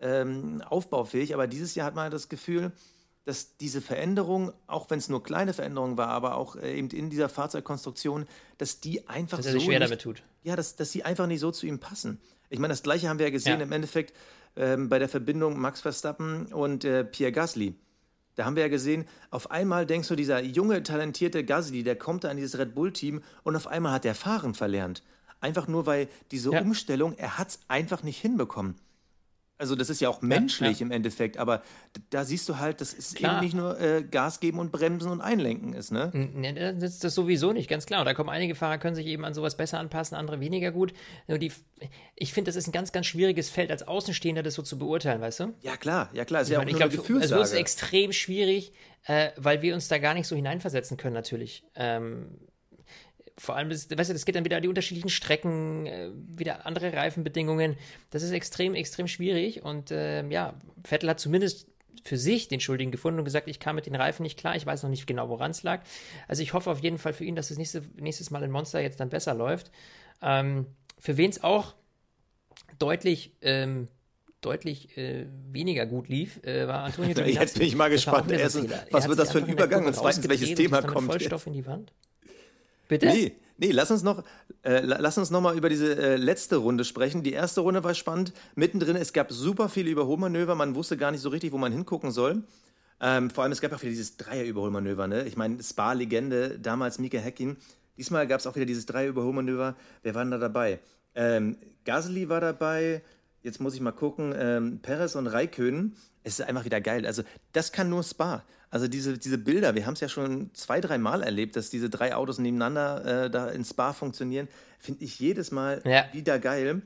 ähm, 0.00 0.62
aufbaufähig, 0.62 1.34
aber 1.34 1.46
dieses 1.46 1.74
Jahr 1.74 1.86
hat 1.86 1.94
man 1.94 2.10
das 2.10 2.28
Gefühl, 2.28 2.72
dass 3.24 3.56
diese 3.56 3.80
Veränderung, 3.80 4.52
auch 4.66 4.90
wenn 4.90 4.98
es 4.98 5.08
nur 5.08 5.22
kleine 5.22 5.54
Veränderungen 5.54 5.96
war, 5.96 6.08
aber 6.08 6.36
auch 6.36 6.56
äh, 6.56 6.76
eben 6.76 6.90
in 6.90 7.10
dieser 7.10 7.28
Fahrzeugkonstruktion, 7.28 8.26
dass 8.58 8.80
die 8.80 9.08
einfach 9.08 9.38
dass 9.38 9.46
er 9.46 9.52
so 9.52 9.60
schwer 9.60 9.78
nicht, 9.78 9.88
damit 9.88 10.02
tut. 10.02 10.22
Ja, 10.42 10.56
dass, 10.56 10.76
dass 10.76 10.92
sie 10.92 11.04
einfach 11.04 11.26
nicht 11.26 11.40
so 11.40 11.50
zu 11.50 11.66
ihm 11.66 11.78
passen. 11.78 12.20
Ich 12.50 12.58
meine, 12.58 12.72
das 12.72 12.82
gleiche 12.82 13.08
haben 13.08 13.18
wir 13.18 13.26
ja 13.26 13.32
gesehen 13.32 13.60
ja. 13.60 13.64
im 13.64 13.72
Endeffekt 13.72 14.14
ähm, 14.56 14.88
bei 14.88 14.98
der 14.98 15.08
Verbindung 15.08 15.58
Max 15.58 15.80
Verstappen 15.80 16.46
und 16.46 16.84
äh, 16.84 17.04
Pierre 17.04 17.32
Gasly. 17.32 17.74
Da 18.36 18.44
haben 18.44 18.56
wir 18.56 18.64
ja 18.64 18.68
gesehen, 18.68 19.06
auf 19.30 19.50
einmal 19.50 19.86
denkst 19.86 20.08
du, 20.08 20.16
dieser 20.16 20.42
junge, 20.42 20.82
talentierte 20.82 21.44
Gasly, 21.44 21.82
der 21.82 21.96
kommt 21.96 22.24
da 22.24 22.30
in 22.30 22.36
dieses 22.36 22.58
Red 22.58 22.74
Bull-Team 22.74 23.22
und 23.42 23.56
auf 23.56 23.66
einmal 23.66 23.92
hat 23.92 24.04
der 24.04 24.14
Fahren 24.14 24.54
verlernt. 24.54 25.02
Einfach 25.40 25.68
nur, 25.68 25.86
weil 25.86 26.08
diese 26.30 26.52
ja. 26.52 26.60
Umstellung, 26.60 27.14
er 27.16 27.38
hat 27.38 27.50
es 27.50 27.60
einfach 27.68 28.02
nicht 28.02 28.20
hinbekommen. 28.20 28.76
Also 29.56 29.76
das 29.76 29.88
ist 29.88 30.00
ja 30.00 30.08
auch 30.08 30.20
menschlich 30.20 30.80
ja, 30.80 30.80
ja. 30.80 30.86
im 30.86 30.90
Endeffekt, 30.90 31.38
aber 31.38 31.62
da 32.10 32.24
siehst 32.24 32.48
du 32.48 32.58
halt, 32.58 32.80
dass 32.80 32.92
es 32.92 33.14
klar. 33.14 33.34
eben 33.36 33.44
nicht 33.44 33.54
nur 33.54 33.80
äh, 33.80 34.02
Gas 34.02 34.40
geben 34.40 34.58
und 34.58 34.72
bremsen 34.72 35.12
und 35.12 35.20
einlenken 35.20 35.74
ist, 35.74 35.92
ne? 35.92 36.10
ne 36.12 36.74
das 36.74 36.94
ist 36.94 37.04
das 37.04 37.14
sowieso 37.14 37.52
nicht, 37.52 37.70
ganz 37.70 37.86
klar. 37.86 38.00
Und 38.00 38.06
da 38.06 38.14
kommen 38.14 38.30
einige 38.30 38.56
Fahrer, 38.56 38.78
können 38.78 38.96
sich 38.96 39.06
eben 39.06 39.24
an 39.24 39.32
sowas 39.32 39.56
besser 39.56 39.78
anpassen, 39.78 40.16
andere 40.16 40.40
weniger 40.40 40.72
gut. 40.72 40.92
Nur 41.28 41.38
die, 41.38 41.52
ich 42.16 42.32
finde, 42.32 42.48
das 42.48 42.56
ist 42.56 42.66
ein 42.66 42.72
ganz, 42.72 42.90
ganz 42.90 43.06
schwieriges 43.06 43.48
Feld, 43.48 43.70
als 43.70 43.86
Außenstehender 43.86 44.42
das 44.42 44.54
so 44.54 44.62
zu 44.62 44.76
beurteilen, 44.76 45.20
weißt 45.20 45.40
du? 45.40 45.54
Ja, 45.60 45.76
klar, 45.76 46.10
ja 46.14 46.24
klar. 46.24 46.42
Ist 46.42 46.48
ich 46.48 46.54
ja 46.54 46.58
meine, 46.58 46.70
auch 46.70 46.74
ich 46.74 46.90
glaube, 46.92 47.24
es 47.24 47.30
wird 47.30 47.52
extrem 47.54 48.12
schwierig, 48.12 48.72
äh, 49.04 49.30
weil 49.36 49.62
wir 49.62 49.74
uns 49.74 49.86
da 49.86 49.98
gar 49.98 50.14
nicht 50.14 50.26
so 50.26 50.34
hineinversetzen 50.34 50.96
können, 50.96 51.14
natürlich. 51.14 51.64
Ähm, 51.76 52.40
vor 53.36 53.56
allem, 53.56 53.68
das, 53.68 53.90
weißt 53.90 54.10
du, 54.10 54.14
das 54.14 54.24
geht 54.24 54.36
dann 54.36 54.44
wieder 54.44 54.56
an 54.56 54.62
die 54.62 54.68
unterschiedlichen 54.68 55.08
Strecken, 55.08 55.86
äh, 55.86 56.10
wieder 56.14 56.66
andere 56.66 56.92
Reifenbedingungen. 56.92 57.76
Das 58.10 58.22
ist 58.22 58.30
extrem, 58.30 58.74
extrem 58.74 59.08
schwierig. 59.08 59.62
Und 59.62 59.90
äh, 59.90 60.26
ja, 60.28 60.54
Vettel 60.84 61.10
hat 61.10 61.20
zumindest 61.20 61.66
für 62.04 62.16
sich 62.16 62.48
den 62.48 62.60
Schuldigen 62.60 62.92
gefunden 62.92 63.18
und 63.18 63.24
gesagt, 63.24 63.48
ich 63.48 63.58
kam 63.58 63.76
mit 63.76 63.86
den 63.86 63.94
Reifen 63.94 64.22
nicht 64.22 64.38
klar, 64.38 64.56
ich 64.56 64.66
weiß 64.66 64.82
noch 64.82 64.90
nicht 64.90 65.06
genau, 65.06 65.28
woran 65.28 65.50
es 65.50 65.62
lag. 65.62 65.82
Also 66.28 66.42
ich 66.42 66.52
hoffe 66.52 66.70
auf 66.70 66.80
jeden 66.80 66.98
Fall 66.98 67.12
für 67.12 67.24
ihn, 67.24 67.34
dass 67.34 67.50
es 67.50 67.58
nächste, 67.58 67.82
nächstes 67.96 68.30
Mal 68.30 68.42
in 68.42 68.50
Monster 68.50 68.80
jetzt 68.80 69.00
dann 69.00 69.08
besser 69.08 69.34
läuft. 69.34 69.70
Ähm, 70.22 70.66
für 70.98 71.16
wen 71.16 71.30
es 71.30 71.42
auch 71.42 71.74
deutlich 72.78 73.32
ähm, 73.40 73.88
deutlich 74.42 74.96
äh, 74.98 75.26
weniger 75.50 75.86
gut 75.86 76.08
lief, 76.08 76.42
äh, 76.44 76.68
war 76.68 76.84
Antonio 76.84 77.14
Giovinazzi. 77.14 77.40
Jetzt 77.40 77.58
bin 77.58 77.66
ich 77.68 77.76
mal 77.76 77.88
gespannt. 77.90 78.30
Erstens, 78.30 78.70
was 78.90 79.08
wird 79.08 79.18
das 79.18 79.32
für 79.32 79.38
ein 79.38 79.46
Übergang? 79.46 79.86
Und 79.86 79.94
zweitens, 79.94 80.28
welches 80.28 80.54
Thema 80.54 80.82
kommt? 80.82 81.06
Vollstoff 81.06 81.46
in 81.46 81.54
die 81.54 81.66
Wand. 81.66 81.92
Bitte? 82.88 83.06
Nee, 83.06 83.32
nee, 83.56 83.70
lass 83.70 83.90
uns 83.90 84.02
noch, 84.02 84.22
äh, 84.62 84.82
noch 84.82 85.40
mal 85.40 85.56
über 85.56 85.68
diese 85.68 85.96
äh, 85.96 86.16
letzte 86.16 86.56
Runde 86.56 86.84
sprechen. 86.84 87.22
Die 87.22 87.32
erste 87.32 87.60
Runde 87.60 87.82
war 87.84 87.94
spannend. 87.94 88.32
Mittendrin, 88.54 88.96
es 88.96 89.12
gab 89.12 89.32
super 89.32 89.68
viele 89.68 89.90
Überholmanöver. 89.90 90.54
Man 90.54 90.74
wusste 90.74 90.96
gar 90.96 91.10
nicht 91.10 91.20
so 91.20 91.28
richtig, 91.28 91.52
wo 91.52 91.58
man 91.58 91.72
hingucken 91.72 92.10
soll. 92.10 92.42
Ähm, 93.00 93.30
vor 93.30 93.44
allem, 93.44 93.52
es 93.52 93.60
gab 93.60 93.72
auch 93.72 93.82
wieder 93.82 93.90
dieses 93.90 94.16
Dreier-Überholmanöver. 94.16 95.06
Ne? 95.06 95.24
Ich 95.24 95.36
meine, 95.36 95.62
Spa-Legende, 95.62 96.58
damals 96.58 96.98
Mika 96.98 97.18
Heckin. 97.18 97.56
Diesmal 97.96 98.26
gab 98.26 98.40
es 98.40 98.46
auch 98.46 98.56
wieder 98.56 98.66
dieses 98.66 98.86
Dreier-Überholmanöver. 98.86 99.76
Wer 100.02 100.14
war 100.14 100.24
denn 100.24 100.30
da 100.30 100.38
dabei? 100.38 100.80
Ähm, 101.14 101.56
Gasly 101.84 102.28
war 102.28 102.40
dabei. 102.40 103.02
Jetzt 103.42 103.60
muss 103.60 103.74
ich 103.74 103.80
mal 103.80 103.92
gucken. 103.92 104.34
Ähm, 104.36 104.78
Perez 104.80 105.16
und 105.16 105.26
Raikön. 105.26 105.96
Es 106.22 106.38
ist 106.38 106.46
einfach 106.46 106.64
wieder 106.64 106.80
geil. 106.80 107.06
Also, 107.06 107.22
das 107.52 107.72
kann 107.72 107.90
nur 107.90 108.02
Spa. 108.02 108.42
Also 108.74 108.88
diese, 108.88 109.16
diese 109.16 109.38
Bilder, 109.38 109.76
wir 109.76 109.86
haben 109.86 109.94
es 109.94 110.00
ja 110.00 110.08
schon 110.08 110.50
zwei, 110.52 110.80
drei 110.80 110.98
Mal 110.98 111.22
erlebt, 111.22 111.54
dass 111.54 111.70
diese 111.70 111.88
drei 111.88 112.16
Autos 112.16 112.38
nebeneinander 112.40 113.26
äh, 113.26 113.30
da 113.30 113.48
in 113.48 113.64
Spa 113.64 113.92
funktionieren, 113.92 114.48
finde 114.80 115.04
ich 115.04 115.20
jedes 115.20 115.52
Mal 115.52 115.80
ja. 115.84 116.06
wieder 116.12 116.40
geil. 116.40 116.82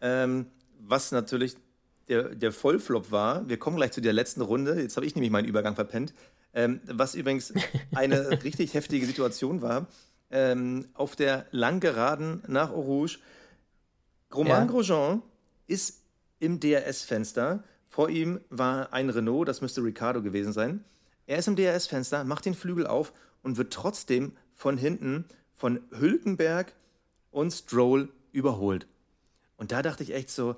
Ähm, 0.00 0.46
was 0.80 1.12
natürlich 1.12 1.54
der, 2.08 2.34
der 2.34 2.50
Vollflop 2.50 3.12
war, 3.12 3.48
wir 3.48 3.60
kommen 3.60 3.76
gleich 3.76 3.92
zu 3.92 4.00
der 4.00 4.12
letzten 4.12 4.40
Runde, 4.40 4.80
jetzt 4.80 4.96
habe 4.96 5.06
ich 5.06 5.14
nämlich 5.14 5.30
meinen 5.30 5.44
Übergang 5.44 5.76
verpennt, 5.76 6.14
ähm, 6.52 6.80
was 6.86 7.14
übrigens 7.14 7.54
eine 7.94 8.30
richtig 8.42 8.74
heftige 8.74 9.06
Situation 9.06 9.62
war, 9.62 9.86
ähm, 10.32 10.88
auf 10.94 11.14
der 11.14 11.46
Langgeraden 11.52 12.42
nach 12.48 12.72
Rouge. 12.72 13.20
Romain 14.34 14.62
ja. 14.62 14.64
Grosjean 14.64 15.22
ist 15.68 16.02
im 16.40 16.58
DRS-Fenster, 16.58 17.62
vor 17.88 18.08
ihm 18.08 18.40
war 18.50 18.92
ein 18.92 19.10
Renault, 19.10 19.46
das 19.46 19.60
müsste 19.60 19.84
Ricardo 19.84 20.22
gewesen 20.22 20.52
sein. 20.52 20.84
Er 21.26 21.38
ist 21.38 21.48
im 21.48 21.56
DRS-Fenster, 21.56 22.24
macht 22.24 22.44
den 22.44 22.54
Flügel 22.54 22.86
auf 22.86 23.12
und 23.42 23.56
wird 23.56 23.72
trotzdem 23.72 24.32
von 24.54 24.76
hinten 24.76 25.24
von 25.54 25.80
Hülkenberg 25.90 26.72
und 27.30 27.50
Stroll 27.52 28.08
überholt. 28.32 28.86
Und 29.56 29.72
da 29.72 29.82
dachte 29.82 30.02
ich 30.02 30.14
echt 30.14 30.30
so, 30.30 30.56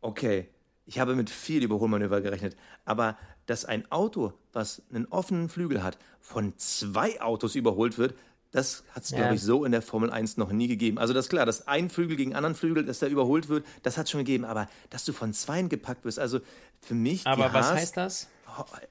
okay, 0.00 0.48
ich 0.86 0.98
habe 0.98 1.14
mit 1.14 1.30
viel 1.30 1.62
Überholmanöver 1.62 2.20
gerechnet, 2.20 2.56
aber 2.84 3.16
dass 3.46 3.64
ein 3.64 3.90
Auto, 3.90 4.32
was 4.52 4.82
einen 4.92 5.06
offenen 5.06 5.48
Flügel 5.48 5.82
hat, 5.82 5.98
von 6.20 6.56
zwei 6.56 7.20
Autos 7.20 7.54
überholt 7.54 7.98
wird, 7.98 8.14
das 8.52 8.82
hat 8.92 9.04
es, 9.04 9.10
Ja. 9.10 9.18
glaube 9.18 9.34
ich, 9.36 9.42
so 9.42 9.64
in 9.64 9.72
der 9.72 9.82
Formel 9.82 10.10
1 10.10 10.36
noch 10.36 10.50
nie 10.50 10.66
gegeben. 10.68 10.98
Also 10.98 11.12
das 11.14 11.26
ist 11.26 11.30
klar, 11.30 11.46
dass 11.46 11.68
ein 11.68 11.88
Flügel 11.90 12.16
gegen 12.16 12.34
anderen 12.34 12.54
Flügel, 12.56 12.84
dass 12.84 12.98
der 12.98 13.08
überholt 13.08 13.48
wird, 13.48 13.64
das 13.84 13.96
hat 13.96 14.08
schon 14.08 14.18
gegeben. 14.20 14.44
Aber 14.44 14.68
dass 14.90 15.04
du 15.04 15.12
von 15.12 15.32
zweien 15.32 15.68
gepackt 15.68 16.04
wirst, 16.04 16.18
also 16.18 16.40
für 16.80 16.94
mich, 16.94 17.26
Aber 17.26 17.52
was 17.52 17.66
Haas, 17.66 17.76
heißt 17.76 17.96
das? 17.96 18.28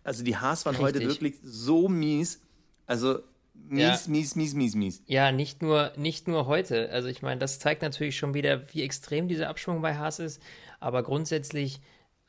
Also 0.04 0.24
die 0.24 0.38
Haas 0.38 0.66
waren 0.66 0.78
heute 0.78 1.00
Richtig. 1.00 1.22
wirklich 1.22 1.36
so 1.44 1.88
mies. 1.90 2.42
Also 2.86 3.20
mies, 3.54 4.06
Ja. 4.06 4.12
mies, 4.12 4.36
mies, 4.36 4.54
mies, 4.54 4.76
mies. 4.76 5.04
Ja, 5.06 5.32
nicht 5.32 5.62
nur, 5.62 5.92
nicht 5.96 6.28
nur 6.28 6.46
heute. 6.48 6.90
Also 6.92 7.08
ich 7.08 7.22
meine, 7.22 7.40
das 7.40 7.60
zeigt 7.60 7.82
natürlich 7.82 8.18
schon 8.18 8.34
wieder, 8.34 8.74
wie 8.74 8.84
extrem 8.84 9.28
dieser 9.28 9.50
Abschwung 9.50 9.82
bei 9.82 9.96
Haas 9.96 10.20
ist. 10.20 10.42
Aber 10.80 11.04
grundsätzlich 11.04 11.82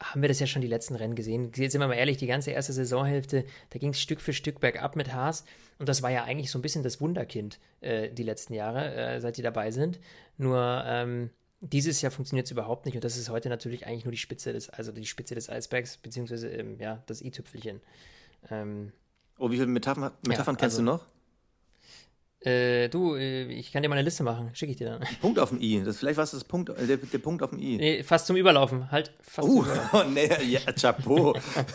haben 0.02 0.22
wir 0.22 0.28
das 0.28 0.40
ja 0.40 0.46
schon 0.46 0.62
die 0.62 0.68
letzten 0.68 0.94
Rennen 0.96 1.14
gesehen. 1.14 1.52
Jetzt 1.54 1.72
sind 1.72 1.80
wir 1.80 1.88
mal 1.88 1.94
ehrlich, 1.94 2.16
die 2.16 2.26
ganze 2.26 2.52
erste 2.52 2.72
Saisonhälfte, 2.72 3.44
da 3.68 3.78
ging 3.78 3.90
es 3.90 4.00
Stück 4.00 4.20
für 4.22 4.32
Stück 4.32 4.58
bergab 4.58 4.96
mit 4.96 5.12
Haas. 5.12 5.44
Und 5.78 5.88
das 5.90 6.02
war 6.02 6.10
ja 6.10 6.24
eigentlich 6.24 6.50
so 6.50 6.58
ein 6.58 6.62
bisschen 6.62 6.82
das 6.82 7.00
Wunderkind 7.02 7.58
äh, 7.80 8.08
die 8.10 8.22
letzten 8.22 8.54
Jahre, 8.54 8.94
äh, 8.94 9.20
seit 9.20 9.36
die 9.36 9.42
dabei 9.42 9.70
sind. 9.70 10.00
Nur 10.38 10.82
ähm, 10.86 11.30
dieses 11.60 12.00
Jahr 12.00 12.10
funktioniert 12.10 12.46
es 12.46 12.50
überhaupt 12.52 12.86
nicht. 12.86 12.94
Und 12.94 13.04
das 13.04 13.16
ist 13.16 13.28
heute 13.30 13.48
natürlich 13.48 13.86
eigentlich 13.86 14.04
nur 14.04 14.12
die 14.12 14.18
Spitze 14.18 14.52
des, 14.52 14.70
also 14.70 14.92
die 14.92 15.06
Spitze 15.06 15.34
des 15.34 15.48
Eisbergs, 15.50 15.98
beziehungsweise 15.98 16.48
ähm, 16.48 16.78
ja, 16.80 17.02
das 17.06 17.20
i-Tüpfelchen. 17.22 17.80
Ähm, 18.50 18.92
Oh, 19.38 19.50
wie 19.50 19.54
viele 19.56 19.66
Metaphern, 19.68 20.12
Metaphern 20.26 20.56
kennst 20.58 20.76
also- 20.78 20.84
du 20.84 20.92
noch? 20.98 21.06
äh, 22.42 22.88
du, 22.88 23.16
äh, 23.16 23.44
ich 23.52 23.70
kann 23.70 23.82
dir 23.82 23.90
mal 23.90 23.96
eine 23.96 24.04
Liste 24.04 24.22
machen, 24.22 24.50
schicke 24.54 24.72
ich 24.72 24.78
dir 24.78 24.88
dann. 24.98 25.02
Punkt 25.20 25.38
auf 25.38 25.50
dem 25.50 25.60
I. 25.60 25.82
Das, 25.84 25.98
vielleicht 25.98 26.16
war 26.16 26.24
es 26.24 26.30
das 26.30 26.44
Punkt, 26.44 26.70
äh, 26.70 26.86
der, 26.86 26.96
der 26.96 27.18
Punkt 27.18 27.42
auf 27.42 27.50
dem 27.50 27.58
I. 27.58 27.76
Nee, 27.76 28.02
fast 28.02 28.26
zum 28.26 28.36
Überlaufen. 28.36 28.90
Halt, 28.90 29.12
fast 29.20 29.46
zum 29.48 29.58
Uh, 29.58 29.62
Überlaufen. 29.64 30.14
nee, 30.14 30.30
ja, 30.48 30.60
Chapeau. 30.72 31.34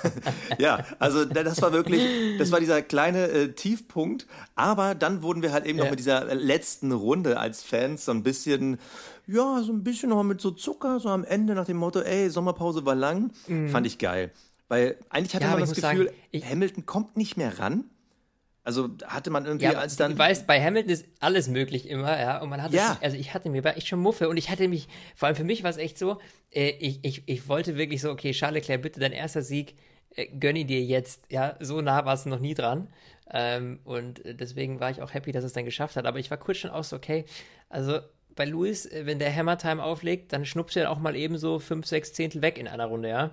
ja, 0.59 0.83
also 0.97 1.23
da- 1.25 1.43
das 1.43 1.61
war 1.61 1.71
wirklich, 1.71 2.01
das 2.39 2.51
war 2.51 2.59
dieser 2.59 2.81
kleine 2.81 3.27
äh, 3.27 3.51
Tiefpunkt. 3.53 4.25
Aber 4.55 4.95
dann 4.95 5.21
wurden 5.21 5.43
wir 5.43 5.51
halt 5.53 5.65
eben 5.67 5.77
noch 5.77 5.85
Ja. 5.85 5.91
mit 5.91 5.99
dieser 5.99 6.33
letzten 6.33 6.91
Runde 6.91 7.39
als 7.39 7.61
Fans 7.61 8.05
so 8.05 8.11
ein 8.11 8.23
bisschen, 8.23 8.79
ja, 9.27 9.61
so 9.63 9.71
ein 9.73 9.83
bisschen 9.83 10.09
noch 10.09 10.23
mit 10.23 10.41
so 10.41 10.51
Zucker, 10.51 10.99
so 10.99 11.09
am 11.09 11.23
Ende 11.23 11.55
nach 11.55 11.65
dem 11.65 11.77
Motto, 11.77 11.99
ey, 12.01 12.29
Sommerpause 12.29 12.85
war 12.85 12.95
lang. 12.95 13.31
Fand 13.67 13.85
ich 13.87 13.97
geil. 13.97 14.31
Weil 14.67 14.97
eigentlich 15.09 15.35
hatte 15.35 15.45
Mhm. 15.45 15.51
Ja, 15.51 15.57
man 15.57 15.59
das 15.69 15.75
Gefühl, 15.75 16.11
sagen, 16.33 16.43
Hamilton 16.49 16.85
kommt 16.85 17.17
nicht 17.17 17.37
mehr 17.37 17.59
ran. 17.59 17.85
Also 18.63 18.89
hatte 19.05 19.29
man 19.29 19.45
irgendwie 19.45 19.65
Ja, 19.65 19.73
als 19.73 19.95
du 19.95 20.03
dann. 20.03 20.17
weißt, 20.17 20.47
bei 20.47 20.59
Hamilton 20.59 20.89
ist 20.91 21.05
alles 21.19 21.47
möglich 21.49 21.87
immer, 21.87 22.19
ja. 22.19 22.41
Und 22.41 22.49
man 22.49 22.63
hatte, 22.63 22.75
Ja. 22.75 22.97
also 22.99 23.15
ich 23.15 23.35
hatte 23.35 23.51
mir 23.51 23.63
war 23.63 23.77
echt 23.77 23.87
schon 23.87 23.99
Muffe 23.99 24.27
und 24.27 24.37
ich 24.37 24.49
hatte 24.49 24.67
mich, 24.67 24.87
vor 25.15 25.27
allem 25.27 25.35
für 25.35 25.43
mich 25.43 25.61
war 25.61 25.69
es 25.69 25.77
echt 25.77 25.99
so, 25.99 26.17
äh, 26.51 26.69
ich, 26.79 26.99
ich, 27.03 27.23
ich 27.27 27.47
wollte 27.47 27.77
wirklich 27.77 28.01
so, 28.01 28.09
okay, 28.09 28.31
Charles 28.31 28.61
Leclerc, 28.61 28.81
bitte 28.81 28.99
dein 28.99 29.11
erster 29.11 29.43
Sieg, 29.43 29.75
äh, 30.15 30.25
gönn 30.39 30.55
ihn 30.55 30.65
dir 30.65 30.81
jetzt, 30.83 31.31
ja. 31.31 31.55
So 31.59 31.81
nah 31.81 32.05
warst 32.05 32.25
du 32.25 32.29
noch 32.29 32.39
nie 32.39 32.55
dran. 32.55 32.87
Ähm, 33.29 33.81
und 33.83 34.25
äh, 34.25 34.33
deswegen 34.33 34.79
war 34.79 34.89
ich 34.89 34.99
auch 35.03 35.13
happy, 35.13 35.31
dass 35.31 35.43
es 35.43 35.53
dann 35.53 35.65
geschafft 35.65 35.95
hat. 35.95 36.07
Aber 36.07 36.17
ich 36.17 36.31
war 36.31 36.37
kurz 36.37 36.57
schon 36.57 36.71
auch 36.71 36.83
so, 36.83 36.95
okay, 36.95 37.25
also 37.69 37.99
bei 38.35 38.45
Lewis, 38.45 38.85
äh, 38.85 39.05
wenn 39.05 39.19
der 39.19 39.33
Hammer 39.33 39.57
Time 39.57 39.83
auflegt, 39.83 40.33
dann 40.33 40.45
schnuppst 40.45 40.75
du 40.75 40.81
ja 40.81 40.89
auch 40.89 40.99
mal 40.99 41.15
eben 41.15 41.37
so 41.37 41.59
fünf, 41.59 41.85
sechs 41.85 42.13
Zehntel 42.13 42.41
weg 42.41 42.57
in 42.57 42.67
einer 42.67 42.85
Runde, 42.85 43.09
ja. 43.09 43.31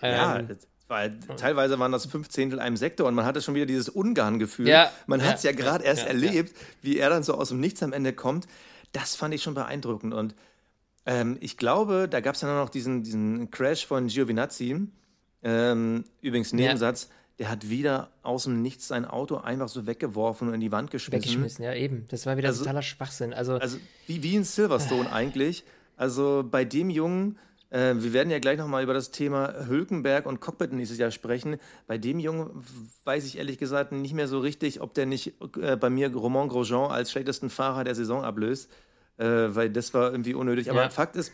Ja, 0.00 0.38
Ähm, 0.38 0.48
das 0.48 0.66
war, 0.88 1.08
teilweise 1.36 1.78
waren 1.78 1.92
das 1.92 2.06
fünf 2.06 2.28
Zehntel 2.28 2.60
einem 2.60 2.76
Sektor 2.76 3.06
und 3.08 3.14
man 3.14 3.24
hatte 3.24 3.40
schon 3.40 3.54
wieder 3.54 3.66
dieses 3.66 3.88
Ungarn-Gefühl. 3.88 4.68
Ja, 4.68 4.90
man 5.06 5.20
ja, 5.20 5.26
hat 5.26 5.36
es 5.36 5.42
ja 5.42 5.52
gerade 5.52 5.84
ja, 5.84 5.90
erst 5.90 6.02
ja, 6.02 6.08
erlebt, 6.08 6.54
wie 6.82 6.98
er 6.98 7.10
dann 7.10 7.22
so 7.22 7.34
aus 7.34 7.48
dem 7.48 7.60
Nichts 7.60 7.82
am 7.82 7.92
Ende 7.92 8.12
kommt. 8.12 8.46
Das 8.92 9.16
fand 9.16 9.34
ich 9.34 9.42
schon 9.42 9.54
beeindruckend. 9.54 10.12
Und 10.12 10.34
ähm, 11.06 11.36
ich 11.40 11.56
glaube, 11.56 12.08
da 12.08 12.20
gab 12.20 12.34
es 12.34 12.42
dann 12.42 12.54
noch 12.54 12.68
diesen, 12.68 13.02
diesen 13.02 13.50
Crash 13.50 13.86
von 13.86 14.08
Giovinazzi. 14.08 14.88
Ähm, 15.42 16.04
übrigens, 16.20 16.52
Nebensatz, 16.52 17.08
der 17.38 17.50
hat 17.50 17.68
wieder 17.68 18.10
aus 18.22 18.44
dem 18.44 18.62
Nichts 18.62 18.88
sein 18.88 19.04
Auto 19.04 19.36
einfach 19.36 19.68
so 19.68 19.86
weggeworfen 19.86 20.48
und 20.48 20.54
in 20.54 20.60
die 20.60 20.70
Wand 20.72 20.90
geschmissen. 20.90 21.22
weggeschmissen, 21.22 21.64
ja, 21.64 21.74
eben. 21.74 22.06
Das 22.08 22.26
war 22.26 22.36
wieder 22.36 22.48
Also- 22.48 22.62
totaler 22.64 22.82
Schwachsinn. 22.82 23.32
Also, 23.32 23.54
Also 23.54 23.78
wie, 24.06 24.22
wie 24.22 24.36
in 24.36 24.44
Silverstone 24.44 25.10
eigentlich. 25.12 25.64
Also 25.96 26.44
bei 26.48 26.64
dem 26.64 26.90
Jungen, 26.90 27.38
äh, 27.70 27.94
wir 27.96 28.12
werden 28.12 28.30
ja 28.30 28.38
gleich 28.38 28.58
nochmal 28.58 28.82
über 28.84 28.94
das 28.94 29.10
Thema 29.10 29.66
Hülkenberg 29.66 30.26
und 30.26 30.40
Cockpit 30.40 30.72
nächstes 30.72 30.98
Jahr 30.98 31.10
sprechen. 31.10 31.56
Bei 31.88 31.98
dem 31.98 32.18
Jungen 32.20 32.64
weiß 33.04 33.24
ich 33.26 33.38
ehrlich 33.38 33.58
gesagt 33.58 33.90
nicht 33.92 34.14
mehr 34.14 34.28
so 34.28 34.38
richtig, 34.38 34.80
ob 34.80 34.94
der 34.94 35.06
nicht 35.06 35.34
äh, 35.60 35.76
bei 35.76 35.90
mir 35.90 36.12
Romain 36.14 36.48
Grosjean 36.48 36.90
als 36.90 37.10
schlechtesten 37.10 37.50
Fahrer 37.50 37.82
der 37.84 37.94
Saison 37.96 38.22
ablöst, 38.24 38.70
äh, 39.18 39.24
weil 39.26 39.70
das 39.70 39.92
war 39.94 40.10
irgendwie 40.12 40.34
unnötig. 40.34 40.70
Aber 40.70 40.82
Ja. 40.82 40.90
Fakt 40.90 41.16
ist, 41.16 41.32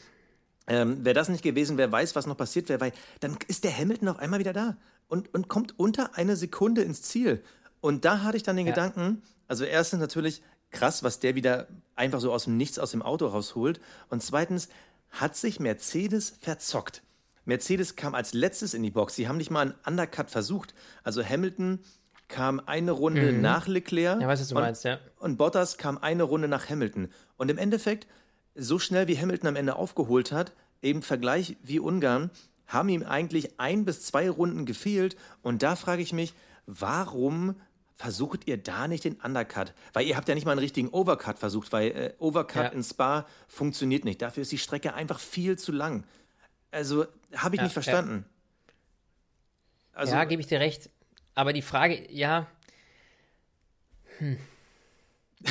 ähm, 0.70 1.04
wäre 1.04 1.14
das 1.14 1.28
nicht 1.28 1.42
gewesen, 1.42 1.76
wer 1.76 1.90
weiß, 1.90 2.14
was 2.14 2.26
noch 2.26 2.36
passiert 2.36 2.68
wäre, 2.68 2.80
weil 2.80 2.92
dann 3.18 3.36
ist 3.48 3.64
der 3.64 3.76
Hamilton 3.76 4.08
auf 4.08 4.18
einmal 4.18 4.38
wieder 4.38 4.52
da 4.52 4.76
und, 5.08 5.34
und 5.34 5.48
kommt 5.48 5.78
unter 5.78 6.16
eine 6.16 6.36
Sekunde 6.36 6.82
ins 6.82 7.02
Ziel. 7.02 7.42
Und 7.80 8.04
da 8.04 8.22
hatte 8.22 8.36
ich 8.36 8.44
dann 8.44 8.56
den 8.56 8.66
Ja. 8.66 8.72
Gedanken, 8.72 9.22
also 9.48 9.64
erstens 9.64 10.00
natürlich 10.00 10.42
krass, 10.70 11.02
was 11.02 11.18
der 11.18 11.34
wieder 11.34 11.66
einfach 11.96 12.20
so 12.20 12.32
aus 12.32 12.44
dem 12.44 12.56
Nichts 12.56 12.78
aus 12.78 12.92
dem 12.92 13.02
Auto 13.02 13.26
rausholt. 13.26 13.80
Und 14.08 14.22
zweitens 14.22 14.68
hat 15.10 15.36
sich 15.36 15.58
Mercedes 15.58 16.34
verzockt. 16.40 17.02
Mercedes 17.44 17.96
kam 17.96 18.14
als 18.14 18.32
letztes 18.32 18.74
in 18.74 18.82
die 18.84 18.92
Box. 18.92 19.16
Sie 19.16 19.26
haben 19.26 19.38
nicht 19.38 19.50
mal 19.50 19.62
einen 19.62 19.74
Undercut 19.84 20.30
versucht. 20.30 20.72
Also 21.02 21.24
Hamilton 21.24 21.80
kam 22.28 22.60
eine 22.64 22.92
Runde 22.92 23.32
nach 23.32 23.66
Leclerc. 23.66 24.16
Mhm. 24.16 24.22
Ja, 24.22 24.28
weiß, 24.28 24.40
was 24.40 24.48
du 24.48 24.54
und, 24.54 24.62
meinst, 24.62 24.84
ja. 24.84 25.00
Und 25.18 25.36
Bottas 25.36 25.78
kam 25.78 25.98
eine 25.98 26.22
Runde 26.22 26.46
nach 26.46 26.68
Hamilton. 26.68 27.08
Und 27.36 27.50
im 27.50 27.58
Endeffekt, 27.58 28.06
so 28.60 28.78
schnell 28.78 29.08
wie 29.08 29.18
Hamilton 29.18 29.48
am 29.48 29.56
Ende 29.56 29.76
aufgeholt 29.76 30.32
hat, 30.32 30.52
eben 30.82 31.02
Vergleich 31.02 31.56
wie 31.62 31.80
Ungarn, 31.80 32.30
haben 32.66 32.88
ihm 32.88 33.02
eigentlich 33.02 33.58
ein 33.58 33.84
bis 33.84 34.02
zwei 34.02 34.30
Runden 34.30 34.66
gefehlt. 34.66 35.16
Und 35.42 35.62
da 35.62 35.76
frage 35.76 36.02
ich 36.02 36.12
mich, 36.12 36.34
warum 36.66 37.56
versucht 37.96 38.46
ihr 38.46 38.56
da 38.56 38.86
nicht 38.86 39.04
den 39.04 39.16
Undercut? 39.16 39.74
Weil 39.92 40.06
ihr 40.06 40.16
habt 40.16 40.28
ja 40.28 40.34
nicht 40.34 40.44
mal 40.44 40.52
einen 40.52 40.60
richtigen 40.60 40.88
Overcut 40.88 41.38
versucht, 41.38 41.72
weil 41.72 41.90
äh, 41.90 42.14
Overcut 42.18 42.64
Ja. 42.64 42.68
in 42.68 42.82
Spa 42.82 43.26
funktioniert 43.48 44.04
nicht. 44.04 44.22
Dafür 44.22 44.42
ist 44.42 44.52
die 44.52 44.58
Strecke 44.58 44.94
einfach 44.94 45.18
viel 45.20 45.58
zu 45.58 45.72
lang. 45.72 46.04
Also 46.70 47.06
habe 47.34 47.56
ich 47.56 47.60
Ja, 47.60 47.64
nicht 47.64 47.72
verstanden. 47.72 48.24
Also, 49.92 50.14
ja, 50.14 50.24
gebe 50.24 50.40
ich 50.40 50.46
dir 50.48 50.60
recht. 50.60 50.88
Aber 51.34 51.52
die 51.52 51.62
Frage, 51.62 52.10
ja. 52.12 52.46
Hm. 54.18 54.38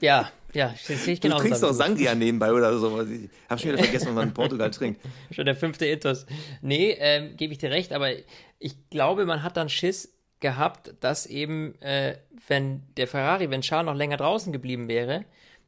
ja, 0.00 0.30
ja, 0.54 0.74
sehe 0.76 0.96
ich 1.14 1.20
du 1.20 1.28
genau. 1.28 1.38
trinkst 1.38 1.62
doch 1.62 1.72
Sangria 1.72 2.14
nebenbei 2.14 2.52
oder 2.52 2.78
so. 2.78 3.02
Ich 3.02 3.28
habe 3.48 3.60
schon 3.60 3.72
wieder 3.72 3.82
vergessen, 3.82 4.08
was 4.08 4.14
man 4.14 4.28
in 4.28 4.34
Portugal 4.34 4.70
trinkt. 4.70 5.00
Schon 5.30 5.46
der 5.46 5.56
fünfte 5.56 5.86
Ethos. 5.86 6.26
Nee, 6.62 6.96
ähm, 6.98 7.36
gebe 7.36 7.52
ich 7.52 7.58
dir 7.58 7.70
recht, 7.70 7.92
aber 7.92 8.10
ich 8.58 8.88
glaube, 8.88 9.26
man 9.26 9.42
hat 9.42 9.56
dann 9.56 9.68
Schiss 9.68 10.14
gehabt, 10.40 10.94
dass 11.00 11.26
eben, 11.26 11.80
äh, 11.82 12.18
wenn 12.48 12.82
der 12.96 13.08
Ferrari, 13.08 13.50
wenn 13.50 13.62
Charles 13.62 13.86
noch 13.86 13.96
länger 13.96 14.16
draußen 14.16 14.52
geblieben 14.52 14.88
wäre, 14.88 15.24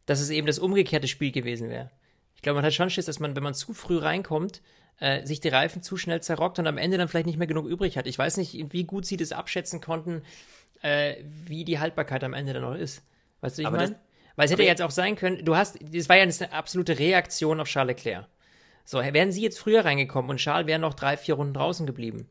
dass 0.07 0.20
es 0.20 0.31
eben 0.31 0.46
das 0.46 0.59
umgekehrte 0.59 1.09
Spiel 1.09 1.33
gewesen 1.33 1.68
wäre. 1.68 1.90
Ich 2.37 2.42
glaube, 2.42 2.57
man 2.57 2.64
hat 2.64 2.75
schon 2.75 2.90
Schiss, 2.90 3.07
dass 3.07 3.18
man, 3.18 3.35
wenn 3.35 3.42
man 3.42 3.55
zu 3.55 3.75
früh 3.75 3.99
reinkommt, 3.99 4.62
äh, 5.01 5.27
sich 5.27 5.40
die 5.40 5.49
Reifen 5.49 5.83
zu 5.83 5.96
schnell 5.96 6.22
zerrockt 6.22 6.59
und 6.59 6.66
am 6.66 6.79
Ende 6.79 6.96
dann 6.96 7.09
vielleicht 7.09 7.27
nicht 7.27 7.38
mehr 7.38 7.46
genug 7.46 7.66
übrig 7.66 7.99
hat. 7.99 8.07
Ich 8.07 8.18
weiß 8.18 8.37
nicht, 8.37 8.72
wie 8.72 8.85
gut 8.85 9.05
sie 9.05 9.16
das 9.16 9.33
abschätzen 9.33 9.81
konnten, 9.81 10.22
äh, 10.83 11.16
wie 11.25 11.64
die 11.64 11.79
Haltbarkeit 11.79 12.22
am 12.25 12.35
Ende 12.35 12.53
dann 12.53 12.62
noch 12.62 12.75
ist. 12.75 13.03
Weißt 13.40 13.59
du, 13.59 13.62
ich 13.62 13.70
meine? 13.70 13.99
Weil 14.37 14.46
es 14.46 14.53
hätte 14.53 14.62
jetzt 14.62 14.83
auch 14.83 14.90
sein 14.90 15.16
können, 15.16 15.44
du 15.44 15.57
hast, 15.57 15.79
das 15.81 16.09
war 16.09 16.16
ja 16.16 16.22
eine 16.22 16.53
absolute 16.53 16.99
Reaktion 16.99 17.59
auf 17.59 17.68
Charles 17.68 17.96
Leclerc. 17.96 18.27
So, 18.85 18.99
wären 18.99 19.33
sie 19.33 19.42
jetzt 19.42 19.59
früher 19.59 19.85
reingekommen 19.85 20.31
und 20.31 20.37
Charles 20.37 20.66
wäre 20.66 20.79
noch 20.79 20.94
drei, 20.94 21.16
vier 21.16 21.35
Runden 21.35 21.55
draußen 21.55 21.87
geblieben, 21.87 22.29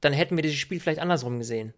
dann 0.00 0.12
hätten 0.12 0.36
wir 0.36 0.42
dieses 0.42 0.58
Spiel 0.58 0.80
vielleicht 0.80 0.98
andersrum 0.98 1.38
gesehen. 1.38 1.74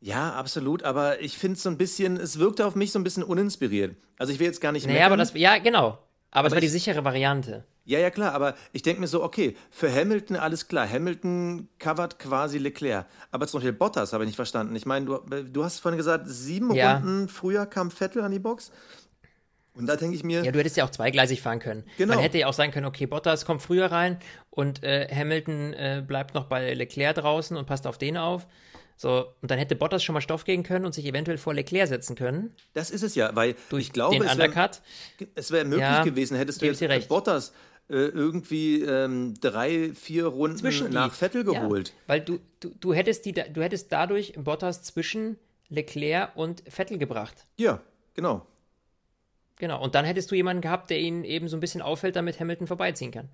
Ja, 0.00 0.32
absolut, 0.32 0.82
aber 0.82 1.20
ich 1.20 1.36
finde 1.36 1.56
es 1.56 1.62
so 1.62 1.68
ein 1.68 1.76
bisschen, 1.76 2.16
es 2.16 2.38
wirkte 2.38 2.64
auf 2.64 2.74
mich 2.74 2.90
so 2.92 2.98
ein 2.98 3.04
bisschen 3.04 3.22
uninspiriert. 3.22 3.96
Also 4.18 4.32
ich 4.32 4.38
will 4.38 4.46
jetzt 4.46 4.60
gar 4.60 4.72
nicht 4.72 4.86
Naja, 4.86 5.06
aber 5.06 5.18
das, 5.18 5.34
ja, 5.34 5.58
genau. 5.58 5.98
Aber, 6.30 6.48
es 6.48 6.52
war 6.54 6.60
die 6.60 6.66
ich- 6.66 6.72
sichere 6.72 7.04
Variante. 7.04 7.64
Ja, 7.86 7.98
ja, 7.98 8.10
klar, 8.10 8.34
aber 8.34 8.54
ich 8.72 8.82
denke 8.82 9.00
mir 9.00 9.08
so, 9.08 9.24
okay, 9.24 9.56
für 9.70 9.92
Hamilton 9.92 10.36
alles 10.36 10.68
klar. 10.68 10.88
Hamilton 10.88 11.68
covert 11.80 12.18
quasi 12.20 12.58
Leclerc. 12.58 13.06
Aber 13.32 13.48
zum 13.48 13.58
Beispiel 13.58 13.72
Bottas 13.72 14.12
habe 14.12 14.22
ich 14.22 14.28
nicht 14.28 14.36
verstanden. 14.36 14.76
Ich 14.76 14.86
meine, 14.86 15.06
du, 15.06 15.18
du 15.42 15.64
hast 15.64 15.80
vorhin 15.80 15.96
gesagt, 15.96 16.24
sieben 16.28 16.72
Ja. 16.74 16.98
Runden 16.98 17.28
früher 17.28 17.66
kam 17.66 17.90
Vettel 17.90 18.22
an 18.22 18.30
die 18.30 18.38
Box. 18.38 18.70
Und 19.74 19.86
da 19.86 19.96
denke 19.96 20.14
ich 20.14 20.22
mir, 20.22 20.44
Ja, 20.44 20.52
du 20.52 20.58
hättest 20.60 20.76
ja 20.76 20.84
auch 20.84 20.90
zweigleisig 20.90 21.40
fahren 21.42 21.58
können. 21.58 21.84
Genau. 21.96 22.14
Man 22.14 22.22
hätte 22.22 22.38
ja 22.38 22.46
auch 22.48 22.52
sagen 22.52 22.70
können, 22.70 22.86
okay, 22.86 23.06
Bottas 23.06 23.44
kommt 23.44 23.62
früher 23.62 23.86
rein 23.90 24.18
und 24.50 24.84
äh, 24.84 25.08
Hamilton 25.12 25.72
äh, 25.72 26.04
bleibt 26.06 26.34
noch 26.34 26.44
bei 26.44 26.74
Leclerc 26.74 27.16
draußen 27.16 27.56
und 27.56 27.66
passt 27.66 27.86
auf 27.88 27.96
den 27.98 28.16
auf. 28.16 28.46
So, 29.00 29.32
und 29.40 29.50
dann 29.50 29.58
hätte 29.58 29.76
Bottas 29.76 30.04
schon 30.04 30.12
mal 30.12 30.20
Stoff 30.20 30.44
gehen 30.44 30.62
können 30.62 30.84
und 30.84 30.92
sich 30.92 31.06
eventuell 31.06 31.38
vor 31.38 31.54
Leclerc 31.54 31.88
setzen 31.88 32.16
können. 32.16 32.54
das 32.74 32.90
ist 32.90 33.02
es 33.02 33.14
ja, 33.14 33.34
weil 33.34 33.54
Durch 33.70 33.84
ich 33.86 33.92
glaube, 33.94 34.16
den 34.16 34.22
es 34.24 34.36
wäre 34.36 34.48
Undercut. 34.48 34.82
es 35.34 35.50
wär 35.50 35.64
möglich 35.64 35.80
Ja, 35.80 36.04
gewesen, 36.04 36.36
hättest 36.36 36.60
du 36.60 36.66
jetzt 36.66 36.82
dir 36.82 36.90
recht. 36.90 37.08
Bottas 37.08 37.54
äh, 37.88 37.94
irgendwie 37.94 38.82
ähm, 38.82 39.32
drei, 39.40 39.94
vier 39.94 40.26
Runden 40.26 40.58
zwischen 40.58 40.90
nach 40.92 41.14
die. 41.14 41.16
Vettel 41.18 41.44
geholt. 41.44 41.88
Ja, 41.88 41.94
weil 42.08 42.20
du, 42.20 42.40
du, 42.60 42.74
du, 42.78 42.92
hättest 42.92 43.24
die, 43.24 43.32
du 43.32 43.62
hättest 43.62 43.90
dadurch 43.90 44.34
Bottas 44.36 44.82
zwischen 44.82 45.38
Leclerc 45.70 46.36
und 46.36 46.62
Vettel 46.68 46.98
gebracht. 46.98 47.46
Ja, 47.56 47.80
genau. 48.12 48.44
Genau. 49.56 49.82
Und 49.82 49.94
dann 49.94 50.04
hättest 50.04 50.30
du 50.30 50.34
jemanden 50.34 50.60
gehabt, 50.60 50.90
der 50.90 51.00
ihn 51.00 51.24
eben 51.24 51.48
so 51.48 51.56
ein 51.56 51.60
bisschen 51.60 51.80
auffällt, 51.80 52.16
damit 52.16 52.38
Hamilton 52.38 52.66
vorbeiziehen 52.66 53.12
kann. 53.12 53.30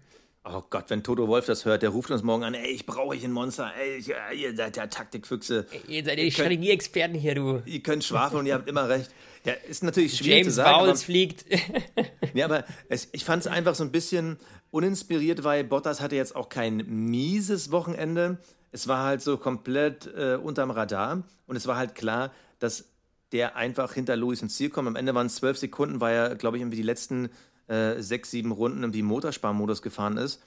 Oh 0.48 0.62
Gott, 0.70 0.84
wenn 0.88 1.02
Toto 1.02 1.26
Wolf 1.26 1.46
das 1.46 1.64
hört, 1.64 1.82
der 1.82 1.90
ruft 1.90 2.10
uns 2.10 2.22
morgen 2.22 2.44
an, 2.44 2.54
ey, 2.54 2.70
ich 2.70 2.86
brauche 2.86 3.08
euch 3.08 3.24
ein 3.24 3.32
Monster, 3.32 3.72
ey, 3.80 3.96
ich, 3.96 4.08
ihr 4.08 4.54
seid 4.54 4.76
ja 4.76 4.86
Taktikfüchse. 4.86 5.66
Ihr 5.88 6.04
seid 6.04 6.18
ja 6.18 6.24
die 6.24 6.30
Strategieexperten 6.30 7.18
hier, 7.18 7.34
du. 7.34 7.62
Ihr 7.66 7.82
könnt 7.82 8.04
schwafeln 8.04 8.40
und 8.40 8.46
ihr 8.46 8.54
habt 8.54 8.68
immer 8.68 8.88
recht. 8.88 9.10
Ja, 9.44 9.54
ist 9.68 9.82
natürlich 9.82 10.16
schwierig 10.16 10.42
James 10.42 10.46
zu 10.46 10.62
sagen. 10.62 10.86
Vowles 10.86 11.02
fliegt. 11.02 11.44
ja, 12.34 12.44
aber 12.44 12.64
es, 12.88 13.08
ich 13.12 13.24
fand 13.24 13.42
es 13.42 13.46
einfach 13.48 13.74
so 13.74 13.82
ein 13.82 13.90
bisschen 13.90 14.38
uninspiriert, 14.70 15.42
weil 15.42 15.64
Bottas 15.64 16.00
hatte 16.00 16.16
jetzt 16.16 16.36
auch 16.36 16.48
kein 16.48 16.84
mieses 16.86 17.72
Wochenende. 17.72 18.38
Es 18.70 18.86
war 18.88 19.04
halt 19.04 19.22
so 19.22 19.38
komplett 19.38 20.06
äh, 20.16 20.36
unterm 20.36 20.70
Radar 20.70 21.24
und 21.46 21.56
es 21.56 21.66
war 21.66 21.76
halt 21.76 21.94
klar, 21.94 22.32
dass 22.58 22.84
der 23.32 23.56
einfach 23.56 23.92
hinter 23.92 24.16
Lewis 24.16 24.42
ins 24.42 24.56
Ziel 24.56 24.70
kommt. 24.70 24.86
Am 24.86 24.96
Ende 24.96 25.14
waren 25.14 25.26
es 25.26 25.36
zwölf 25.36 25.58
Sekunden, 25.58 26.00
weil 26.00 26.14
er, 26.14 26.34
glaube 26.36 26.56
ich, 26.56 26.62
irgendwie 26.62 26.76
die 26.76 26.82
letzten 26.82 27.30
äh, 27.68 28.00
sechs, 28.00 28.30
sieben 28.30 28.52
Runden 28.52 28.92
im 28.92 29.06
Motorsparmodus 29.06 29.82
gefahren 29.82 30.16
ist. 30.16 30.42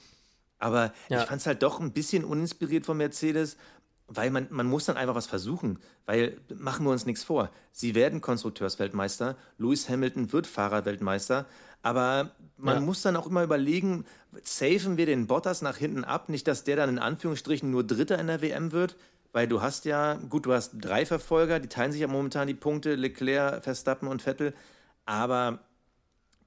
Aber 0.58 0.92
ja. 1.08 1.22
ich 1.22 1.28
fand 1.28 1.40
es 1.40 1.46
halt 1.46 1.62
doch 1.62 1.80
ein 1.80 1.92
bisschen 1.92 2.24
uninspiriert 2.24 2.86
von 2.86 2.96
Mercedes, 2.96 3.56
weil 4.06 4.30
man, 4.30 4.48
man 4.50 4.66
muss 4.66 4.84
dann 4.84 4.96
einfach 4.96 5.14
was 5.14 5.26
versuchen. 5.26 5.78
Weil, 6.04 6.36
machen 6.54 6.84
wir 6.84 6.90
uns 6.90 7.06
nichts 7.06 7.24
vor, 7.24 7.50
sie 7.72 7.94
werden 7.94 8.20
Konstrukteursweltmeister, 8.20 9.36
Lewis 9.58 9.88
Hamilton 9.88 10.32
wird 10.32 10.46
Fahrerweltmeister, 10.46 11.46
aber 11.82 12.32
man 12.56 12.76
ja. 12.76 12.80
muss 12.80 13.02
dann 13.02 13.16
auch 13.16 13.26
immer 13.26 13.42
überlegen, 13.42 14.04
safen 14.42 14.96
wir 14.96 15.06
den 15.06 15.26
Bottas 15.26 15.62
nach 15.62 15.76
hinten 15.76 16.04
ab, 16.04 16.28
nicht, 16.28 16.46
dass 16.46 16.64
der 16.64 16.76
dann 16.76 16.90
in 16.90 16.98
Anführungsstrichen 16.98 17.70
nur 17.70 17.84
Dritter 17.84 18.18
in 18.18 18.26
der 18.26 18.42
WM 18.42 18.72
wird, 18.72 18.96
weil 19.32 19.46
du 19.46 19.62
hast 19.62 19.84
ja, 19.84 20.14
gut, 20.14 20.44
du 20.46 20.52
hast 20.52 20.72
drei 20.80 21.06
Verfolger, 21.06 21.60
die 21.60 21.68
teilen 21.68 21.92
sich 21.92 22.00
ja 22.00 22.08
momentan 22.08 22.48
die 22.48 22.54
Punkte, 22.54 22.96
Leclerc, 22.96 23.62
Verstappen 23.62 24.08
und 24.08 24.22
Vettel, 24.22 24.52
aber 25.06 25.60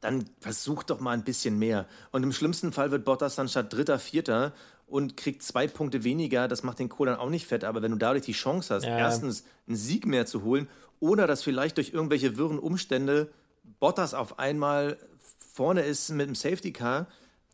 dann 0.04 0.26
versuch 0.42 0.84
doch 0.84 1.00
mal 1.00 1.12
ein 1.12 1.24
bisschen 1.24 1.58
mehr. 1.58 1.88
Und 2.12 2.24
im 2.24 2.34
schlimmsten 2.34 2.74
Fall 2.74 2.92
wird 2.92 3.06
Bottas 3.06 3.36
dann 3.36 3.48
statt 3.48 3.72
Dritter, 3.72 4.00
Vierter 4.00 4.54
und 4.86 5.16
kriegt 5.16 5.44
zwei 5.44 5.66
Punkte 5.68 6.04
weniger. 6.04 6.50
Das 6.50 6.62
macht 6.62 6.80
den 6.80 6.90
Kohl 6.90 7.08
dann 7.08 7.16
auch 7.16 7.30
nicht 7.30 7.48
fett. 7.48 7.64
Aber 7.64 7.82
wenn 7.82 7.92
du 7.92 7.98
dadurch 7.98 8.26
die 8.26 8.34
Chance 8.34 8.74
hast, 8.74 8.84
ja. 8.84 8.98
erstens 8.98 9.46
einen 9.66 9.78
Sieg 9.78 10.06
mehr 10.06 10.26
zu 10.26 10.44
holen 10.44 10.68
oder 11.00 11.26
dass 11.26 11.42
vielleicht 11.42 11.78
durch 11.78 11.94
irgendwelche 11.94 12.36
wirren 12.38 12.60
Umstände 12.60 13.32
Bottas 13.80 14.14
auf 14.14 14.40
einmal 14.40 14.98
vorne 15.38 15.84
ist 15.84 16.10
mit 16.10 16.28
dem 16.28 16.36
Safety 16.36 16.74
Car, 16.74 17.08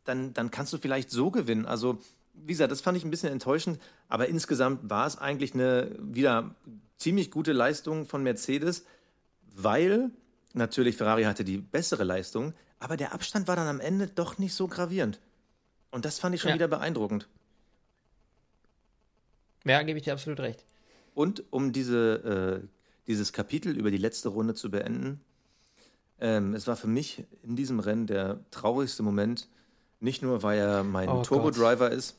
dann, 0.04 0.34
dann 0.34 0.50
kannst 0.50 0.72
du 0.72 0.78
vielleicht 0.78 1.10
so 1.10 1.30
gewinnen. 1.30 1.66
Also, 1.66 1.98
wie 2.34 2.52
gesagt, 2.52 2.72
das 2.72 2.80
fand 2.80 2.98
ich 2.98 3.04
ein 3.04 3.10
bisschen 3.10 3.32
enttäuschend. 3.32 3.78
Aber 4.08 4.28
insgesamt 4.28 4.90
war 4.90 5.06
es 5.06 5.16
eigentlich 5.16 5.54
eine 5.54 5.92
wieder 6.00 6.56
ziemlich 6.98 7.30
gute 7.30 7.52
Leistung 7.52 8.06
von 8.06 8.24
Mercedes, 8.24 8.84
weil 9.54 10.10
Natürlich, 10.52 10.96
Ferrari 10.96 11.24
hatte 11.24 11.44
die 11.44 11.58
bessere 11.58 12.04
Leistung, 12.04 12.54
aber 12.78 12.96
der 12.96 13.12
Abstand 13.12 13.46
war 13.46 13.56
dann 13.56 13.68
am 13.68 13.80
Ende 13.80 14.08
doch 14.08 14.38
nicht 14.38 14.54
so 14.54 14.66
gravierend. 14.66 15.20
Und 15.90 16.04
das 16.04 16.18
fand 16.18 16.34
ich 16.34 16.40
schon 16.40 16.50
ja. 16.50 16.54
wieder 16.56 16.68
beeindruckend. 16.68 17.28
Ja, 19.64 19.82
gebe 19.82 19.98
ich 19.98 20.04
dir 20.04 20.12
absolut 20.12 20.40
recht. 20.40 20.64
Und 21.14 21.44
um 21.50 21.72
diese, 21.72 22.62
äh, 22.62 22.68
dieses 23.06 23.32
Kapitel 23.32 23.76
über 23.76 23.90
die 23.90 23.98
letzte 23.98 24.30
Runde 24.30 24.54
zu 24.54 24.70
beenden, 24.70 25.20
ähm, 26.20 26.54
es 26.54 26.66
war 26.66 26.76
für 26.76 26.86
mich 26.86 27.24
in 27.42 27.56
diesem 27.56 27.80
Rennen 27.80 28.06
der 28.06 28.40
traurigste 28.50 29.02
Moment, 29.02 29.48
nicht 30.00 30.22
nur, 30.22 30.42
weil 30.42 30.58
er 30.58 30.84
mein 30.84 31.08
oh 31.08 31.22
Turbo-Driver 31.22 31.90
ist, 31.90 32.16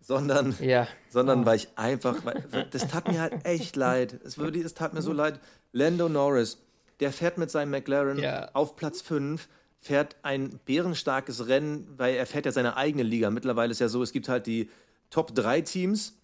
sondern, 0.00 0.56
ja. 0.60 0.88
sondern 1.10 1.42
oh. 1.42 1.46
weil 1.46 1.56
ich 1.56 1.68
einfach, 1.76 2.24
weil, 2.24 2.68
das 2.70 2.88
tat 2.88 3.08
mir 3.08 3.20
halt 3.20 3.44
echt 3.44 3.76
leid. 3.76 4.18
Es, 4.24 4.38
wirklich, 4.38 4.64
es 4.64 4.74
tat 4.74 4.94
mir 4.94 5.02
so 5.02 5.12
leid. 5.14 5.40
Lando 5.72 6.08
Norris, 6.08 6.58
der 7.00 7.12
fährt 7.12 7.38
mit 7.38 7.50
seinem 7.50 7.70
McLaren 7.70 8.18
ja. 8.18 8.50
auf 8.52 8.76
Platz 8.76 9.00
5, 9.00 9.48
fährt 9.80 10.16
ein 10.22 10.60
bärenstarkes 10.64 11.48
Rennen, 11.48 11.88
weil 11.96 12.14
er 12.14 12.26
fährt 12.26 12.46
ja 12.46 12.52
seine 12.52 12.76
eigene 12.76 13.02
Liga. 13.02 13.30
Mittlerweile 13.30 13.72
ist 13.72 13.80
ja 13.80 13.88
so, 13.88 14.02
es 14.02 14.12
gibt 14.12 14.28
halt 14.28 14.46
die 14.46 14.70
Top 15.08 15.34
3 15.34 15.62
Teams, 15.62 16.14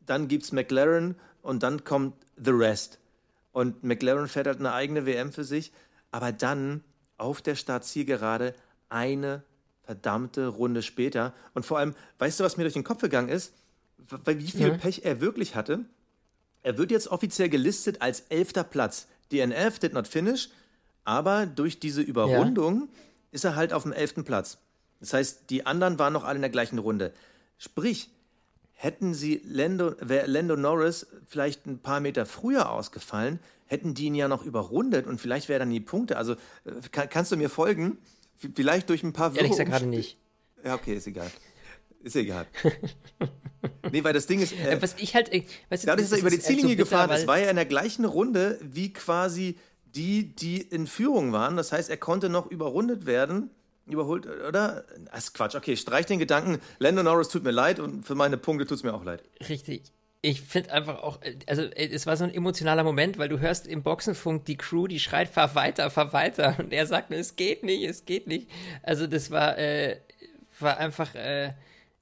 dann 0.00 0.28
gibt 0.28 0.44
es 0.44 0.52
McLaren 0.52 1.16
und 1.40 1.62
dann 1.62 1.84
kommt 1.84 2.14
The 2.36 2.50
Rest. 2.50 2.98
Und 3.52 3.82
McLaren 3.82 4.28
fährt 4.28 4.46
halt 4.46 4.58
eine 4.58 4.72
eigene 4.72 5.06
WM 5.06 5.32
für 5.32 5.44
sich, 5.44 5.72
aber 6.10 6.32
dann 6.32 6.84
auf 7.16 7.42
der 7.42 7.54
Startzielgerade 7.54 8.54
eine 8.88 9.42
verdammte 9.82 10.46
Runde 10.46 10.82
später. 10.82 11.34
Und 11.54 11.66
vor 11.66 11.78
allem, 11.78 11.94
weißt 12.18 12.40
du, 12.40 12.44
was 12.44 12.56
mir 12.56 12.64
durch 12.64 12.74
den 12.74 12.84
Kopf 12.84 13.00
gegangen 13.00 13.28
ist? 13.28 13.52
Wie 14.26 14.50
viel 14.50 14.68
ja. 14.68 14.76
Pech 14.76 15.04
er 15.04 15.20
wirklich 15.20 15.54
hatte? 15.54 15.84
Er 16.62 16.78
wird 16.78 16.90
jetzt 16.90 17.08
offiziell 17.08 17.48
gelistet 17.48 18.00
als 18.02 18.20
elfter 18.28 18.64
Platz. 18.64 19.08
DNF 19.32 19.78
did 19.78 19.92
not 19.92 20.06
finish, 20.06 20.50
aber 21.04 21.46
durch 21.46 21.80
diese 21.80 22.02
Überrundung 22.02 22.82
ja. 22.82 22.98
ist 23.32 23.44
er 23.44 23.56
halt 23.56 23.72
auf 23.72 23.82
dem 23.82 23.92
elften 23.92 24.24
Platz. 24.24 24.58
Das 25.00 25.12
heißt, 25.12 25.50
die 25.50 25.66
anderen 25.66 25.98
waren 25.98 26.12
noch 26.12 26.24
alle 26.24 26.36
in 26.36 26.42
der 26.42 26.50
gleichen 26.50 26.78
Runde. 26.78 27.12
Sprich, 27.58 28.10
hätten 28.72 29.14
sie 29.14 29.42
Lando, 29.44 29.94
wäre 30.00 30.26
Lando 30.26 30.56
Norris 30.56 31.06
vielleicht 31.26 31.66
ein 31.66 31.78
paar 31.78 32.00
Meter 32.00 32.26
früher 32.26 32.70
ausgefallen, 32.70 33.40
hätten 33.66 33.94
die 33.94 34.06
ihn 34.06 34.14
ja 34.14 34.28
noch 34.28 34.44
überrundet 34.44 35.06
und 35.06 35.20
vielleicht 35.20 35.48
wären 35.48 35.60
dann 35.60 35.70
die 35.70 35.80
Punkte. 35.80 36.16
Also 36.16 36.32
äh, 36.32 36.72
kann, 36.90 37.08
kannst 37.08 37.32
du 37.32 37.36
mir 37.36 37.48
folgen? 37.48 37.98
Vielleicht 38.54 38.88
durch 38.88 39.02
ein 39.02 39.12
paar 39.12 39.34
Ehrlich 39.34 39.52
gesagt 39.52 39.70
gerade 39.70 39.86
nicht. 39.86 40.18
Ja, 40.64 40.74
okay, 40.74 40.94
ist 40.94 41.06
egal. 41.06 41.30
Ist 42.02 42.16
egal. 42.16 42.46
nee, 43.92 44.02
weil 44.02 44.12
das 44.12 44.26
Ding 44.26 44.40
ist. 44.40 44.52
Äh, 44.52 44.80
was 44.80 44.96
ich 44.98 45.14
halt. 45.14 45.32
Äh, 45.32 45.44
weißt 45.68 45.84
du, 45.84 45.86
dadurch, 45.86 46.08
dass 46.08 46.18
er 46.18 46.20
über 46.20 46.30
die 46.30 46.40
Ziellinie 46.40 46.72
so 46.72 46.76
gefahren 46.76 47.10
ist, 47.10 47.26
war 47.26 47.38
er 47.38 47.50
in 47.50 47.56
der 47.56 47.66
gleichen 47.66 48.04
Runde 48.04 48.58
wie 48.62 48.92
quasi 48.92 49.56
die, 49.94 50.34
die 50.34 50.60
in 50.60 50.86
Führung 50.86 51.32
waren. 51.32 51.56
Das 51.56 51.72
heißt, 51.72 51.90
er 51.90 51.96
konnte 51.96 52.28
noch 52.28 52.46
überrundet 52.46 53.06
werden. 53.06 53.50
Überholt, 53.86 54.26
oder? 54.26 54.84
Das 55.12 55.24
ist 55.24 55.34
Quatsch. 55.34 55.54
Okay, 55.54 55.76
streich 55.76 56.06
den 56.06 56.18
Gedanken. 56.18 56.60
Lando 56.78 57.02
Norris 57.02 57.28
tut 57.28 57.42
mir 57.42 57.50
leid 57.50 57.80
und 57.80 58.06
für 58.06 58.14
meine 58.14 58.36
Punkte 58.36 58.64
tut 58.66 58.78
es 58.78 58.84
mir 58.84 58.94
auch 58.94 59.04
leid. 59.04 59.22
Richtig. 59.48 59.92
Ich 60.24 60.40
finde 60.40 60.70
einfach 60.70 61.02
auch, 61.02 61.18
also 61.46 61.62
es 61.62 62.06
war 62.06 62.16
so 62.16 62.22
ein 62.22 62.32
emotionaler 62.32 62.84
Moment, 62.84 63.18
weil 63.18 63.28
du 63.28 63.40
hörst 63.40 63.66
im 63.66 63.82
Boxenfunk 63.82 64.44
die 64.44 64.56
Crew, 64.56 64.86
die 64.86 65.00
schreit, 65.00 65.28
fahr 65.28 65.56
weiter, 65.56 65.90
fahr 65.90 66.12
weiter. 66.12 66.54
Und 66.60 66.72
er 66.72 66.86
sagt, 66.86 67.10
es 67.10 67.34
geht 67.34 67.64
nicht, 67.64 67.82
es 67.82 68.04
geht 68.04 68.28
nicht. 68.28 68.48
Also 68.84 69.08
das 69.08 69.32
war, 69.32 69.58
äh, 69.58 69.98
war 70.60 70.76
einfach, 70.76 71.16
äh, 71.16 71.54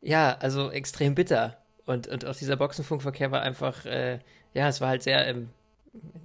ja, 0.02 0.36
also 0.38 0.70
extrem 0.70 1.14
bitter. 1.14 1.56
Und, 1.86 2.06
und 2.08 2.24
auch 2.24 2.36
dieser 2.36 2.56
Boxenfunkverkehr 2.56 3.30
war 3.30 3.42
einfach, 3.42 3.84
äh, 3.84 4.18
ja, 4.54 4.68
es 4.68 4.80
war 4.80 4.88
halt 4.88 5.02
sehr, 5.02 5.26
ähm, 5.26 5.50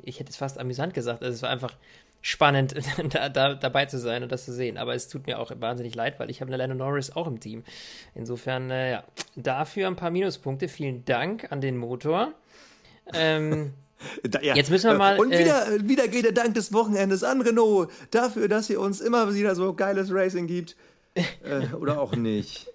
ich 0.03 0.19
hätte 0.19 0.29
es 0.29 0.37
fast 0.37 0.59
amüsant 0.59 0.93
gesagt. 0.93 1.23
Also 1.23 1.33
es 1.33 1.41
war 1.41 1.49
einfach 1.49 1.75
spannend, 2.21 2.75
da, 3.13 3.29
da, 3.29 3.53
dabei 3.53 3.85
zu 3.85 3.99
sein 3.99 4.23
und 4.23 4.31
das 4.31 4.45
zu 4.45 4.53
sehen. 4.53 4.77
Aber 4.77 4.95
es 4.95 5.07
tut 5.07 5.27
mir 5.27 5.39
auch 5.39 5.51
wahnsinnig 5.59 5.95
leid, 5.95 6.19
weil 6.19 6.29
ich 6.29 6.41
habe 6.41 6.49
eine 6.49 6.57
Lando 6.57 6.75
Norris 6.75 7.15
auch 7.15 7.27
im 7.27 7.39
Team. 7.39 7.63
Insofern, 8.13 8.71
äh, 8.71 8.91
ja, 8.91 9.03
dafür 9.35 9.87
ein 9.87 9.95
paar 9.95 10.11
Minuspunkte. 10.11 10.67
Vielen 10.67 11.05
Dank 11.05 11.51
an 11.51 11.61
den 11.61 11.77
Motor. 11.77 12.33
Ähm, 13.13 13.73
da, 14.23 14.41
ja. 14.41 14.55
Jetzt 14.55 14.71
müssen 14.71 14.89
wir 14.89 14.97
mal. 14.97 15.19
Und 15.19 15.31
wieder, 15.31 15.71
äh, 15.71 15.87
wieder 15.87 16.07
geht 16.07 16.25
der 16.25 16.31
Dank 16.31 16.53
des 16.55 16.73
Wochenendes 16.73 17.23
an 17.23 17.41
Renault 17.41 17.91
dafür, 18.11 18.47
dass 18.47 18.69
ihr 18.69 18.79
uns 18.79 19.01
immer 19.01 19.33
wieder 19.33 19.55
so 19.55 19.73
geiles 19.73 20.11
Racing 20.11 20.47
gibt. 20.47 20.75
äh, 21.13 21.73
oder 21.75 22.01
auch 22.01 22.15
nicht. 22.15 22.67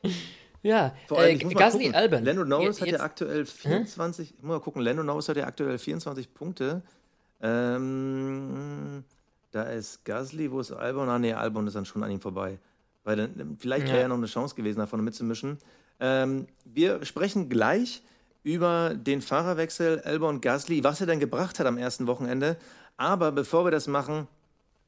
Ja, 0.63 0.95
Vor 1.07 1.19
allem, 1.19 1.41
äh, 1.41 1.55
Gasly 1.55 1.91
Alban. 1.93 2.25
Lando 2.25 2.45
Norris 2.45 2.81
jetzt, 2.81 2.83
hat 2.83 2.89
ja 2.89 3.01
aktuell 3.01 3.47
24, 3.47 4.35
hm? 4.41 4.49
mal 4.49 4.61
gucken, 4.61 4.83
Lando 4.83 5.03
Norris 5.03 5.29
hat 5.29 5.37
ja 5.37 5.47
aktuell 5.47 5.79
24 5.79 6.35
Punkte. 6.35 6.83
Ähm, 7.41 9.05
da 9.53 9.63
ist 9.63 10.05
Gasly, 10.05 10.51
wo 10.51 10.61
ist 10.61 10.73
Albon? 10.73 11.09
Ah, 11.09 11.19
nee, 11.19 11.33
Albon 11.33 11.67
ist 11.67 11.77
dann 11.77 11.87
schon 11.87 12.03
an 12.03 12.11
ihm 12.11 12.21
vorbei. 12.21 12.59
Weil 13.05 13.17
dann, 13.17 13.57
vielleicht 13.59 13.87
wäre 13.87 14.03
ja 14.03 14.09
noch 14.09 14.19
eine 14.19 14.27
Chance 14.27 14.55
gewesen, 14.55 14.79
da 14.79 14.87
vorne 14.87 15.03
mitzumischen. 15.03 15.59
Ähm, 15.99 16.47
wir 16.65 17.05
sprechen 17.05 17.49
gleich 17.49 18.03
über 18.43 18.95
den 18.95 19.23
Fahrerwechsel 19.23 20.01
Albon 20.01 20.41
Gasly, 20.41 20.85
was 20.85 21.01
er 21.01 21.07
denn 21.07 21.21
gebracht 21.21 21.59
hat 21.59 21.67
am 21.67 21.79
ersten 21.79 22.07
Wochenende. 22.07 22.57
Aber 22.97 23.33
bevor 23.33 23.65
wir 23.65 23.71
das 23.71 23.87
machen, 23.87 24.29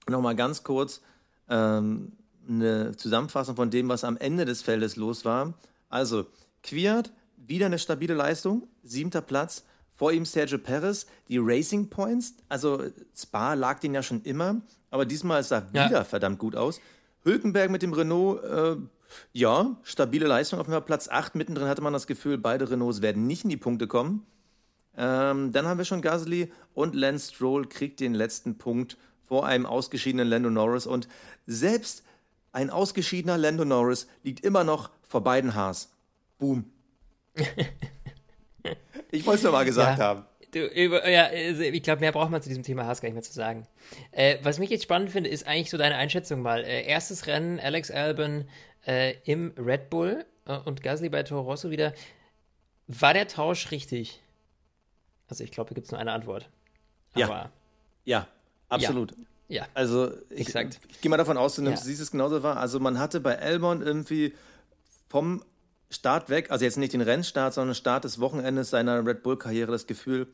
nochmal 0.09 0.37
ganz 0.37 0.63
kurz 0.65 1.01
ähm, 1.49 2.13
eine 2.49 2.97
Zusammenfassung 2.97 3.57
von 3.57 3.71
dem, 3.71 3.89
was 3.89 4.05
am 4.05 4.17
Ende 4.17 4.45
des 4.45 4.63
Feldes 4.63 4.97
los 4.97 5.25
war. 5.25 5.55
Also, 5.89 6.27
Quiert, 6.63 7.13
wieder 7.37 7.67
eine 7.67 7.79
stabile 7.79 8.15
Leistung, 8.15 8.69
siebter 8.83 9.21
Platz. 9.21 9.65
Vor 9.95 10.13
ihm 10.13 10.25
Sergio 10.25 10.59
Perez, 10.59 11.07
die 11.29 11.39
Racing 11.39 11.89
Points, 11.89 12.35
also 12.49 12.83
Spa 13.15 13.55
lag 13.55 13.79
den 13.79 13.95
ja 13.95 14.03
schon 14.03 14.23
immer, 14.23 14.61
aber 14.91 15.05
diesmal 15.05 15.43
sah 15.45 15.67
ja. 15.73 15.87
wieder 15.87 16.05
verdammt 16.05 16.39
gut 16.39 16.57
aus. 16.57 16.81
Hülkenberg 17.25 17.71
mit 17.71 17.83
dem 17.83 17.93
Renault, 17.93 18.43
äh, 18.43 18.77
ja, 19.33 19.77
stabile 19.83 20.27
Leistung 20.27 20.59
auf 20.59 20.87
Platz 20.87 21.09
8. 21.09 21.35
Mittendrin 21.35 21.69
hatte 21.69 21.83
man 21.83 21.93
das 21.93 22.07
Gefühl, 22.07 22.39
beide 22.39 22.71
Renaults 22.71 23.03
werden 23.03 23.27
nicht 23.27 23.45
in 23.45 23.51
die 23.51 23.57
Punkte 23.57 23.87
kommen. 23.87 24.27
Ähm, 24.97 25.53
dann 25.53 25.67
haben 25.67 25.79
wir 25.79 25.85
schon 25.85 26.03
Gasly 26.03 26.51
und 26.75 26.95
Lance 26.95 27.33
Stroll 27.33 27.67
kriegt 27.67 28.01
den 28.01 28.15
letzten 28.15 28.59
Punkt 28.59 28.97
vor 29.25 29.47
einem 29.47 29.67
ausgeschiedenen 29.67 30.29
Lando 30.29 30.51
Norris. 30.51 30.87
Und 30.87 31.09
selbst 31.47 32.03
ein 32.53 32.71
ausgeschiedener 32.71 33.39
Lando 33.39 33.65
Norris 33.65 34.07
liegt 34.23 34.45
immer 34.45 34.65
noch 34.65 34.91
vor 35.03 35.23
beiden 35.23 35.55
Haas. 35.55 35.91
Boom. 36.39 36.71
ich 39.11 39.27
wollte 39.27 39.39
es 39.39 39.43
nur 39.43 39.53
mal 39.53 39.65
gesagt 39.65 39.99
ja. 39.99 40.05
haben. 40.05 40.27
Du, 40.53 40.69
ja, 40.69 41.29
also 41.29 41.63
ich 41.63 41.83
glaube, 41.83 42.01
mehr 42.01 42.13
braucht 42.13 42.31
man 42.31 42.43
zu 42.43 42.51
diesem 42.51 42.63
Thema 42.63 42.85
Haas 42.85 43.01
gar 43.01 43.09
nicht 43.09 43.15
mehr 43.15 43.23
zu 43.23 43.33
sagen. 43.33 43.67
Äh, 44.11 44.37
was 44.43 44.59
mich 44.59 44.69
jetzt 44.69 44.83
spannend 44.83 45.11
finde, 45.11 45.31
ist 45.31 45.47
eigentlich 45.47 45.71
so 45.71 45.79
deine 45.79 45.97
Einschätzung 45.97 46.43
mal. 46.43 46.63
Äh, 46.63 46.87
erstes 46.87 47.27
Rennen, 47.27 47.59
Alex 47.59 47.91
Albon 47.91 48.45
äh, 48.87 49.15
im 49.25 49.55
Red 49.57 49.89
Bull. 49.89 50.27
äh, 50.47 50.59
und 50.59 50.83
Gasly 50.83 51.09
bei 51.09 51.23
Toro 51.23 51.41
Rosso 51.41 51.71
wieder. 51.71 51.95
War 52.87 53.15
der 53.15 53.29
Tausch 53.29 53.71
richtig? 53.71 54.21
Also 55.29 55.43
ich 55.43 55.53
glaube, 55.53 55.69
hier 55.69 55.77
gibt 55.77 55.87
es 55.87 55.91
nur 55.91 56.01
eine 56.01 56.13
Antwort. 56.13 56.51
Aber 57.15 57.51
ja, 58.05 58.19
ja 58.19 58.29
absolut. 58.69 59.13
Ja. 59.13 59.25
Also 59.75 60.11
ich, 60.31 60.49
Exakt. 60.49 60.81
ich, 60.85 60.97
ich 60.97 61.01
gehe 61.01 61.11
mal 61.11 61.17
davon 61.17 61.37
aus, 61.37 61.57
du 61.57 61.63
nimmst, 61.63 61.83
ja. 61.83 61.87
siehst 61.87 62.01
es 62.01 62.11
genauso 62.11 62.43
war. 62.43 62.57
Also 62.57 62.81
man 62.81 62.99
hatte 62.99 63.21
bei 63.21 63.33
Elmon 63.33 63.83
irgendwie 63.83 64.35
vom 65.09 65.43
Start 65.91 66.31
weg, 66.31 66.51
also 66.51 66.65
jetzt 66.65 66.79
nicht 66.79 66.95
den 66.95 67.03
Rennstart, 67.03 67.53
sondern 67.53 67.75
Start 67.75 68.05
des 68.05 68.19
Wochenendes 68.19 68.71
seiner 68.71 69.05
Red 69.05 69.23
Bull-Karriere 69.23 69.71
das 69.71 69.87
Gefühl, 69.87 70.27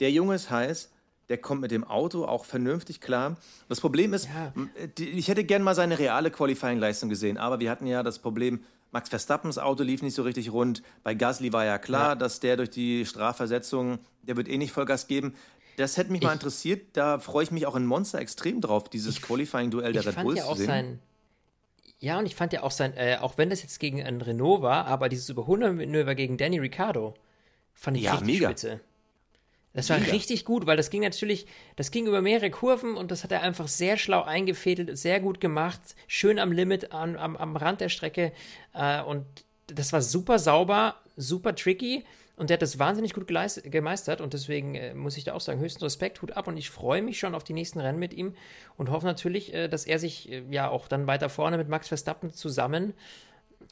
der 0.00 0.10
Junge 0.10 0.34
ist 0.34 0.50
heiß, 0.50 0.90
der 1.30 1.38
kommt 1.38 1.60
mit 1.60 1.70
dem 1.70 1.84
Auto 1.84 2.24
auch 2.24 2.44
vernünftig 2.44 3.00
klar. 3.00 3.36
Das 3.68 3.80
Problem 3.80 4.12
ist, 4.12 4.28
ja. 4.28 4.52
ich 4.98 5.28
hätte 5.28 5.44
gern 5.44 5.62
mal 5.62 5.74
seine 5.74 5.98
reale 5.98 6.30
Qualifying-Leistung 6.30 7.08
gesehen, 7.08 7.38
aber 7.38 7.60
wir 7.60 7.70
hatten 7.70 7.86
ja 7.86 8.02
das 8.02 8.18
Problem, 8.18 8.60
Max 8.92 9.08
Verstappens 9.08 9.58
Auto 9.58 9.84
lief 9.84 10.02
nicht 10.02 10.14
so 10.14 10.22
richtig 10.22 10.52
rund. 10.52 10.82
Bei 11.04 11.14
Gasly 11.14 11.52
war 11.52 11.64
ja 11.64 11.78
klar, 11.78 12.10
ja. 12.10 12.14
dass 12.16 12.40
der 12.40 12.56
durch 12.56 12.70
die 12.70 13.06
Strafversetzung, 13.06 14.00
der 14.22 14.36
wird 14.36 14.48
eh 14.48 14.58
nicht 14.58 14.72
Vollgas 14.72 15.06
geben. 15.06 15.34
Das 15.80 15.96
hätte 15.96 16.12
mich 16.12 16.20
ich, 16.20 16.26
mal 16.26 16.34
interessiert. 16.34 16.88
Da 16.92 17.18
freue 17.18 17.44
ich 17.44 17.50
mich 17.50 17.66
auch 17.66 17.74
in 17.74 17.86
Monster 17.86 18.18
extrem 18.18 18.60
drauf, 18.60 18.88
dieses 18.90 19.22
Qualifying-Duell 19.22 19.92
der 19.92 20.06
Red 20.06 20.22
Bulls 20.22 20.38
ja 20.38 20.46
zu 20.46 20.54
sehen. 20.56 20.66
Sein, 20.66 20.98
ja, 21.98 22.18
und 22.18 22.26
ich 22.26 22.34
fand 22.34 22.52
ja 22.52 22.62
auch 22.62 22.70
sein, 22.70 22.94
äh, 22.96 23.16
auch 23.20 23.38
wenn 23.38 23.50
das 23.50 23.62
jetzt 23.62 23.80
gegen 23.80 24.02
ein 24.02 24.20
Renault 24.20 24.62
war, 24.62 24.86
aber 24.86 25.08
dieses 25.08 25.28
Überholmanöver 25.28 26.14
gegen 26.14 26.36
Danny 26.36 26.58
Ricciardo 26.58 27.14
fand 27.74 27.96
ich 27.96 28.04
ja, 28.04 28.12
richtig 28.12 28.34
mega. 28.34 28.48
spitze. 28.48 28.80
Das 29.72 29.88
war 29.88 29.98
Mega. 29.98 30.12
richtig 30.12 30.44
gut, 30.44 30.66
weil 30.66 30.76
das 30.76 30.90
ging 30.90 31.02
natürlich, 31.02 31.46
das 31.76 31.92
ging 31.92 32.06
über 32.06 32.20
mehrere 32.20 32.50
Kurven 32.50 32.96
und 32.96 33.12
das 33.12 33.22
hat 33.22 33.30
er 33.30 33.42
einfach 33.42 33.68
sehr 33.68 33.96
schlau 33.96 34.22
eingefädelt, 34.22 34.98
sehr 34.98 35.20
gut 35.20 35.40
gemacht, 35.40 35.80
schön 36.08 36.40
am 36.40 36.50
Limit, 36.50 36.92
am, 36.92 37.16
am, 37.16 37.36
am 37.36 37.56
Rand 37.56 37.80
der 37.80 37.88
Strecke 37.88 38.32
äh, 38.74 39.00
und 39.00 39.24
das 39.68 39.92
war 39.92 40.02
super 40.02 40.40
sauber, 40.40 40.96
super 41.16 41.54
tricky 41.54 42.04
und 42.40 42.48
der 42.48 42.54
hat 42.54 42.62
das 42.62 42.78
wahnsinnig 42.78 43.12
gut 43.12 43.26
gemeistert 43.26 44.22
und 44.22 44.32
deswegen 44.32 44.74
äh, 44.74 44.94
muss 44.94 45.18
ich 45.18 45.24
da 45.24 45.34
auch 45.34 45.42
sagen, 45.42 45.60
höchsten 45.60 45.84
Respekt, 45.84 46.22
Hut 46.22 46.32
ab 46.38 46.48
und 46.48 46.56
ich 46.56 46.70
freue 46.70 47.02
mich 47.02 47.18
schon 47.18 47.34
auf 47.34 47.44
die 47.44 47.52
nächsten 47.52 47.80
Rennen 47.80 47.98
mit 47.98 48.14
ihm 48.14 48.34
und 48.78 48.90
hoffe 48.90 49.04
natürlich, 49.04 49.52
äh, 49.52 49.68
dass 49.68 49.84
er 49.84 49.98
sich 49.98 50.32
äh, 50.32 50.42
ja 50.50 50.70
auch 50.70 50.88
dann 50.88 51.06
weiter 51.06 51.28
vorne 51.28 51.58
mit 51.58 51.68
Max 51.68 51.88
Verstappen 51.88 52.32
zusammen 52.32 52.94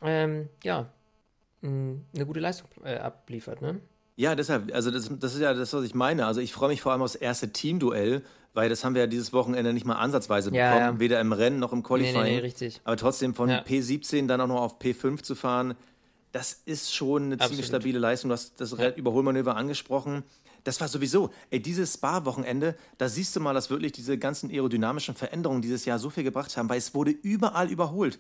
ähm, 0.03 0.51
ja, 0.63 0.93
mh, 1.63 1.97
eine 2.15 2.27
gute 2.27 2.41
Leistung 2.41 2.69
äh, 2.85 2.97
abliefert, 2.97 3.63
ne? 3.63 3.81
Ja, 4.17 4.35
deshalb, 4.35 4.75
also 4.75 4.91
das, 4.91 5.11
das 5.19 5.35
ist 5.35 5.41
ja 5.41 5.55
das, 5.55 5.73
was 5.73 5.85
ich 5.85 5.95
meine. 5.95 6.27
Also 6.27 6.43
ich 6.43 6.53
freue 6.53 6.69
mich 6.69 6.83
vor 6.83 6.93
allem 6.93 7.01
aufs 7.01 7.15
erste 7.15 7.51
Teamduell, 7.51 8.23
weil 8.53 8.69
das 8.69 8.85
haben 8.85 8.95
wir 8.95 9.03
ja 9.03 9.07
dieses 9.07 9.33
Wochenende 9.33 9.73
nicht 9.73 9.87
mal 9.87 9.95
ansatzweise 9.95 10.53
ja, 10.53 10.75
bekommen, 10.75 10.97
ja. 10.97 11.01
weder 11.01 11.21
im 11.21 11.33
Rennen 11.33 11.59
noch 11.59 11.73
im 11.73 11.83
Qualifying. 11.83 12.23
Nee, 12.23 12.31
nee, 12.31 12.37
nee, 12.37 12.43
richtig. 12.43 12.83
Aber 12.85 12.97
trotzdem 12.99 13.35
von 13.35 13.49
ja. 13.49 13.63
P17 13.63 14.27
dann 14.27 14.43
auch 14.43 14.49
noch 14.49 14.61
auf 14.61 14.79
P5 14.79 15.23
zu 15.23 15.35
fahren, 15.35 15.75
das 16.33 16.61
ist 16.65 16.95
schon 16.95 17.25
eine 17.25 17.35
Absolut. 17.35 17.51
ziemlich 17.51 17.67
stabile 17.67 17.99
Leistung. 17.99 18.29
Du 18.29 18.35
hast 18.35 18.61
das 18.61 18.73
Überholmanöver 18.97 19.57
angesprochen. 19.57 20.25
Das 20.65 20.81
war 20.81 20.89
sowieso, 20.89 21.31
ey, 21.51 21.61
dieses 21.61 21.95
Spa-Wochenende, 21.95 22.77
da 22.99 23.09
siehst 23.09 23.35
du 23.35 23.41
mal, 23.41 23.55
dass 23.55 23.71
wirklich 23.71 23.93
diese 23.93 24.19
ganzen 24.19 24.51
aerodynamischen 24.51 25.15
Veränderungen 25.15 25.63
dieses 25.63 25.85
Jahr 25.85 25.99
so 25.99 26.11
viel 26.11 26.25
gebracht 26.25 26.57
haben, 26.57 26.69
weil 26.69 26.79
es 26.79 26.95
wurde 26.95 27.11
überall 27.11 27.71
überholt. 27.71 28.19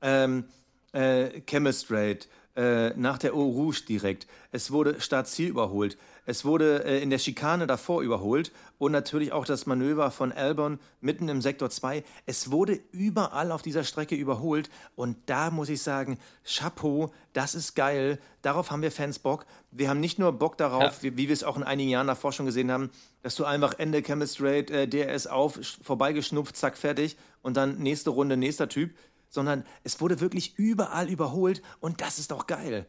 Ähm, 0.00 0.44
äh, 0.92 1.40
Chemistrate, 1.46 2.28
äh, 2.56 2.90
nach 2.90 3.18
der 3.18 3.34
Eau 3.34 3.48
Rouge 3.48 3.82
direkt. 3.88 4.26
Es 4.52 4.70
wurde 4.70 5.00
Startziel 5.00 5.48
überholt. 5.48 5.96
Es 6.24 6.44
wurde 6.44 6.84
äh, 6.84 7.02
in 7.02 7.10
der 7.10 7.18
Schikane 7.18 7.66
davor 7.66 8.02
überholt 8.02 8.52
und 8.78 8.92
natürlich 8.92 9.32
auch 9.32 9.44
das 9.44 9.66
Manöver 9.66 10.10
von 10.10 10.32
Albon 10.32 10.78
mitten 11.00 11.28
im 11.28 11.42
Sektor 11.42 11.70
2. 11.70 12.04
Es 12.26 12.50
wurde 12.50 12.78
überall 12.92 13.52
auf 13.52 13.62
dieser 13.62 13.84
Strecke 13.84 14.14
überholt 14.14 14.70
und 14.94 15.16
da 15.26 15.50
muss 15.50 15.68
ich 15.68 15.82
sagen, 15.82 16.18
Chapeau, 16.44 17.12
das 17.32 17.54
ist 17.54 17.74
geil. 17.74 18.18
Darauf 18.42 18.70
haben 18.70 18.82
wir 18.82 18.92
Fans 18.92 19.18
Bock. 19.18 19.46
Wir 19.70 19.88
haben 19.88 20.00
nicht 20.00 20.18
nur 20.18 20.32
Bock 20.32 20.56
darauf, 20.56 20.82
ja. 20.82 21.02
wie, 21.02 21.16
wie 21.16 21.28
wir 21.28 21.34
es 21.34 21.44
auch 21.44 21.56
in 21.56 21.62
einigen 21.62 21.90
Jahren 21.90 22.06
davor 22.06 22.32
schon 22.32 22.46
gesehen 22.46 22.70
haben, 22.70 22.90
dass 23.22 23.34
du 23.34 23.44
einfach 23.44 23.74
Ende 23.78 24.02
Chemistrate, 24.02 24.72
äh, 24.72 24.88
DRS 24.88 25.26
auf, 25.26 25.58
vorbeigeschnupft, 25.82 26.56
zack, 26.56 26.76
fertig 26.76 27.16
und 27.42 27.56
dann 27.56 27.78
nächste 27.78 28.10
Runde, 28.10 28.36
nächster 28.36 28.68
Typ 28.68 28.92
sondern 29.32 29.64
es 29.82 30.00
wurde 30.00 30.20
wirklich 30.20 30.58
überall 30.58 31.08
überholt 31.08 31.62
und 31.80 32.00
das 32.02 32.18
ist 32.18 32.30
doch 32.30 32.46
geil. 32.46 32.86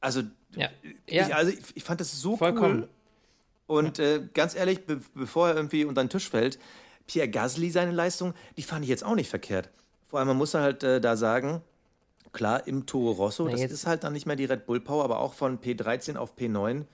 Also, 0.00 0.22
ja. 0.56 0.68
Ich, 1.06 1.34
also 1.34 1.52
ich, 1.52 1.58
ich, 1.74 1.84
fand 1.84 2.00
das 2.00 2.20
so 2.20 2.36
Vollkommen. 2.36 2.82
cool. 2.82 2.88
Und 3.66 3.98
ja. 3.98 4.16
äh, 4.16 4.28
ganz 4.34 4.54
ehrlich, 4.54 4.84
be 4.86 5.00
bevor 5.14 5.48
er 5.48 5.56
irgendwie 5.56 5.84
unter 5.84 6.02
den 6.02 6.10
Tisch 6.10 6.28
fällt, 6.28 6.58
Pierre 7.06 7.28
Gasly, 7.28 7.70
seine 7.70 7.92
Leistung, 7.92 8.34
die 8.56 8.62
fand 8.62 8.84
ich 8.84 8.88
jetzt 8.88 9.04
auch 9.04 9.14
nicht 9.14 9.28
verkehrt. 9.28 9.70
Vor 10.08 10.18
allem, 10.18 10.28
man 10.28 10.36
muss 10.36 10.54
halt 10.54 10.82
äh, 10.82 11.00
da 11.00 11.16
sagen, 11.16 11.62
klar, 12.32 12.66
im 12.66 12.86
Toro 12.86 13.12
Rosso, 13.12 13.44
Na, 13.44 13.52
das 13.52 13.70
ist 13.70 13.86
halt 13.86 14.04
dann 14.04 14.12
nicht 14.12 14.26
mehr 14.26 14.36
die 14.36 14.44
Red 14.44 14.66
Bull 14.66 14.80
Power, 14.80 15.04
aber 15.04 15.20
auch 15.20 15.34
von 15.34 15.60
P13 15.60 16.16
auf 16.16 16.36
P9, 16.36 16.84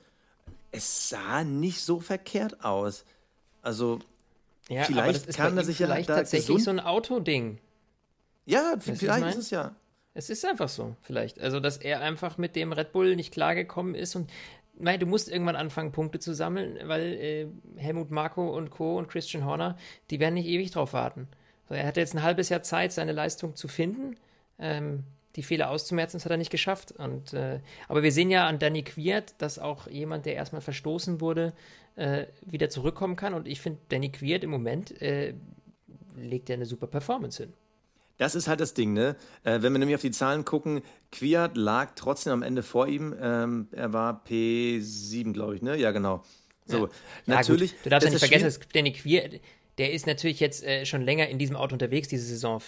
es 0.72 1.08
sah 1.08 1.44
nicht 1.44 1.80
so 1.80 2.00
verkehrt 2.00 2.64
aus. 2.64 3.04
Also, 3.62 4.00
ja, 4.68 4.84
vielleicht 4.84 5.32
kann 5.34 5.56
er 5.56 5.64
sich 5.64 5.78
ja 5.78 5.86
vielleicht 5.86 6.08
tatsächlich 6.08 6.64
so 6.64 6.70
ein 6.70 6.80
Autoding. 6.80 7.58
Ja, 8.44 8.74
weißt 8.76 8.98
vielleicht 8.98 9.28
ist 9.28 9.36
es 9.36 9.50
ja. 9.50 9.74
Es 10.16 10.30
ist 10.30 10.46
einfach 10.46 10.70
so, 10.70 10.96
vielleicht. 11.02 11.40
Also, 11.40 11.60
dass 11.60 11.76
er 11.76 12.00
einfach 12.00 12.38
mit 12.38 12.56
dem 12.56 12.72
Red 12.72 12.92
Bull 12.92 13.16
nicht 13.16 13.32
klargekommen 13.32 13.94
ist 13.94 14.16
und 14.16 14.30
Nein, 14.78 15.00
du 15.00 15.06
musst 15.06 15.30
irgendwann 15.30 15.56
anfangen, 15.56 15.92
Punkte 15.92 16.18
zu 16.18 16.34
sammeln, 16.34 16.78
weil 16.84 17.14
äh, 17.14 17.46
Helmut 17.76 18.10
Marko 18.10 18.54
und 18.54 18.68
Co. 18.68 18.98
und 18.98 19.08
Christian 19.08 19.46
Horner, 19.46 19.78
die 20.10 20.20
werden 20.20 20.34
nicht 20.34 20.46
ewig 20.46 20.70
drauf 20.70 20.92
warten. 20.92 21.28
Also 21.64 21.80
er 21.80 21.86
hatte 21.86 22.00
jetzt 22.00 22.14
ein 22.14 22.22
halbes 22.22 22.50
Jahr 22.50 22.62
Zeit, 22.62 22.92
seine 22.92 23.12
Leistung 23.12 23.56
zu 23.56 23.68
finden. 23.68 24.16
Ähm, 24.58 25.04
die 25.34 25.42
Fehler 25.42 25.70
auszumerzen, 25.70 26.18
das 26.18 26.26
hat 26.26 26.32
er 26.32 26.36
nicht 26.36 26.50
geschafft. 26.50 26.92
Und, 26.92 27.32
äh, 27.32 27.60
aber 27.88 28.02
wir 28.02 28.12
sehen 28.12 28.30
ja 28.30 28.46
an 28.46 28.58
Danny 28.58 28.82
Quiert, 28.82 29.34
dass 29.38 29.58
auch 29.58 29.86
jemand, 29.86 30.26
der 30.26 30.34
erstmal 30.34 30.60
verstoßen 30.60 31.22
wurde, 31.22 31.54
äh, 31.96 32.26
wieder 32.42 32.68
zurückkommen 32.68 33.16
kann. 33.16 33.32
Und 33.32 33.48
ich 33.48 33.62
finde, 33.62 33.80
Danny 33.88 34.12
Quiert 34.12 34.44
im 34.44 34.50
Moment 34.50 35.00
äh, 35.00 35.32
legt 36.16 36.50
ja 36.50 36.54
eine 36.54 36.66
super 36.66 36.86
Performance 36.86 37.44
hin. 37.44 37.52
Das 38.18 38.34
ist 38.34 38.48
halt 38.48 38.60
das 38.60 38.74
Ding, 38.74 38.92
ne? 38.92 39.16
Äh, 39.44 39.62
wenn 39.62 39.72
wir 39.72 39.78
nämlich 39.78 39.94
auf 39.94 40.02
die 40.02 40.10
Zahlen 40.10 40.44
gucken, 40.44 40.82
Quiert 41.12 41.56
lag 41.56 41.92
trotzdem 41.96 42.32
am 42.32 42.42
Ende 42.42 42.62
vor 42.62 42.88
ihm. 42.88 43.14
Ähm, 43.20 43.68
er 43.72 43.92
war 43.92 44.24
P7, 44.26 45.32
glaube 45.32 45.56
ich, 45.56 45.62
ne? 45.62 45.76
Ja, 45.76 45.90
genau. 45.90 46.24
So, 46.64 46.86
ja. 46.86 46.92
natürlich. 47.26 47.72
Ja, 47.72 47.76
du 47.84 47.90
darfst 47.90 48.06
ja 48.06 48.10
nicht 48.10 48.20
vergessen, 48.20 48.44
dass 48.44 48.60
Danny 48.72 48.92
Quiert, 48.92 49.40
der 49.78 49.92
ist 49.92 50.06
natürlich 50.06 50.40
jetzt 50.40 50.64
äh, 50.64 50.86
schon 50.86 51.02
länger 51.02 51.28
in 51.28 51.38
diesem 51.38 51.56
Auto 51.56 51.74
unterwegs 51.74 52.08
diese 52.08 52.24
Saison. 52.26 52.60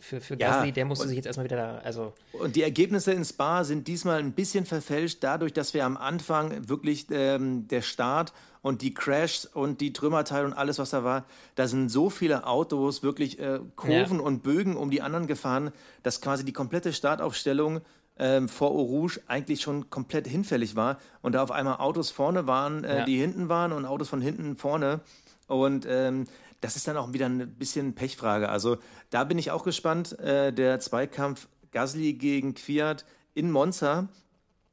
Für, 0.00 0.20
für 0.20 0.36
Gasly, 0.36 0.68
ja, 0.68 0.72
der 0.72 0.84
musste 0.84 1.08
sich 1.08 1.16
jetzt 1.16 1.26
erstmal 1.26 1.44
wieder 1.44 1.56
da. 1.56 1.78
Also 1.78 2.12
und 2.32 2.56
die 2.56 2.62
Ergebnisse 2.62 3.12
in 3.12 3.24
Spa 3.24 3.64
sind 3.64 3.88
diesmal 3.88 4.18
ein 4.18 4.32
bisschen 4.32 4.66
verfälscht, 4.66 5.18
dadurch, 5.20 5.52
dass 5.52 5.74
wir 5.74 5.84
am 5.84 5.96
Anfang 5.96 6.68
wirklich 6.68 7.06
ähm, 7.10 7.68
der 7.68 7.82
Start 7.82 8.32
und 8.62 8.82
die 8.82 8.92
Crashs 8.92 9.46
und 9.46 9.80
die 9.80 9.92
Trümmerteile 9.92 10.46
und 10.46 10.52
alles, 10.52 10.78
was 10.78 10.90
da 10.90 11.04
war, 11.04 11.24
da 11.54 11.68
sind 11.68 11.88
so 11.88 12.10
viele 12.10 12.46
Autos, 12.46 13.02
wirklich 13.02 13.38
äh, 13.38 13.60
Kurven 13.76 14.18
ja. 14.18 14.24
und 14.24 14.42
Bögen 14.42 14.76
um 14.76 14.90
die 14.90 15.02
anderen 15.02 15.26
gefahren, 15.26 15.70
dass 16.02 16.20
quasi 16.20 16.44
die 16.44 16.52
komplette 16.52 16.92
Startaufstellung 16.92 17.80
ähm, 18.18 18.48
vor 18.48 18.70
Eau 18.70 18.82
Rouge 18.82 19.20
eigentlich 19.26 19.60
schon 19.60 19.90
komplett 19.90 20.26
hinfällig 20.26 20.76
war 20.76 20.98
und 21.22 21.32
da 21.32 21.42
auf 21.42 21.50
einmal 21.50 21.76
Autos 21.76 22.10
vorne 22.10 22.46
waren, 22.46 22.84
äh, 22.84 22.98
ja. 22.98 23.04
die 23.04 23.18
hinten 23.18 23.48
waren 23.48 23.72
und 23.72 23.84
Autos 23.84 24.08
von 24.08 24.20
hinten 24.20 24.56
vorne 24.56 25.00
und 25.46 25.86
ähm, 25.88 26.26
das 26.60 26.76
ist 26.76 26.88
dann 26.88 26.96
auch 26.96 27.12
wieder 27.12 27.26
ein 27.26 27.54
bisschen 27.54 27.94
Pechfrage. 27.94 28.48
Also 28.48 28.78
da 29.10 29.24
bin 29.24 29.38
ich 29.38 29.50
auch 29.50 29.64
gespannt, 29.64 30.18
äh, 30.18 30.52
der 30.52 30.80
Zweikampf 30.80 31.48
Gasly 31.70 32.14
gegen 32.14 32.56
Fiat 32.56 33.04
in 33.34 33.50
Monza, 33.50 34.08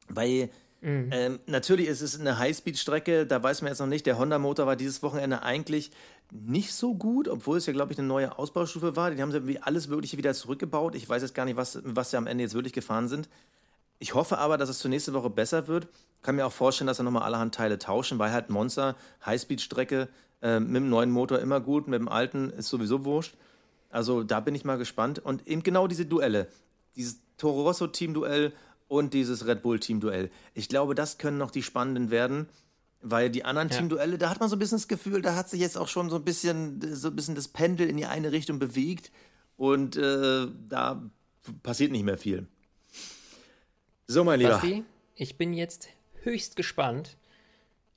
weil 0.08 0.50
Mhm. 0.86 1.10
Ähm, 1.12 1.40
natürlich 1.48 1.88
ist 1.88 2.02
es 2.02 2.20
eine 2.20 2.38
Highspeed-Strecke, 2.38 3.26
da 3.26 3.42
weiß 3.42 3.64
man 3.64 3.72
jetzt 3.72 3.80
noch 3.80 3.88
nicht. 3.88 4.06
Der 4.06 4.20
Honda-Motor 4.20 4.68
war 4.68 4.76
dieses 4.76 5.02
Wochenende 5.02 5.42
eigentlich 5.42 5.90
nicht 6.32 6.74
so 6.74 6.94
gut, 6.94 7.28
obwohl 7.28 7.58
es 7.58 7.66
ja, 7.66 7.74
glaube 7.74 7.92
ich, 7.92 7.98
eine 7.98 8.08
neue 8.08 8.38
Ausbaustufe 8.38 8.96
war. 8.96 9.10
Die 9.10 9.20
haben 9.20 9.32
sie 9.32 9.62
alles 9.64 9.88
Mögliche 9.88 10.18
wieder 10.18 10.36
zurückgebaut. 10.36 10.94
Ich 10.94 11.10
weiß 11.10 11.24
jetzt 11.24 11.34
gar 11.34 11.46
nicht, 11.46 11.58
was, 11.58 11.80
was 11.84 12.12
sie 12.12 12.18
am 12.18 12.28
Ende 12.28 12.44
jetzt 12.44 12.54
wirklich 12.54 12.74
gefahren 12.74 13.08
sind. 13.08 13.30
Ich 14.00 14.14
hoffe 14.14 14.38
aber, 14.38 14.58
dass 14.58 14.70
es 14.70 14.80
zur 14.80 14.90
nächsten 14.90 15.14
Woche 15.14 15.30
besser 15.30 15.68
wird. 15.68 15.88
Kann 16.22 16.36
mir 16.36 16.46
auch 16.46 16.52
vorstellen, 16.52 16.88
dass 16.88 16.98
sie 16.98 17.04
nochmal 17.04 17.24
allerhand 17.24 17.56
Teile 17.56 17.78
tauschen, 17.78 18.20
weil 18.20 18.32
halt 18.32 18.50
Monster, 18.50 18.96
Highspeed-Strecke, 19.26 20.10
äh, 20.42 20.60
mit 20.60 20.76
dem 20.76 20.90
neuen 20.90 21.12
Motor 21.12 21.40
immer 21.40 21.60
gut, 21.60 21.88
mit 21.88 22.00
dem 22.00 22.10
alten 22.10 22.50
ist 22.50 22.70
sowieso 22.70 23.06
wurscht. 23.06 23.36
Also 23.90 24.24
da 24.24 24.40
bin 24.40 24.56
ich 24.56 24.66
mal 24.66 24.78
gespannt. 24.78 25.20
Und 25.20 25.48
eben 25.48 25.64
genau 25.64 25.88
diese 25.88 26.06
Duelle, 26.06 26.48
dieses 26.96 27.20
Toro 27.38 27.64
Rosso-Team-Duell 27.64 28.54
und 28.88 29.14
dieses 29.14 29.46
Red 29.46 29.62
Bull-Team-Duell. 29.62 30.30
Ich 30.54 30.70
glaube, 30.70 30.96
das 30.96 31.18
können 31.18 31.38
noch 31.38 31.52
die 31.52 31.64
spannenden 31.64 32.12
werden, 32.12 32.48
weil 33.02 33.30
die 33.30 33.46
anderen 33.46 33.70
ja. 33.70 33.78
Team-Duelle, 33.78 34.18
da 34.18 34.30
hat 34.30 34.40
man 34.40 34.50
so 34.50 34.56
ein 34.56 34.60
bisschen 34.60 34.78
das 34.78 34.88
Gefühl, 34.88 35.22
da 35.22 35.36
hat 35.36 35.50
sich 35.50 35.62
jetzt 35.62 35.78
auch 35.78 35.88
schon 35.88 36.10
so 36.10 36.18
ein 36.18 36.24
bisschen, 36.24 36.96
so 36.96 37.10
ein 37.10 37.16
bisschen 37.16 37.36
das 37.36 37.48
Pendel 37.48 37.90
in 37.90 37.98
die 37.98 38.06
eine 38.06 38.32
Richtung 38.32 38.60
bewegt 38.60 39.12
und 39.58 39.96
äh, 39.96 40.48
da 40.70 41.02
passiert 41.64 41.92
nicht 41.92 42.04
mehr 42.04 42.18
viel. 42.18 42.48
So, 44.08 44.24
mein 44.24 44.40
Lieber. 44.40 44.52
Basti, 44.52 44.84
ich 45.16 45.38
bin 45.38 45.54
jetzt 45.54 45.88
höchst 46.22 46.56
gespannt 46.56 47.18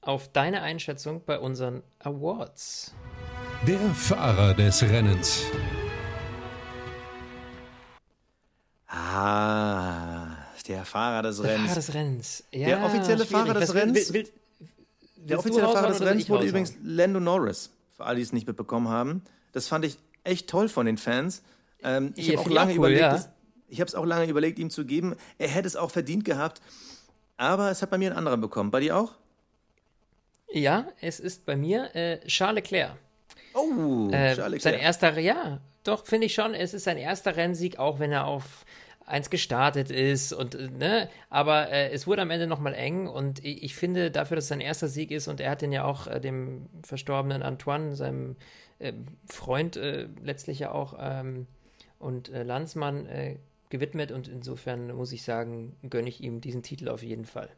auf 0.00 0.28
deine 0.32 0.62
Einschätzung 0.62 1.22
bei 1.24 1.38
unseren 1.38 1.82
Awards. 1.98 2.94
Der 3.66 3.78
Fahrer 3.94 4.54
des 4.54 4.82
Rennens. 4.82 5.42
Ah, 8.86 10.28
Der 10.66 10.84
Fahrer 10.84 11.22
des 11.22 11.40
Der 11.40 11.50
Rennens. 11.52 11.66
Fahrer 11.68 11.74
des 11.80 11.94
Rennens. 11.94 12.44
Ja, 12.52 12.66
Der 12.68 12.84
offizielle 12.84 13.26
schwierig. 13.26 13.30
Fahrer 13.46 13.54
des 13.60 13.68
Was 13.68 13.74
Rennens- 13.76 14.12
Will, 14.14 14.24
will, 14.24 14.32
Der 15.16 15.38
offizielle 15.38 15.68
Fahrer 15.68 15.88
des 15.88 16.00
Rennens 16.00 16.28
wurde 16.30 16.46
übrigens 16.46 16.74
Lando 16.82 17.20
Norris, 17.20 17.70
für 17.96 18.04
alle, 18.06 18.16
die 18.16 18.22
es 18.22 18.32
nicht 18.32 18.46
mitbekommen 18.46 18.88
haben. 18.88 19.22
Das 19.52 19.68
fand 19.68 19.84
ich 19.84 19.98
echt 20.24 20.48
toll 20.48 20.68
von 20.70 20.86
den 20.86 20.96
Fans. 20.96 21.42
Ähm, 21.82 22.12
ich 22.16 22.28
Ja, 22.28 22.38
habe 22.38 22.48
auch 22.48 22.54
lange 22.54 22.72
auch 22.72 22.76
cool, 22.76 22.90
überlegt, 22.92 23.00
ja. 23.00 23.24
Ich 23.68 23.80
habe 23.80 23.88
es 23.88 23.94
auch 23.94 24.04
lange 24.04 24.26
überlegt, 24.30 24.58
ihm 24.58 24.70
zu 24.70 24.84
geben. 24.84 25.14
Er 25.38 25.48
hätte 25.48 25.66
es 25.66 25.76
auch 25.76 25.90
verdient 25.90 26.24
gehabt, 26.24 26.60
aber 27.36 27.70
es 27.70 27.82
hat 27.82 27.90
bei 27.90 27.98
mir 27.98 28.08
einen 28.10 28.18
anderen 28.18 28.40
bekommen. 28.40 28.70
Bei 28.70 28.80
dir 28.80 28.96
auch? 28.96 29.14
Ja, 30.50 30.86
es 31.00 31.20
ist 31.20 31.44
bei 31.46 31.56
mir 31.56 31.94
äh, 31.94 32.20
Charles 32.26 32.56
Leclerc. 32.56 32.96
Oh, 33.54 34.08
Äh, 34.10 34.34
Charles 34.34 34.62
sein 34.62 34.74
Leclerc. 34.74 34.82
erster, 34.82 35.18
ja, 35.18 35.60
doch, 35.84 36.06
finde 36.06 36.26
ich 36.26 36.34
schon. 36.34 36.54
Es 36.54 36.74
ist 36.74 36.84
sein 36.84 36.96
erster 36.96 37.36
Rennsieg, 37.36 37.78
auch 37.78 37.98
wenn 37.98 38.12
er 38.12 38.26
auf 38.26 38.64
eins 39.04 39.30
gestartet 39.30 39.90
ist 39.90 40.34
und 40.34 40.54
äh, 40.54 40.68
ne, 40.68 41.08
aber 41.30 41.70
äh, 41.70 41.90
es 41.92 42.06
wurde 42.06 42.20
am 42.22 42.30
Ende 42.30 42.46
nochmal 42.46 42.74
eng 42.74 43.06
und 43.06 43.42
ich, 43.42 43.62
ich 43.62 43.74
finde 43.74 44.10
dafür, 44.10 44.34
dass 44.36 44.44
es 44.44 44.48
sein 44.48 44.60
erster 44.60 44.88
Sieg 44.88 45.10
ist 45.10 45.28
und 45.28 45.40
er 45.40 45.50
hat 45.52 45.62
den 45.62 45.72
ja 45.72 45.84
auch 45.84 46.06
äh, 46.06 46.20
dem 46.20 46.68
verstorbenen 46.82 47.42
Antoine, 47.42 47.96
seinem 47.96 48.36
äh, 48.78 48.92
Freund 49.26 49.76
äh, 49.78 50.08
letztlich 50.22 50.58
ja 50.58 50.72
auch 50.72 50.94
ähm, 51.00 51.46
und 51.98 52.28
äh, 52.28 52.42
Landsmann 52.42 53.06
gewidmet 53.70 54.12
und 54.12 54.28
insofern 54.28 54.94
muss 54.94 55.12
ich 55.12 55.22
sagen, 55.22 55.76
gönne 55.88 56.08
ich 56.08 56.22
ihm 56.22 56.40
diesen 56.40 56.62
Titel 56.62 56.88
auf 56.88 57.02
jeden 57.02 57.24
Fall. 57.24 57.50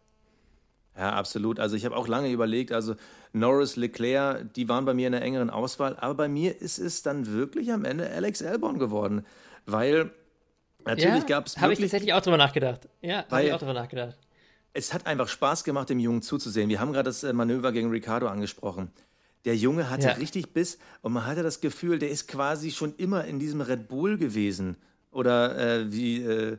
Ja, 0.97 1.13
absolut. 1.13 1.61
Also 1.61 1.77
ich 1.77 1.85
habe 1.85 1.97
auch 1.97 2.09
lange 2.09 2.31
überlegt, 2.31 2.73
also 2.73 2.97
Norris, 3.33 3.77
Leclerc, 3.77 4.53
die 4.55 4.69
waren 4.69 4.85
bei 4.85 4.93
mir 4.93 5.07
in 5.07 5.15
einer 5.15 5.25
engeren 5.25 5.51
Auswahl, 5.51 5.97
aber 5.97 6.15
bei 6.15 6.29
mir 6.29 6.61
ist 6.61 6.79
es 6.79 7.03
dann 7.03 7.33
wirklich 7.33 7.73
am 7.73 7.85
Ende 7.85 8.11
Alex 8.11 8.43
Albon 8.43 8.79
geworden, 8.79 9.25
weil 9.67 10.11
natürlich 10.85 11.27
gab 11.27 11.47
es 11.47 11.59
Habe 11.59 11.73
ich 11.73 11.79
tatsächlich 11.79 12.13
auch 12.13 12.21
drüber 12.21 12.37
nachgedacht. 12.37 12.89
Ja, 13.01 13.25
habe 13.31 13.45
ich 13.45 13.53
auch 13.53 13.59
drüber 13.59 13.75
nachgedacht. 13.75 14.17
Es 14.73 14.93
hat 14.93 15.07
einfach 15.07 15.29
Spaß 15.29 15.65
gemacht, 15.65 15.91
dem 15.91 15.99
Jungen 15.99 16.23
zuzusehen. 16.23 16.69
Wir 16.69 16.81
haben 16.81 16.93
gerade 16.93 17.09
das 17.09 17.25
äh, 17.25 17.33
Manöver 17.33 17.73
gegen 17.73 17.91
Ricardo 17.91 18.29
angesprochen. 18.29 18.91
Der 19.45 19.57
Junge 19.57 19.91
hatte 19.91 20.09
Ja. 20.09 20.13
richtig 20.13 20.53
Biss 20.53 20.79
und 21.03 21.13
man 21.13 21.27
hatte 21.27 21.43
das 21.43 21.61
Gefühl, 21.61 21.99
der 21.99 22.11
ist 22.11 22.29
quasi 22.29 22.71
schon 22.71 22.95
immer 22.97 23.25
in 23.25 23.39
diesem 23.39 23.63
Red 23.63 23.89
Bull 23.89 24.19
gewesen. 24.19 24.77
Oder 25.11 25.59
äh, 25.59 25.93
wie 25.93 26.23
äh, 26.23 26.59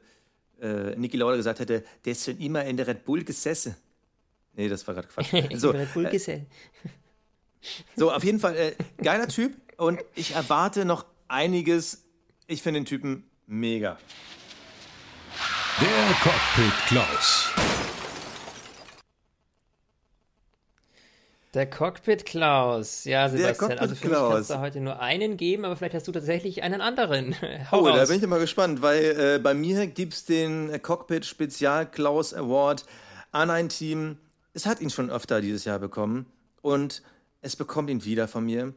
äh, 0.61 0.95
Niki 0.95 1.17
Lauda 1.17 1.37
gesagt 1.37 1.59
hätte, 1.59 1.83
der 2.05 2.11
ist 2.11 2.25
schon 2.25 2.37
immer 2.39 2.65
in 2.65 2.77
der 2.77 2.87
Red 2.87 3.05
Bull 3.05 3.23
gesessen. 3.23 3.75
Nee, 4.53 4.69
das 4.69 4.85
war 4.87 4.93
gerade 4.93 5.07
Quatsch. 5.07 5.33
So, 5.57 5.71
Red 5.71 5.93
Bull 5.93 6.05
äh, 6.05 6.11
Gesell. 6.11 6.45
so, 7.95 8.11
auf 8.11 8.23
jeden 8.23 8.39
Fall 8.39 8.55
äh, 8.55 8.75
geiler 9.01 9.27
Typ 9.27 9.53
und 9.77 9.99
ich 10.15 10.33
erwarte 10.35 10.85
noch 10.85 11.05
einiges. 11.27 12.03
Ich 12.47 12.61
finde 12.61 12.81
den 12.81 12.85
Typen 12.85 13.23
mega. 13.47 13.97
Der 15.79 16.15
Cockpit 16.21 16.87
Klaus. 16.87 17.49
Der 21.53 21.69
Cockpit 21.69 22.25
Klaus. 22.25 23.03
Ja, 23.03 23.27
Sebastian. 23.27 23.57
Cockpit 23.57 23.79
also 23.79 23.95
für 23.95 24.05
mich 24.07 24.13
Klaus. 24.15 24.33
kannst 24.33 24.49
du 24.51 24.59
heute 24.59 24.79
nur 24.79 24.99
einen 25.01 25.35
geben, 25.35 25.65
aber 25.65 25.75
vielleicht 25.75 25.95
hast 25.95 26.07
du 26.07 26.13
tatsächlich 26.13 26.63
einen 26.63 26.79
anderen. 26.79 27.35
Hau 27.71 27.81
Oh, 27.81 27.85
da 27.87 27.95
raus. 27.97 28.07
bin 28.07 28.17
ich 28.17 28.23
immer 28.23 28.39
gespannt, 28.39 28.81
weil 28.81 29.03
äh, 29.35 29.39
bei 29.39 29.53
mir 29.53 29.87
gibt 29.87 30.13
es 30.13 30.23
den 30.25 30.81
Cockpit 30.81 31.25
Spezial 31.25 31.89
Klaus 31.91 32.33
Award 32.33 32.85
an 33.31 33.49
ein 33.49 33.67
Team. 33.67 34.17
Es 34.53 34.65
hat 34.65 34.79
ihn 34.79 34.89
schon 34.89 35.09
öfter 35.09 35.41
dieses 35.41 35.65
Jahr 35.65 35.79
bekommen 35.79 36.25
und 36.61 37.01
es 37.41 37.57
bekommt 37.57 37.89
ihn 37.89 38.05
wieder 38.05 38.29
von 38.29 38.45
mir. 38.45 38.73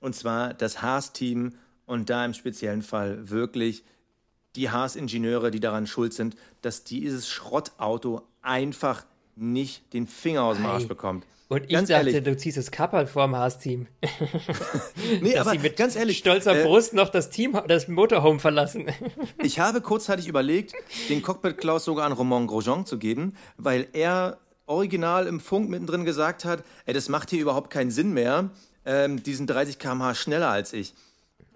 Und 0.00 0.14
zwar 0.14 0.52
das 0.52 0.82
Haas-Team 0.82 1.54
und 1.86 2.10
da 2.10 2.24
im 2.26 2.34
speziellen 2.34 2.82
Fall 2.82 3.30
wirklich 3.30 3.84
die 4.54 4.70
Haas-Ingenieure, 4.70 5.50
die 5.50 5.60
daran 5.60 5.86
schuld 5.86 6.12
sind, 6.12 6.36
dass 6.60 6.84
dieses 6.84 7.28
Schrottauto 7.28 8.22
einfach 8.42 9.04
nicht 9.38 9.92
den 9.92 10.06
Finger 10.06 10.42
aus 10.44 10.56
dem 10.56 10.66
Arsch 10.66 10.88
bekommt. 10.88 11.24
Und 11.48 11.64
ich 11.64 11.70
Ganz 11.70 11.88
dachte, 11.88 12.10
ehrlich. 12.10 12.24
du 12.24 12.36
ziehst 12.36 12.58
das 12.58 12.70
Kapperl 12.70 13.06
vorm 13.06 13.34
Haas-Team. 13.34 13.86
Nee, 15.22 15.32
Dass 15.32 15.40
aber 15.40 15.52
sie 15.52 15.58
mit 15.58 15.76
ganz 15.76 15.96
ehrlich, 15.96 16.18
stolzer 16.18 16.60
äh, 16.60 16.64
Brust 16.64 16.92
noch 16.92 17.08
das 17.08 17.30
Team, 17.30 17.58
das 17.66 17.88
Motorhome 17.88 18.38
verlassen. 18.38 18.86
Ich 19.42 19.58
habe 19.58 19.80
kurzzeitig 19.80 20.28
überlegt, 20.28 20.74
den 21.08 21.22
Cockpit 21.22 21.58
Klaus 21.58 21.84
sogar 21.84 22.04
an 22.06 22.12
Romain 22.12 22.46
Grosjean 22.46 22.84
zu 22.84 22.98
geben, 22.98 23.34
weil 23.56 23.86
er 23.92 24.38
original 24.66 25.26
im 25.26 25.40
Funk 25.40 25.70
mittendrin 25.70 26.04
gesagt 26.04 26.44
hat, 26.44 26.62
ey, 26.84 26.92
das 26.92 27.08
macht 27.08 27.30
hier 27.30 27.40
überhaupt 27.40 27.70
keinen 27.70 27.90
Sinn 27.90 28.12
mehr, 28.12 28.50
ähm, 28.84 29.22
diesen 29.22 29.46
30 29.46 29.78
km/h 29.78 30.14
schneller 30.14 30.50
als 30.50 30.74
ich. 30.74 30.92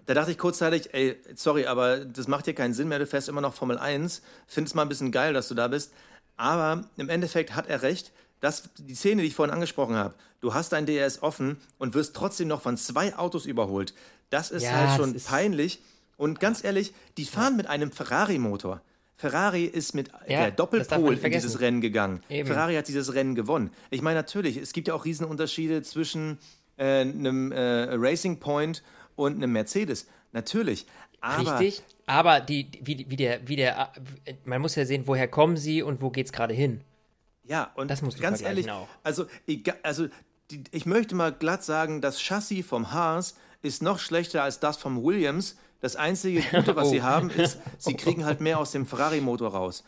Da 0.07 0.13
dachte 0.15 0.31
ich 0.31 0.37
kurzzeitig, 0.37 0.93
ey, 0.93 1.15
sorry, 1.35 1.67
aber 1.67 1.99
das 1.99 2.27
macht 2.27 2.45
hier 2.45 2.55
keinen 2.55 2.73
Sinn 2.73 2.87
mehr, 2.87 2.99
du 2.99 3.05
fährst 3.05 3.29
immer 3.29 3.41
noch 3.41 3.53
Formel 3.53 3.77
1, 3.77 4.23
find's 4.47 4.73
mal 4.73 4.81
ein 4.81 4.89
bisschen 4.89 5.11
geil, 5.11 5.33
dass 5.33 5.47
du 5.47 5.53
da 5.55 5.67
bist. 5.67 5.93
Aber 6.37 6.85
im 6.97 7.09
Endeffekt 7.09 7.55
hat 7.55 7.67
er 7.67 7.81
recht, 7.81 8.11
dass 8.39 8.69
die 8.77 8.95
Szene, 8.95 9.21
die 9.21 9.27
ich 9.29 9.35
vorhin 9.35 9.53
angesprochen 9.53 9.95
habe, 9.95 10.15
du 10.41 10.53
hast 10.53 10.71
dein 10.73 10.85
DRS 10.85 11.21
offen 11.23 11.57
und 11.77 11.93
wirst 11.93 12.15
trotzdem 12.15 12.47
noch 12.49 12.61
von 12.61 12.75
zwei 12.77 13.15
Autos 13.15 13.45
überholt. 13.45 13.93
Das 14.29 14.51
ist 14.51 14.63
Ja, 14.63 14.71
halt 14.89 14.99
schon 14.99 15.15
ist- 15.15 15.27
peinlich. 15.27 15.79
Und 16.17 16.39
ganz 16.39 16.63
ehrlich, 16.63 16.93
die 17.17 17.25
fahren 17.25 17.55
mit 17.57 17.67
einem 17.67 17.91
Ferrari-Motor. 17.91 18.81
Ferrari 19.15 19.63
ist 19.65 19.93
mit 19.95 20.09
Ja, 20.27 20.39
der 20.41 20.47
das 20.49 20.55
Doppelpol 20.57 21.17
in 21.17 21.31
dieses 21.31 21.59
Rennen 21.59 21.81
gegangen. 21.81 22.21
Eben. 22.29 22.47
Ferrari 22.47 22.75
hat 22.75 22.87
dieses 22.87 23.13
Rennen 23.13 23.35
gewonnen. 23.35 23.71
Ich 23.89 24.01
meine, 24.01 24.15
natürlich, 24.19 24.57
es 24.57 24.73
gibt 24.73 24.87
ja 24.87 24.93
auch 24.95 25.05
Riesenunterschiede 25.05 25.81
zwischen 25.83 26.39
äh, 26.77 27.01
einem 27.01 27.51
äh, 27.51 27.93
Racing 27.93 28.39
Point 28.39 28.83
und 29.15 29.35
einem 29.35 29.51
Mercedes. 29.53 30.07
Natürlich. 30.31 30.87
Aber 31.23 31.59
Richtig. 31.59 31.83
Aber 32.05 32.41
die, 32.41 32.69
wie, 32.81 33.05
wie 33.09 33.15
der, 33.15 33.47
wie 33.47 33.55
der, 33.55 33.91
man 34.43 34.61
muss 34.61 34.75
ja 34.75 34.85
sehen, 34.85 35.03
woher 35.05 35.27
kommen 35.29 35.55
sie 35.55 35.81
und 35.81 36.01
wo 36.01 36.09
geht's 36.09 36.33
gerade 36.33 36.53
hin. 36.53 36.81
Ja, 37.45 37.71
und 37.75 37.89
Das 37.89 38.01
musst 38.01 38.17
du 38.19 38.21
ganz 38.21 38.41
ehrlich, 38.41 38.69
auch. 38.69 38.87
also, 39.03 39.25
egal, 39.47 39.77
also 39.83 40.07
die, 40.51 40.63
ich 40.71 40.85
möchte 40.85 41.15
mal 41.15 41.31
glatt 41.31 41.63
sagen, 41.63 42.01
das 42.01 42.19
Chassis 42.21 42.65
vom 42.65 42.91
Haas 42.91 43.35
ist 43.61 43.81
noch 43.81 43.99
schlechter 43.99 44.43
als 44.43 44.59
das 44.59 44.75
vom 44.77 45.01
Williams. 45.01 45.57
Das 45.79 45.95
einzige 45.95 46.41
Gute, 46.41 46.75
was 46.75 46.87
Oh. 46.89 46.91
sie 46.91 47.01
haben, 47.01 47.29
ist, 47.29 47.57
sie 47.77 47.93
kriegen 47.97 48.25
halt 48.25 48.41
mehr 48.41 48.59
aus 48.59 48.71
dem 48.71 48.85
Ferrari-Motor 48.85 49.51
raus. 49.53 49.83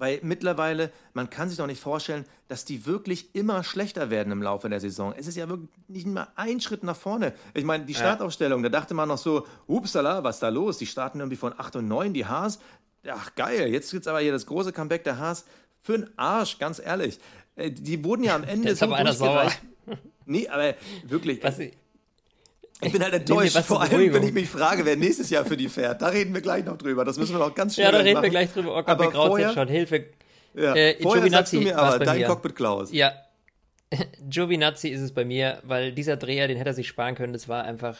Weil 0.00 0.18
mittlerweile, 0.22 0.90
man 1.12 1.28
kann 1.28 1.50
sich 1.50 1.58
doch 1.58 1.66
nicht 1.66 1.82
vorstellen, 1.82 2.24
dass 2.48 2.64
die 2.64 2.86
wirklich 2.86 3.34
immer 3.34 3.62
schlechter 3.62 4.08
werden 4.08 4.32
im 4.32 4.42
Laufe 4.42 4.70
der 4.70 4.80
Saison. 4.80 5.12
Es 5.14 5.26
ist 5.26 5.36
ja 5.36 5.46
wirklich 5.46 5.68
nicht 5.88 6.06
mal 6.06 6.28
ein 6.36 6.58
Schritt 6.62 6.82
nach 6.84 6.96
vorne. 6.96 7.34
Ich 7.52 7.64
meine, 7.64 7.84
die 7.84 7.94
Startaufstellung, 7.94 8.62
da 8.62 8.70
dachte 8.70 8.94
man 8.94 9.08
noch 9.08 9.18
so, 9.18 9.46
upsala, 9.66 10.24
was 10.24 10.36
ist 10.36 10.42
da 10.42 10.48
los? 10.48 10.78
Die 10.78 10.86
starten 10.86 11.20
irgendwie 11.20 11.36
von 11.36 11.52
8 11.54 11.76
und 11.76 11.88
9, 11.88 12.14
die 12.14 12.24
Haas. 12.24 12.60
Ach 13.06 13.34
geil, 13.34 13.68
jetzt 13.68 13.90
gibt's 13.90 14.08
aber 14.08 14.20
hier 14.20 14.32
das 14.32 14.46
große 14.46 14.72
Comeback 14.72 15.04
der 15.04 15.18
Haas. 15.18 15.44
Für 15.82 15.98
den 15.98 16.08
Arsch, 16.18 16.58
ganz 16.58 16.78
ehrlich. 16.78 17.18
Äh, 17.56 17.70
Die 17.70 18.02
wurden 18.02 18.24
ja 18.24 18.34
am 18.36 18.44
Ende 18.54 18.74
so 18.74 18.86
aber 18.86 18.96
einer 18.96 19.10
durchgereicht. 19.12 19.60
Nee, 20.24 20.48
aber 20.48 20.76
wirklich, 21.04 21.42
Was, 21.44 21.58
ich 21.58 21.76
bin 22.92 23.02
halt 23.02 23.12
enttäuscht, 23.14 23.58
vor 23.58 23.82
allem, 23.82 24.12
wenn 24.14 24.22
ich 24.22 24.32
mich 24.32 24.48
frage, 24.48 24.84
wer 24.84 24.96
nächstes 24.96 25.28
Jahr 25.30 25.44
für 25.44 25.56
die 25.56 25.68
fährt. 25.68 26.00
Da 26.02 26.08
reden 26.08 26.32
wir 26.34 26.40
gleich 26.40 26.64
noch 26.64 26.78
drüber. 26.78 27.04
Das 27.04 27.18
müssen 27.18 27.34
wir 27.34 27.38
noch 27.38 27.54
ganz 27.54 27.74
schnell 27.74 27.86
ja, 27.86 27.92
da 27.92 27.98
reden 27.98 28.14
machen. 28.14 28.22
wir 28.24 28.30
gleich 28.30 28.52
drüber. 28.52 28.72
Oh 28.72 28.76
Gott, 28.76 28.88
Aber 28.88 29.04
mir 29.06 29.12
vorher- 29.12 29.46
jetzt 29.48 29.54
schon. 29.54 29.68
Hilfe. 29.68 30.06
Ja. 30.54 30.74
Äh, 30.74 30.96
Vorher 31.00 31.30
sagst 31.30 31.52
du 31.52 31.58
Giovinazzi 31.58 31.58
mir 31.58 31.78
aber, 31.78 32.04
dein 32.04 32.18
mir. 32.18 32.26
Cockpit 32.26 32.56
Klaus. 32.56 32.92
Ja. 32.92 33.12
Giovinazzi 34.28 34.88
ist 34.88 35.00
es 35.00 35.12
bei 35.12 35.24
mir, 35.24 35.60
weil 35.64 35.92
dieser 35.92 36.16
Dreher, 36.16 36.48
den 36.48 36.56
hätte 36.56 36.70
er 36.70 36.74
sich 36.74 36.88
sparen 36.88 37.14
können. 37.14 37.32
Das 37.32 37.48
war 37.48 37.64
einfach, 37.64 37.96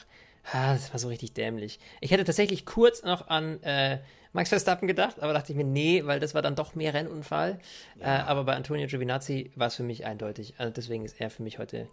ah, 0.52 0.74
das 0.74 0.92
war 0.92 0.98
so 0.98 1.08
richtig 1.08 1.34
dämlich. 1.34 1.78
Ich 2.00 2.10
hätte 2.10 2.24
tatsächlich 2.24 2.64
kurz 2.64 3.02
noch 3.02 3.28
an 3.28 3.62
äh, 3.62 3.98
Max 4.32 4.48
Verstappen 4.50 4.86
gedacht, 4.86 5.16
aber 5.20 5.32
dachte 5.32 5.52
ich 5.52 5.56
mir, 5.56 5.64
nee, 5.64 6.02
weil 6.06 6.20
das 6.20 6.34
war 6.34 6.42
dann 6.42 6.54
doch 6.54 6.74
mehr 6.74 6.94
Rennunfall. 6.94 7.58
Äh, 7.98 8.04
aber 8.06 8.44
bei 8.44 8.54
Antonio 8.54 8.86
Giovinazzi 8.86 9.50
war 9.56 9.66
es 9.68 9.74
für 9.74 9.82
mich 9.82 10.06
eindeutig. 10.06 10.54
Also 10.58 10.72
deswegen 10.72 11.04
ist 11.04 11.20
er 11.20 11.30
für 11.30 11.42
mich 11.42 11.58
heute 11.58 11.88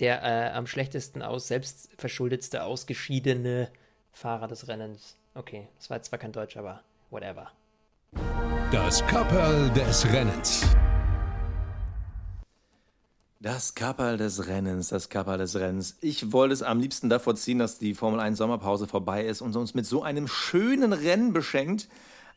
der 0.00 0.22
äh, 0.22 0.50
am 0.52 0.66
schlechtesten 0.66 1.22
aus, 1.22 1.48
selbstverschuldetste, 1.48 2.64
ausgeschiedene 2.64 3.70
Fahrer 4.12 4.48
des 4.48 4.68
Rennens. 4.68 5.16
Okay, 5.34 5.68
das 5.78 5.90
war 5.90 5.96
jetzt 5.96 6.08
zwar 6.08 6.18
kein 6.18 6.32
Deutsch, 6.32 6.56
aber 6.56 6.80
whatever. 7.10 7.50
Das 8.70 9.06
Kapperl 9.06 9.70
des 9.70 10.06
Rennens. 10.12 10.66
Das 13.40 13.74
Kapperl 13.74 14.16
des 14.16 14.46
Rennens, 14.46 14.88
das 14.88 15.10
Kapperl 15.10 15.38
des 15.38 15.54
Rennens. 15.56 15.98
Ich 16.00 16.32
wollte 16.32 16.54
es 16.54 16.62
am 16.62 16.80
liebsten 16.80 17.10
davor 17.10 17.34
ziehen, 17.34 17.58
dass 17.58 17.78
die 17.78 17.94
Formel 17.94 18.18
1 18.18 18.38
Sommerpause 18.38 18.86
vorbei 18.86 19.24
ist 19.24 19.42
und 19.42 19.54
uns 19.54 19.74
mit 19.74 19.84
so 19.84 20.02
einem 20.02 20.28
schönen 20.28 20.92
Rennen 20.92 21.32
beschenkt. 21.32 21.88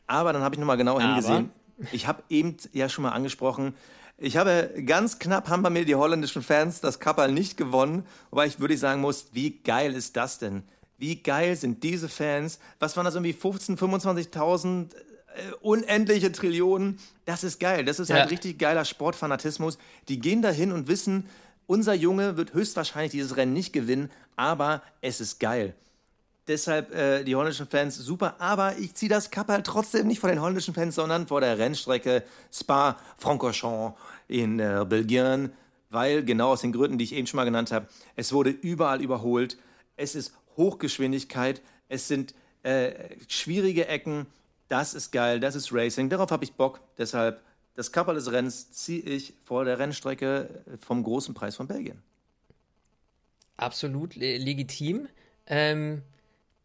Aber 0.06 0.32
dann 0.32 0.42
habe 0.42 0.54
ich 0.54 0.58
nochmal 0.58 0.76
genau 0.76 0.96
Aber? 0.96 1.06
hingesehen. 1.06 1.50
Ich 1.92 2.06
habe 2.06 2.22
eben 2.28 2.56
ja 2.72 2.88
schon 2.88 3.02
mal 3.02 3.12
angesprochen, 3.12 3.74
ich 4.18 4.36
habe 4.36 4.70
ganz 4.84 5.18
knapp, 5.18 5.48
haben 5.48 5.62
bei 5.62 5.70
mir 5.70 5.84
die 5.84 5.94
holländischen 5.94 6.42
Fans 6.42 6.80
das 6.80 6.98
Kapperl 7.00 7.32
nicht 7.32 7.56
gewonnen, 7.56 8.04
wobei 8.30 8.46
ich 8.46 8.58
würde 8.60 8.76
sagen 8.76 9.00
muss, 9.00 9.28
wie 9.32 9.50
geil 9.58 9.94
ist 9.94 10.16
das 10.16 10.38
denn? 10.38 10.64
Wie 10.98 11.22
geil 11.22 11.54
sind 11.54 11.84
diese 11.84 12.08
Fans? 12.08 12.58
Was 12.80 12.96
waren 12.96 13.04
das 13.04 13.14
irgendwie 13.14 13.32
15, 13.32 13.78
25.000 13.78 14.86
äh, 14.92 15.52
unendliche 15.60 16.32
Trillionen? 16.32 16.98
Das 17.24 17.44
ist 17.44 17.60
geil. 17.60 17.84
Das 17.84 18.00
ist 18.00 18.08
Ja. 18.08 18.16
halt 18.16 18.30
richtig 18.32 18.58
geiler 18.58 18.84
Sportfanatismus. 18.84 19.78
Die 20.08 20.18
gehen 20.18 20.42
dahin 20.42 20.72
und 20.72 20.88
wissen, 20.88 21.28
unser 21.68 21.94
Junge 21.94 22.36
wird 22.36 22.52
höchstwahrscheinlich 22.54 23.12
dieses 23.12 23.36
Rennen 23.36 23.52
nicht 23.52 23.72
gewinnen, 23.72 24.10
aber 24.34 24.82
es 25.00 25.20
ist 25.20 25.38
geil. 25.38 25.74
Deshalb 26.48 26.94
äh, 26.94 27.24
die 27.24 27.36
holländischen 27.36 27.66
Fans 27.66 27.96
super, 27.96 28.36
aber 28.38 28.78
ich 28.78 28.94
ziehe 28.94 29.10
das 29.10 29.30
Kapp 29.30 29.48
halt 29.48 29.66
trotzdem 29.66 30.06
nicht 30.06 30.18
vor 30.18 30.30
den 30.30 30.40
holländischen 30.40 30.72
Fans, 30.72 30.94
sondern 30.94 31.26
vor 31.28 31.42
der 31.42 31.58
Rennstrecke 31.58 32.24
Spa-Francorchamps 32.50 33.98
in 34.28 34.58
äh, 34.58 34.86
Belgien, 34.88 35.52
weil 35.90 36.24
genau 36.24 36.52
aus 36.52 36.62
den 36.62 36.72
Gründen, 36.72 36.96
die 36.96 37.04
ich 37.04 37.12
eben 37.12 37.26
schon 37.26 37.36
mal 37.36 37.44
genannt 37.44 37.70
habe, 37.70 37.86
es 38.16 38.32
wurde 38.32 38.48
überall 38.48 39.02
überholt, 39.02 39.58
es 39.96 40.14
ist 40.14 40.32
Hochgeschwindigkeit, 40.56 41.60
es 41.88 42.08
sind 42.08 42.34
äh, 42.62 42.92
schwierige 43.28 43.86
Ecken, 43.86 44.26
das 44.68 44.94
ist 44.94 45.12
geil, 45.12 45.40
das 45.40 45.54
ist 45.54 45.70
Racing, 45.70 46.08
darauf 46.08 46.30
habe 46.30 46.44
ich 46.44 46.54
Bock, 46.54 46.80
deshalb 46.96 47.42
das 47.74 47.92
Kappel 47.92 48.14
des 48.14 48.32
Rennens 48.32 48.72
ziehe 48.72 49.02
ich 49.02 49.34
vor 49.44 49.66
der 49.66 49.78
Rennstrecke 49.78 50.64
vom 50.80 51.02
großen 51.04 51.34
Preis 51.34 51.56
von 51.56 51.68
Belgien. 51.68 52.02
Absolut 53.56 54.16
legitim. 54.16 55.08
Ähm, 55.46 56.02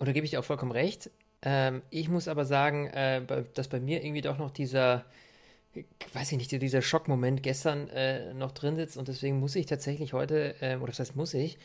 und 0.03 0.07
da 0.07 0.11
gebe 0.11 0.25
ich 0.25 0.31
dir 0.31 0.41
auch 0.41 0.43
vollkommen 0.43 0.73
recht. 0.73 1.11
Ähm, 1.43 1.81
ich 1.89 2.09
muss 2.09 2.27
aber 2.27 2.43
sagen, 2.43 2.87
äh, 2.87 3.21
dass 3.53 3.69
bei 3.69 3.79
mir 3.79 4.03
irgendwie 4.03 4.19
doch 4.19 4.37
noch 4.37 4.51
dieser, 4.51 5.05
weiß 6.11 6.33
ich 6.33 6.37
nicht, 6.37 6.51
dieser 6.51 6.81
Schockmoment 6.81 7.41
gestern 7.41 7.87
äh, 7.87 8.33
noch 8.33 8.51
drin 8.51 8.75
sitzt 8.75 8.97
und 8.97 9.07
deswegen 9.07 9.39
muss 9.39 9.55
ich 9.55 9.65
tatsächlich 9.65 10.11
heute, 10.11 10.55
äh, 10.59 10.75
oder 10.75 10.87
das 10.87 10.99
heißt 10.99 11.15
muss 11.15 11.33
ich, 11.33 11.57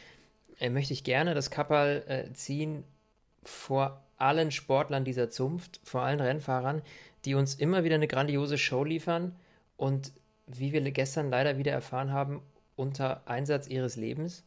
äh, 0.60 0.70
möchte 0.70 0.92
ich 0.92 1.02
gerne 1.02 1.34
das 1.34 1.50
Kappal 1.50 2.04
äh, 2.06 2.32
ziehen 2.32 2.84
vor 3.42 4.04
allen 4.18 4.52
Sportlern 4.52 5.04
dieser 5.04 5.30
Zunft, 5.30 5.80
vor 5.82 6.02
allen 6.02 6.20
Rennfahrern, 6.20 6.82
die 7.24 7.34
uns 7.34 7.56
immer 7.56 7.82
wieder 7.82 7.96
eine 7.96 8.06
grandiose 8.06 8.56
Show 8.56 8.84
liefern 8.84 9.34
und 9.76 10.12
wie 10.46 10.72
wir 10.72 10.80
gestern 10.92 11.28
leider 11.28 11.58
wieder 11.58 11.72
erfahren 11.72 12.12
haben, 12.12 12.40
unter 12.76 13.26
Einsatz 13.26 13.66
ihres 13.66 13.96
Lebens. 13.96 14.44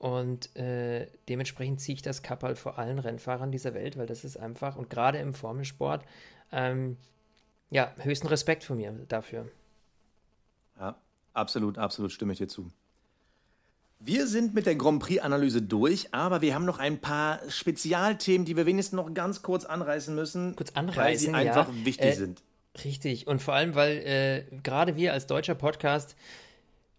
Und 0.00 0.56
äh, 0.56 1.08
dementsprechend 1.28 1.78
ziehe 1.78 1.94
ich 1.94 2.00
das 2.00 2.22
Kappal 2.22 2.56
vor 2.56 2.78
allen 2.78 2.98
Rennfahrern 2.98 3.52
dieser 3.52 3.74
Welt, 3.74 3.98
weil 3.98 4.06
das 4.06 4.24
ist 4.24 4.38
einfach, 4.38 4.76
und 4.76 4.88
gerade 4.88 5.18
im 5.18 5.34
Formelsport, 5.34 6.06
ähm, 6.52 6.96
ja, 7.68 7.94
höchsten 7.98 8.26
Respekt 8.28 8.64
von 8.64 8.78
mir 8.78 8.92
dafür. 9.08 9.46
Ja, 10.78 10.96
absolut, 11.34 11.76
absolut 11.76 12.12
stimme 12.12 12.32
ich 12.32 12.38
dir 12.38 12.48
zu. 12.48 12.72
Wir 13.98 14.26
sind 14.26 14.54
mit 14.54 14.64
der 14.64 14.74
Grand 14.74 15.02
Prix-Analyse 15.02 15.60
durch, 15.60 16.14
aber 16.14 16.40
wir 16.40 16.54
haben 16.54 16.64
noch 16.64 16.78
ein 16.78 17.02
paar 17.02 17.38
Spezialthemen, 17.50 18.46
die 18.46 18.56
wir 18.56 18.64
wenigstens 18.64 18.96
noch 18.96 19.12
ganz 19.12 19.42
kurz 19.42 19.66
anreißen 19.66 20.14
müssen. 20.14 20.56
Kurz 20.56 20.70
anreißen, 20.70 21.02
weil 21.02 21.18
sie 21.18 21.50
einfach 21.50 21.68
ja. 21.68 21.84
wichtig 21.84 22.06
äh, 22.06 22.14
sind. 22.14 22.42
Richtig, 22.84 23.26
und 23.26 23.42
vor 23.42 23.52
allem, 23.52 23.74
weil 23.74 23.98
äh, 23.98 24.56
gerade 24.62 24.96
wir 24.96 25.12
als 25.12 25.26
deutscher 25.26 25.54
Podcast 25.54 26.16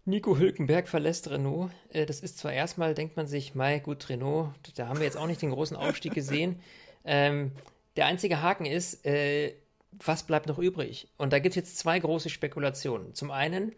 Nico 0.04 0.36
Hülkenberg 0.36 0.88
verlässt 0.88 1.30
Renault. 1.30 1.70
Äh, 1.90 2.06
das 2.06 2.20
ist 2.20 2.38
zwar 2.38 2.52
erstmal, 2.52 2.94
denkt 2.94 3.16
man 3.16 3.26
sich, 3.26 3.54
Mai, 3.54 3.78
gut, 3.78 4.08
Renault, 4.08 4.50
da 4.76 4.88
haben 4.88 4.98
wir 4.98 5.06
jetzt 5.06 5.16
auch 5.16 5.26
nicht 5.26 5.42
den 5.42 5.50
großen 5.50 5.76
Aufstieg 5.76 6.14
gesehen. 6.14 6.60
Ähm, 7.04 7.50
der 7.96 8.06
einzige 8.06 8.42
Haken 8.42 8.64
ist, 8.64 9.04
äh, 9.04 9.54
was 9.90 10.22
bleibt 10.22 10.46
noch 10.46 10.60
übrig? 10.60 11.08
Und 11.18 11.32
da 11.32 11.40
gibt 11.40 11.50
es 11.50 11.56
jetzt 11.56 11.76
zwei 11.76 11.98
große 11.98 12.30
Spekulationen. 12.30 13.12
Zum 13.12 13.32
einen, 13.32 13.72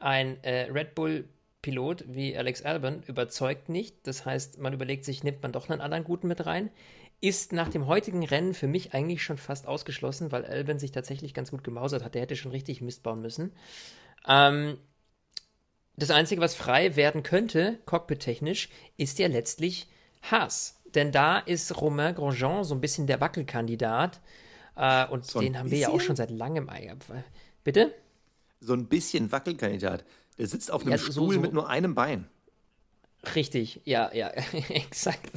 ein 0.00 0.42
äh, 0.42 0.70
Red 0.72 0.96
Bull-Pilot 0.96 2.04
wie 2.08 2.36
Alex 2.36 2.62
Albon 2.62 3.04
überzeugt 3.04 3.68
nicht. 3.68 4.08
Das 4.08 4.26
heißt, 4.26 4.58
man 4.58 4.72
überlegt 4.72 5.04
sich, 5.04 5.22
nimmt 5.22 5.40
man 5.42 5.52
doch 5.52 5.70
einen 5.70 5.80
anderen 5.80 6.02
Guten 6.02 6.26
mit 6.26 6.44
rein. 6.46 6.70
Ist 7.20 7.52
nach 7.52 7.68
dem 7.68 7.86
heutigen 7.86 8.24
Rennen 8.24 8.54
für 8.54 8.66
mich 8.66 8.92
eigentlich 8.92 9.22
schon 9.22 9.38
fast 9.38 9.68
ausgeschlossen, 9.68 10.32
weil 10.32 10.44
Albon 10.44 10.80
sich 10.80 10.90
tatsächlich 10.90 11.32
ganz 11.32 11.52
gut 11.52 11.62
gemausert 11.62 12.02
hat. 12.02 12.16
Der 12.16 12.22
hätte 12.22 12.34
schon 12.34 12.50
richtig 12.50 12.80
Mist 12.80 13.04
bauen 13.04 13.22
müssen. 13.22 13.52
Ähm, 14.26 14.78
das 15.96 16.10
Einzige, 16.10 16.40
was 16.40 16.54
frei 16.54 16.96
werden 16.96 17.22
könnte, 17.22 17.78
cockpit-technisch, 17.86 18.68
ist 18.96 19.18
ja 19.18 19.28
letztlich 19.28 19.88
Haas. 20.22 20.80
Denn 20.94 21.12
da 21.12 21.38
ist 21.38 21.80
Romain 21.80 22.14
Grosjean 22.14 22.64
so 22.64 22.74
ein 22.74 22.80
bisschen 22.80 23.06
der 23.06 23.20
Wackelkandidat. 23.20 24.20
Äh, 24.76 25.06
und 25.06 25.26
so 25.26 25.40
den 25.40 25.58
haben 25.58 25.70
wir 25.70 25.78
ja 25.78 25.88
auch 25.88 26.00
schon 26.00 26.16
seit 26.16 26.30
langem. 26.30 26.70
Bitte? 27.62 27.94
So 28.60 28.74
ein 28.74 28.86
bisschen 28.86 29.30
Wackelkandidat. 29.32 30.04
Der 30.38 30.46
sitzt 30.46 30.70
auf 30.70 30.82
einem 30.82 30.92
ja, 30.92 30.98
so, 30.98 31.12
Stuhl 31.12 31.34
so, 31.34 31.40
mit 31.40 31.52
nur 31.52 31.68
einem 31.68 31.94
Bein. 31.94 32.28
Richtig, 33.34 33.80
ja, 33.84 34.10
ja, 34.12 34.28
exakt. 34.68 35.30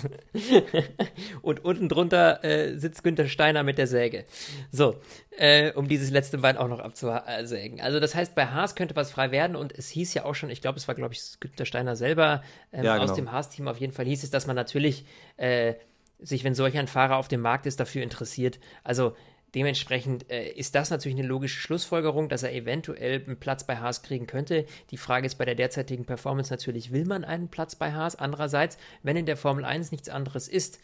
und 1.41 1.63
unten 1.63 1.89
drunter 1.89 2.43
äh, 2.43 2.77
sitzt 2.77 3.03
Günther 3.03 3.27
Steiner 3.27 3.63
mit 3.63 3.77
der 3.77 3.87
Säge. 3.87 4.25
So, 4.71 4.99
äh, 5.37 5.71
um 5.73 5.87
dieses 5.87 6.11
letzte 6.11 6.39
Bein 6.39 6.57
auch 6.57 6.67
noch 6.67 6.79
abzusägen. 6.79 7.81
Also 7.81 7.99
das 7.99 8.15
heißt, 8.15 8.35
bei 8.35 8.47
Haas 8.47 8.75
könnte 8.75 8.95
was 8.95 9.11
frei 9.11 9.31
werden 9.31 9.55
und 9.55 9.77
es 9.77 9.89
hieß 9.89 10.13
ja 10.13 10.25
auch 10.25 10.35
schon, 10.35 10.49
ich 10.49 10.61
glaube, 10.61 10.77
es 10.77 10.87
war, 10.87 10.95
glaube 10.95 11.13
ich, 11.13 11.39
Günther 11.39 11.65
Steiner 11.65 11.95
selber 11.95 12.43
ähm, 12.71 12.83
ja, 12.83 12.97
genau. 12.97 13.09
aus 13.09 13.15
dem 13.15 13.31
Haas-Team 13.31 13.67
auf 13.67 13.79
jeden 13.79 13.93
Fall 13.93 14.05
hieß 14.05 14.23
es, 14.23 14.29
dass 14.29 14.47
man 14.47 14.55
natürlich 14.55 15.05
äh, 15.37 15.75
sich, 16.19 16.43
wenn 16.43 16.55
solch 16.55 16.77
ein 16.77 16.87
Fahrer 16.87 17.17
auf 17.17 17.27
dem 17.27 17.41
Markt 17.41 17.65
ist, 17.65 17.79
dafür 17.79 18.03
interessiert. 18.03 18.59
Also 18.83 19.15
Dementsprechend 19.55 20.29
äh, 20.29 20.49
ist 20.49 20.75
das 20.75 20.89
natürlich 20.89 21.17
eine 21.17 21.27
logische 21.27 21.59
Schlussfolgerung, 21.59 22.27
dass 22.27 22.43
er 22.43 22.53
eventuell 22.53 23.23
einen 23.25 23.39
Platz 23.39 23.65
bei 23.65 23.77
Haas 23.77 24.03
kriegen 24.03 24.27
könnte. 24.27 24.65
Die 24.91 24.97
Frage 24.97 25.25
ist 25.25 25.35
bei 25.35 25.45
der 25.45 25.55
derzeitigen 25.55 26.05
Performance 26.05 26.51
natürlich, 26.51 26.91
will 26.91 27.05
man 27.05 27.23
einen 27.23 27.47
Platz 27.47 27.75
bei 27.75 27.93
Haas? 27.93 28.15
Andererseits, 28.15 28.77
wenn 29.03 29.15
in 29.15 29.25
der 29.25 29.37
Formel 29.37 29.63
1 29.63 29.91
nichts 29.91 30.09
anderes 30.09 30.47
ist, 30.47 30.79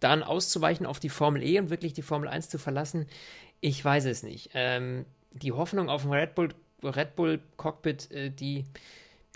dann 0.00 0.22
auszuweichen 0.22 0.86
auf 0.86 1.00
die 1.00 1.10
Formel 1.10 1.42
E 1.42 1.58
und 1.58 1.70
wirklich 1.70 1.92
die 1.92 2.02
Formel 2.02 2.28
1 2.28 2.48
zu 2.48 2.58
verlassen, 2.58 3.06
ich 3.60 3.84
weiß 3.84 4.06
es 4.06 4.22
nicht. 4.22 4.50
Ähm, 4.54 5.04
die 5.32 5.52
Hoffnung 5.52 5.90
auf 5.90 6.04
ein 6.04 6.12
Red 6.12 6.34
Bull, 6.34 6.48
Red 6.82 7.14
Bull 7.14 7.40
Cockpit, 7.56 8.10
äh, 8.10 8.30
die 8.30 8.64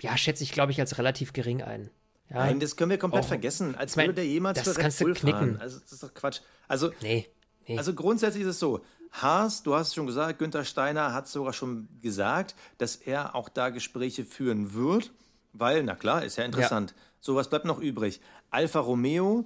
ja, 0.01 0.17
schätze 0.17 0.43
ich, 0.43 0.51
glaube 0.51 0.71
ich, 0.71 0.79
als 0.79 0.97
relativ 0.97 1.33
gering 1.33 1.61
ein. 1.61 1.89
Ja, 2.29 2.37
Nein, 2.37 2.59
das 2.59 2.75
können 2.75 2.89
wir 2.89 2.97
komplett 2.97 3.23
auch, 3.23 3.27
vergessen. 3.27 3.75
Als 3.75 3.95
würde 3.95 4.13
der 4.13 4.25
jemals 4.25 4.61
das 4.61 4.75
für 4.75 4.83
Red 4.83 4.99
Bull 4.99 5.13
knicken. 5.13 5.39
fahren. 5.39 5.57
Also, 5.61 5.79
das 5.79 5.91
ist 5.91 6.03
doch 6.03 6.13
Quatsch. 6.13 6.41
Also, 6.67 6.91
nee. 7.01 7.27
Nee. 7.67 7.77
Also 7.77 7.93
grundsätzlich 7.93 8.43
ist 8.43 8.49
es 8.49 8.59
so, 8.59 8.81
Haas, 9.11 9.61
du 9.63 9.75
hast 9.75 9.89
es 9.89 9.93
schon 9.93 10.07
gesagt, 10.07 10.39
Günther 10.39 10.65
Steiner 10.65 11.13
hat 11.13 11.27
sogar 11.27 11.53
schon 11.53 11.87
gesagt, 12.01 12.55
dass 12.79 12.95
er 12.95 13.35
auch 13.35 13.47
da 13.47 13.69
Gespräche 13.69 14.25
führen 14.25 14.73
wird, 14.73 15.11
weil, 15.53 15.83
na 15.83 15.95
klar, 15.95 16.23
ist 16.23 16.37
ja 16.37 16.45
interessant. 16.45 16.91
Ja. 16.91 17.03
So, 17.21 17.35
was 17.35 17.49
bleibt 17.49 17.65
noch 17.65 17.79
übrig? 17.79 18.21
Alfa 18.49 18.79
Romeo, 18.79 19.45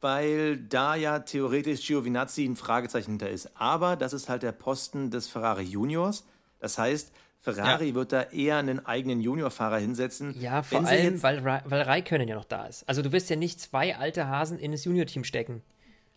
weil 0.00 0.56
da 0.56 0.94
ja 0.94 1.18
theoretisch 1.18 1.86
Giovinazzi 1.86 2.44
ein 2.44 2.56
Fragezeichen 2.56 3.12
hinter 3.12 3.30
ist. 3.30 3.50
Aber 3.56 3.96
das 3.96 4.12
ist 4.12 4.28
halt 4.28 4.42
der 4.42 4.52
Posten 4.52 5.10
des 5.10 5.28
Ferrari 5.28 5.64
Juniors. 5.64 6.24
Das 6.60 6.78
heißt, 6.78 7.12
Ferrari 7.40 7.88
ja. 7.88 7.94
wird 7.94 8.12
da 8.12 8.22
eher 8.22 8.58
einen 8.58 8.84
eigenen 8.86 9.20
Juniorfahrer 9.20 9.78
hinsetzen. 9.78 10.34
Ja, 10.38 10.62
vor 10.62 10.86
allem, 10.86 11.22
weil, 11.22 11.44
weil 11.44 11.82
Raikkonen 11.82 12.28
ja 12.28 12.36
noch 12.36 12.44
da 12.44 12.66
ist. 12.66 12.88
Also 12.88 13.02
du 13.02 13.12
wirst 13.12 13.30
ja 13.30 13.36
nicht 13.36 13.60
zwei 13.60 13.96
alte 13.96 14.28
Hasen 14.28 14.58
in 14.58 14.72
das 14.72 14.84
Junior-Team 14.84 15.24
stecken. 15.24 15.62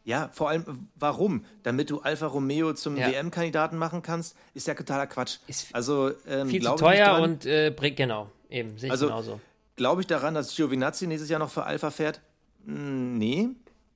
Ja, 0.05 0.29
vor 0.33 0.49
allem, 0.49 0.87
warum? 0.95 1.45
Damit 1.63 1.89
du 1.89 2.01
Alfa 2.01 2.27
Romeo 2.27 2.73
zum 2.73 2.97
ja. 2.97 3.07
WM-Kandidaten 3.07 3.77
machen 3.77 4.01
kannst, 4.01 4.35
ist 4.53 4.67
ja 4.67 4.73
totaler 4.73 5.07
Quatsch. 5.07 5.37
Ist 5.47 5.73
also, 5.73 6.11
ähm, 6.27 6.49
viel 6.49 6.61
zu 6.61 6.75
teuer 6.75 7.19
und 7.21 7.45
äh, 7.45 7.71
bringt, 7.75 7.95
genau, 7.95 8.29
eben, 8.49 8.77
sehe 8.77 8.87
ich 8.87 8.91
also, 8.91 9.07
genauso. 9.07 9.39
Glaube 9.75 10.01
ich 10.01 10.07
daran, 10.07 10.33
dass 10.33 10.55
Giovinazzi 10.55 11.07
nächstes 11.07 11.29
Jahr 11.29 11.39
noch 11.39 11.49
für 11.49 11.63
Alfa 11.63 11.89
fährt? 11.89 12.21
Hm, 12.65 13.17
nee. 13.17 13.49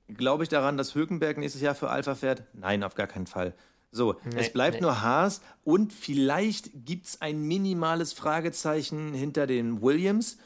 Glaube 0.08 0.42
ich 0.42 0.48
daran, 0.48 0.78
dass 0.78 0.94
Hülkenberg 0.94 1.36
nächstes 1.36 1.60
Jahr 1.60 1.74
für 1.74 1.90
Alfa 1.90 2.14
fährt? 2.14 2.42
Nein, 2.54 2.82
auf 2.82 2.94
gar 2.94 3.06
keinen 3.06 3.26
Fall. 3.26 3.54
So, 3.90 4.16
nee, 4.24 4.40
es 4.40 4.52
bleibt 4.52 4.76
nee. 4.76 4.82
nur 4.82 5.02
Haas 5.02 5.40
und 5.64 5.92
vielleicht 5.92 6.70
gibt 6.86 7.06
es 7.06 7.20
ein 7.20 7.40
minimales 7.42 8.12
Fragezeichen 8.12 9.14
hinter 9.14 9.46
den 9.46 9.82
Williams, 9.82 10.38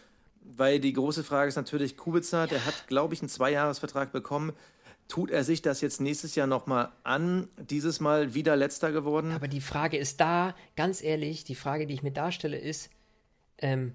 weil 0.42 0.80
die 0.80 0.92
große 0.92 1.24
Frage 1.24 1.48
ist 1.48 1.56
natürlich 1.56 1.96
Kubica, 1.96 2.46
der 2.46 2.64
hat, 2.66 2.86
glaube 2.88 3.14
ich, 3.14 3.20
einen 3.20 3.28
Zweijahresvertrag 3.28 4.12
bekommen. 4.12 4.52
Tut 5.12 5.30
er 5.30 5.44
sich 5.44 5.60
das 5.60 5.82
jetzt 5.82 6.00
nächstes 6.00 6.36
Jahr 6.36 6.46
nochmal 6.46 6.90
an? 7.04 7.46
Dieses 7.58 8.00
Mal 8.00 8.32
wieder 8.32 8.56
letzter 8.56 8.92
geworden? 8.92 9.32
Aber 9.32 9.46
die 9.46 9.60
Frage 9.60 9.98
ist 9.98 10.20
da, 10.20 10.54
ganz 10.74 11.02
ehrlich, 11.02 11.44
die 11.44 11.54
Frage, 11.54 11.86
die 11.86 11.92
ich 11.92 12.02
mir 12.02 12.12
darstelle, 12.12 12.56
ist, 12.56 12.88
ähm, 13.58 13.92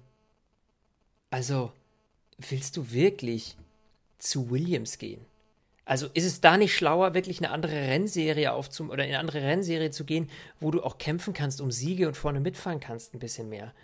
also, 1.30 1.72
willst 2.38 2.76
du 2.76 2.92
wirklich 2.92 3.56
zu 4.20 4.50
Williams 4.50 4.98
gehen? 4.98 5.20
Also 5.84 6.06
ist 6.14 6.24
es 6.24 6.40
da 6.40 6.56
nicht 6.56 6.76
schlauer, 6.76 7.14
wirklich 7.14 7.38
eine 7.40 7.50
andere 7.50 7.72
Rennserie 7.72 8.52
aufzum 8.52 8.88
oder 8.88 9.02
in 9.02 9.10
eine 9.10 9.18
andere 9.18 9.42
Rennserie 9.42 9.90
zu 9.90 10.04
gehen, 10.04 10.30
wo 10.60 10.70
du 10.70 10.84
auch 10.84 10.98
kämpfen 10.98 11.34
kannst 11.34 11.60
um 11.60 11.72
Siege 11.72 12.06
und 12.06 12.16
vorne 12.16 12.38
mitfahren 12.38 12.78
kannst, 12.78 13.14
ein 13.14 13.18
bisschen 13.18 13.48
mehr, 13.48 13.74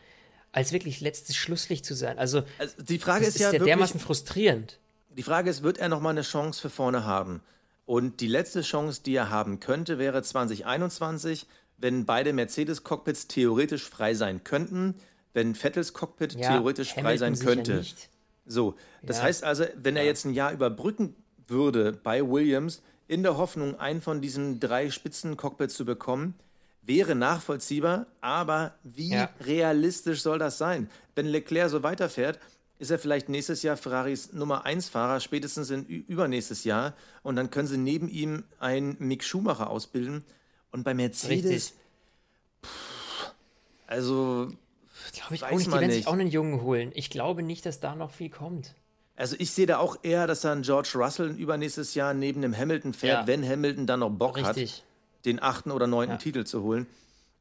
als 0.53 0.71
wirklich 0.71 1.01
letztes 1.01 1.35
Schlusslicht 1.35 1.85
zu 1.85 1.97
sein? 1.97 2.17
Also, 2.17 2.45
also 2.59 2.81
die 2.81 3.01
Frage 3.01 3.25
ist, 3.25 3.35
ist 3.35 3.41
ja, 3.41 3.53
ja 3.53 3.59
dermaßen 3.59 3.99
frustrierend. 3.99 4.79
Die 5.17 5.23
Frage 5.23 5.51
ist, 5.51 5.63
wird 5.63 5.79
er 5.79 5.89
nochmal 5.89 6.13
eine 6.13 6.23
Chance 6.23 6.61
für 6.61 6.71
vorne 6.71 7.05
haben? 7.05 7.41
Und 7.87 8.21
die 8.21 8.29
letzte 8.29 8.63
Chance, 8.63 9.03
die 9.05 9.15
er 9.15 9.31
haben 9.31 9.61
könnte, 9.61 9.99
wäre 9.99 10.23
2021, 10.23 11.47
wenn 11.77 12.07
beide 12.07 12.33
Mercedes-Cockpits 12.33 13.29
theoretisch 13.29 13.89
frei 13.89 14.15
sein 14.15 14.43
könnten, 14.43 14.95
wenn 15.35 15.55
Vettels 15.55 15.93
Cockpit 15.93 16.35
ja, 16.35 16.53
theoretisch 16.53 16.95
frei 16.95 17.17
sein 17.17 17.39
könnte. 17.39 17.81
Ja 17.81 17.83
so, 18.47 18.75
das 19.03 19.19
ja. 19.19 19.25
heißt 19.25 19.45
also, 19.45 19.65
wenn 19.77 19.97
er 19.97 20.05
jetzt 20.05 20.25
ein 20.25 20.35
Jahr 20.35 20.53
überbrücken 20.53 21.17
würde 21.47 21.93
bei 21.93 22.23
Williams, 22.23 22.83
in 23.07 23.23
der 23.23 23.37
Hoffnung, 23.37 23.79
einen 23.79 24.01
von 24.01 24.21
diesen 24.21 24.61
drei 24.61 24.91
Spitzen-Cockpits 24.91 25.75
zu 25.75 25.85
bekommen, 25.85 26.35
wäre 26.83 27.15
nachvollziehbar, 27.15 28.07
aber 28.21 28.75
wie 28.83 29.15
realistisch 29.41 30.23
soll 30.23 30.39
das 30.39 30.59
sein? 30.59 30.91
Wenn 31.15 31.27
Leclerc 31.27 31.71
so 31.71 31.83
weiterfährt, 31.83 32.39
ist 32.79 32.91
er 32.91 32.99
vielleicht 32.99 33.29
nächstes 33.29 33.63
Jahr 33.63 33.77
Ferraris 33.77 34.33
Nummer 34.33 34.65
1 34.65 34.89
Fahrer, 34.89 35.21
spätestens 35.21 35.71
in 35.71 35.85
übernächstes 35.87 36.65
Jahr. 36.65 36.95
Und 37.23 37.37
dann 37.37 37.51
können 37.51 37.69
sie 37.69 37.79
neben 37.79 38.09
ihm 38.09 38.45
einen 38.59 38.97
Mick 38.99 39.25
Schumacher 39.25 39.71
ausbilden. 39.71 40.25
Und 40.71 40.83
bei 40.85 40.93
Mercedes, 40.93 41.75
pff, 42.65 43.33
also 43.87 44.51
glaube 45.13 45.35
ich 45.35 45.45
auch 45.45 45.51
nicht. 45.51 45.67
Die 45.67 45.73
werden 45.73 45.87
nicht. 45.87 45.97
sich 45.97 46.07
auch 46.07 46.13
einen 46.13 46.29
Jungen 46.29 46.63
holen. 46.63 46.91
Ich 46.95 47.11
glaube 47.11 47.43
nicht, 47.43 47.65
dass 47.67 47.81
da 47.81 47.95
noch 47.95 48.11
viel 48.11 48.31
kommt. 48.31 48.75
Also 49.17 49.37
ich 49.39 49.53
sehe 49.53 49.67
da 49.67 49.79
auch 49.79 49.99
eher, 50.03 50.27
dass 50.27 50.41
dann 50.41 50.63
George 50.63 50.91
Russell 50.97 51.31
übernächstes 51.31 51.95
Jahr 51.95 52.15
neben 52.15 52.43
dem 52.43 52.57
Hamilton 52.57 52.93
fährt, 52.93 53.21
ja. 53.21 53.27
wenn 53.29 53.49
Hamilton 53.49 53.87
dann 53.87 54.01
noch 54.01 54.11
Bock 54.11 54.37
Richtig. 54.37 54.73
hat, 54.73 55.25
den 55.25 55.41
achten 55.41 55.71
oder 55.71 55.87
neunten 55.87 56.15
ja. 56.15 56.19
Titel 56.19 56.45
zu 56.45 56.63
holen. 56.63 56.87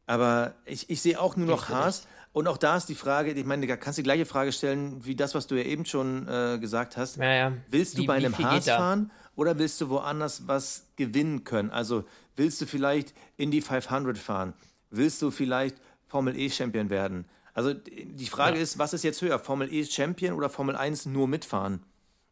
Aber 0.06 0.54
ich, 0.66 0.90
ich 0.90 1.02
sehe 1.02 1.20
auch 1.20 1.36
nur 1.36 1.48
noch 1.48 1.70
Haas. 1.70 2.08
Und 2.34 2.48
auch 2.48 2.58
da 2.58 2.76
ist 2.76 2.90
die 2.90 2.96
Frage, 2.96 3.32
ich 3.32 3.46
meine, 3.46 3.68
da 3.68 3.78
kannst 3.78 4.00
du 4.00 4.02
die 4.02 4.08
gleiche 4.08 4.26
Frage 4.26 4.52
stellen, 4.52 5.06
wie 5.06 5.16
das, 5.16 5.36
was 5.36 5.46
du 5.46 5.56
ja 5.56 5.64
eben 5.64 5.86
schon 5.86 6.28
äh, 6.28 6.58
gesagt 6.60 6.98
hast. 6.98 7.18
Ja, 7.18 7.34
ja. 7.34 7.54
Willst 7.70 7.98
du 7.98 8.02
wie, 8.02 8.08
bei 8.08 8.16
einem 8.16 8.38
Haas 8.38 8.66
fahren 8.66 9.12
oder 9.36 9.60
willst 9.60 9.80
du 9.80 9.90
woanders 9.90 10.48
was 10.48 10.88
gewinnen 10.96 11.44
können? 11.44 11.70
Also 11.70 12.06
willst 12.36 12.60
du 12.60 12.66
vielleicht 12.66 13.14
Indy 13.38 13.62
500 13.62 14.18
fahren? 14.18 14.54
Willst 14.90 15.22
du 15.22 15.30
vielleicht 15.30 15.78
Formel 16.08 16.36
E 16.36 16.50
Champion 16.50 16.90
werden? 16.90 17.26
Also 17.54 17.74
die 17.74 18.26
Frage 18.26 18.58
ja. 18.58 18.64
ist, 18.64 18.80
was 18.80 18.94
ist 18.94 19.04
jetzt 19.04 19.22
höher, 19.22 19.38
Formel 19.38 19.72
E 19.72 19.86
Champion 19.86 20.34
oder 20.34 20.50
Formel 20.50 20.76
1 20.76 21.06
nur 21.06 21.28
mitfahren? 21.28 21.82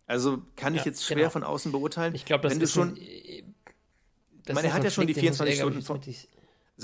Also 0.08 0.42
kann 0.56 0.74
ich 0.74 0.84
jetzt 0.84 1.06
schwer 1.06 1.18
genau. 1.18 1.30
von 1.30 1.44
außen 1.44 1.72
beurteilen. 1.72 2.16
Ich 2.16 2.26
glaube, 2.26 2.44
das 2.44 2.56
wenn 2.56 2.62
ist 2.62 2.76
du 2.76 2.80
schon. 2.80 2.90
Ein, 2.90 2.98
ich 2.98 4.54
meine, 4.54 4.68
er 4.68 4.74
hat 4.74 4.84
ja 4.84 4.90
schon 4.90 5.06
die 5.06 5.14
24 5.14 5.58
Stunden 5.58 5.82
von. 5.84 6.02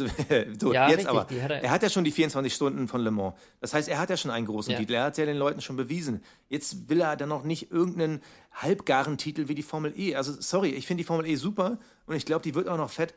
So, 0.59 0.73
ja, 0.73 0.89
jetzt 0.89 0.99
richtig, 0.99 1.09
aber. 1.09 1.27
Er, 1.31 1.63
er, 1.63 1.71
hat 1.71 1.83
ja 1.83 1.89
schon 1.89 2.03
die 2.03 2.11
24 2.11 2.53
Stunden 2.53 2.87
von 2.87 3.01
Le 3.01 3.11
Mans. 3.11 3.35
Das 3.59 3.73
heißt, 3.73 3.87
er 3.89 3.99
hat 3.99 4.09
ja 4.09 4.17
schon 4.17 4.31
einen 4.31 4.45
großen 4.45 4.73
ja. 4.73 4.79
Titel. 4.79 4.93
Er 4.93 5.05
hat 5.05 5.17
ja 5.17 5.25
den 5.25 5.37
Leuten 5.37 5.61
schon 5.61 5.75
bewiesen. 5.75 6.23
Jetzt 6.49 6.89
will 6.89 7.01
er 7.01 7.15
dann 7.15 7.29
noch 7.29 7.43
nicht 7.43 7.71
irgendeinen 7.71 8.21
halbgaren 8.51 9.17
Titel 9.17 9.47
wie 9.47 9.55
die 9.55 9.63
Formel 9.63 9.93
E. 9.97 10.15
Also, 10.15 10.33
sorry, 10.39 10.69
ich 10.69 10.87
finde 10.87 11.03
die 11.03 11.07
Formel 11.07 11.25
E 11.25 11.35
super 11.35 11.79
und 12.05 12.15
ich 12.15 12.25
glaube, 12.25 12.43
die 12.43 12.55
wird 12.55 12.67
auch 12.67 12.77
noch 12.77 12.89
fett. 12.89 13.13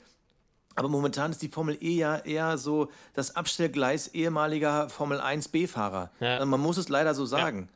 Aber 0.74 0.88
momentan 0.88 1.30
ist 1.30 1.42
die 1.42 1.48
Formel 1.48 1.76
E 1.80 1.96
ja 1.96 2.16
eher 2.16 2.56
so 2.56 2.90
das 3.14 3.36
Abstellgleis 3.36 4.08
ehemaliger 4.08 4.88
Formel 4.88 5.20
1 5.20 5.48
B-Fahrer. 5.48 6.10
Ja. 6.20 6.34
Also, 6.34 6.46
man 6.46 6.60
muss 6.60 6.76
es 6.76 6.88
leider 6.88 7.14
so 7.14 7.26
sagen. 7.26 7.68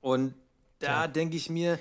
Und 0.00 0.34
da 0.80 1.08
denke 1.08 1.36
ich 1.36 1.48
mir, 1.48 1.78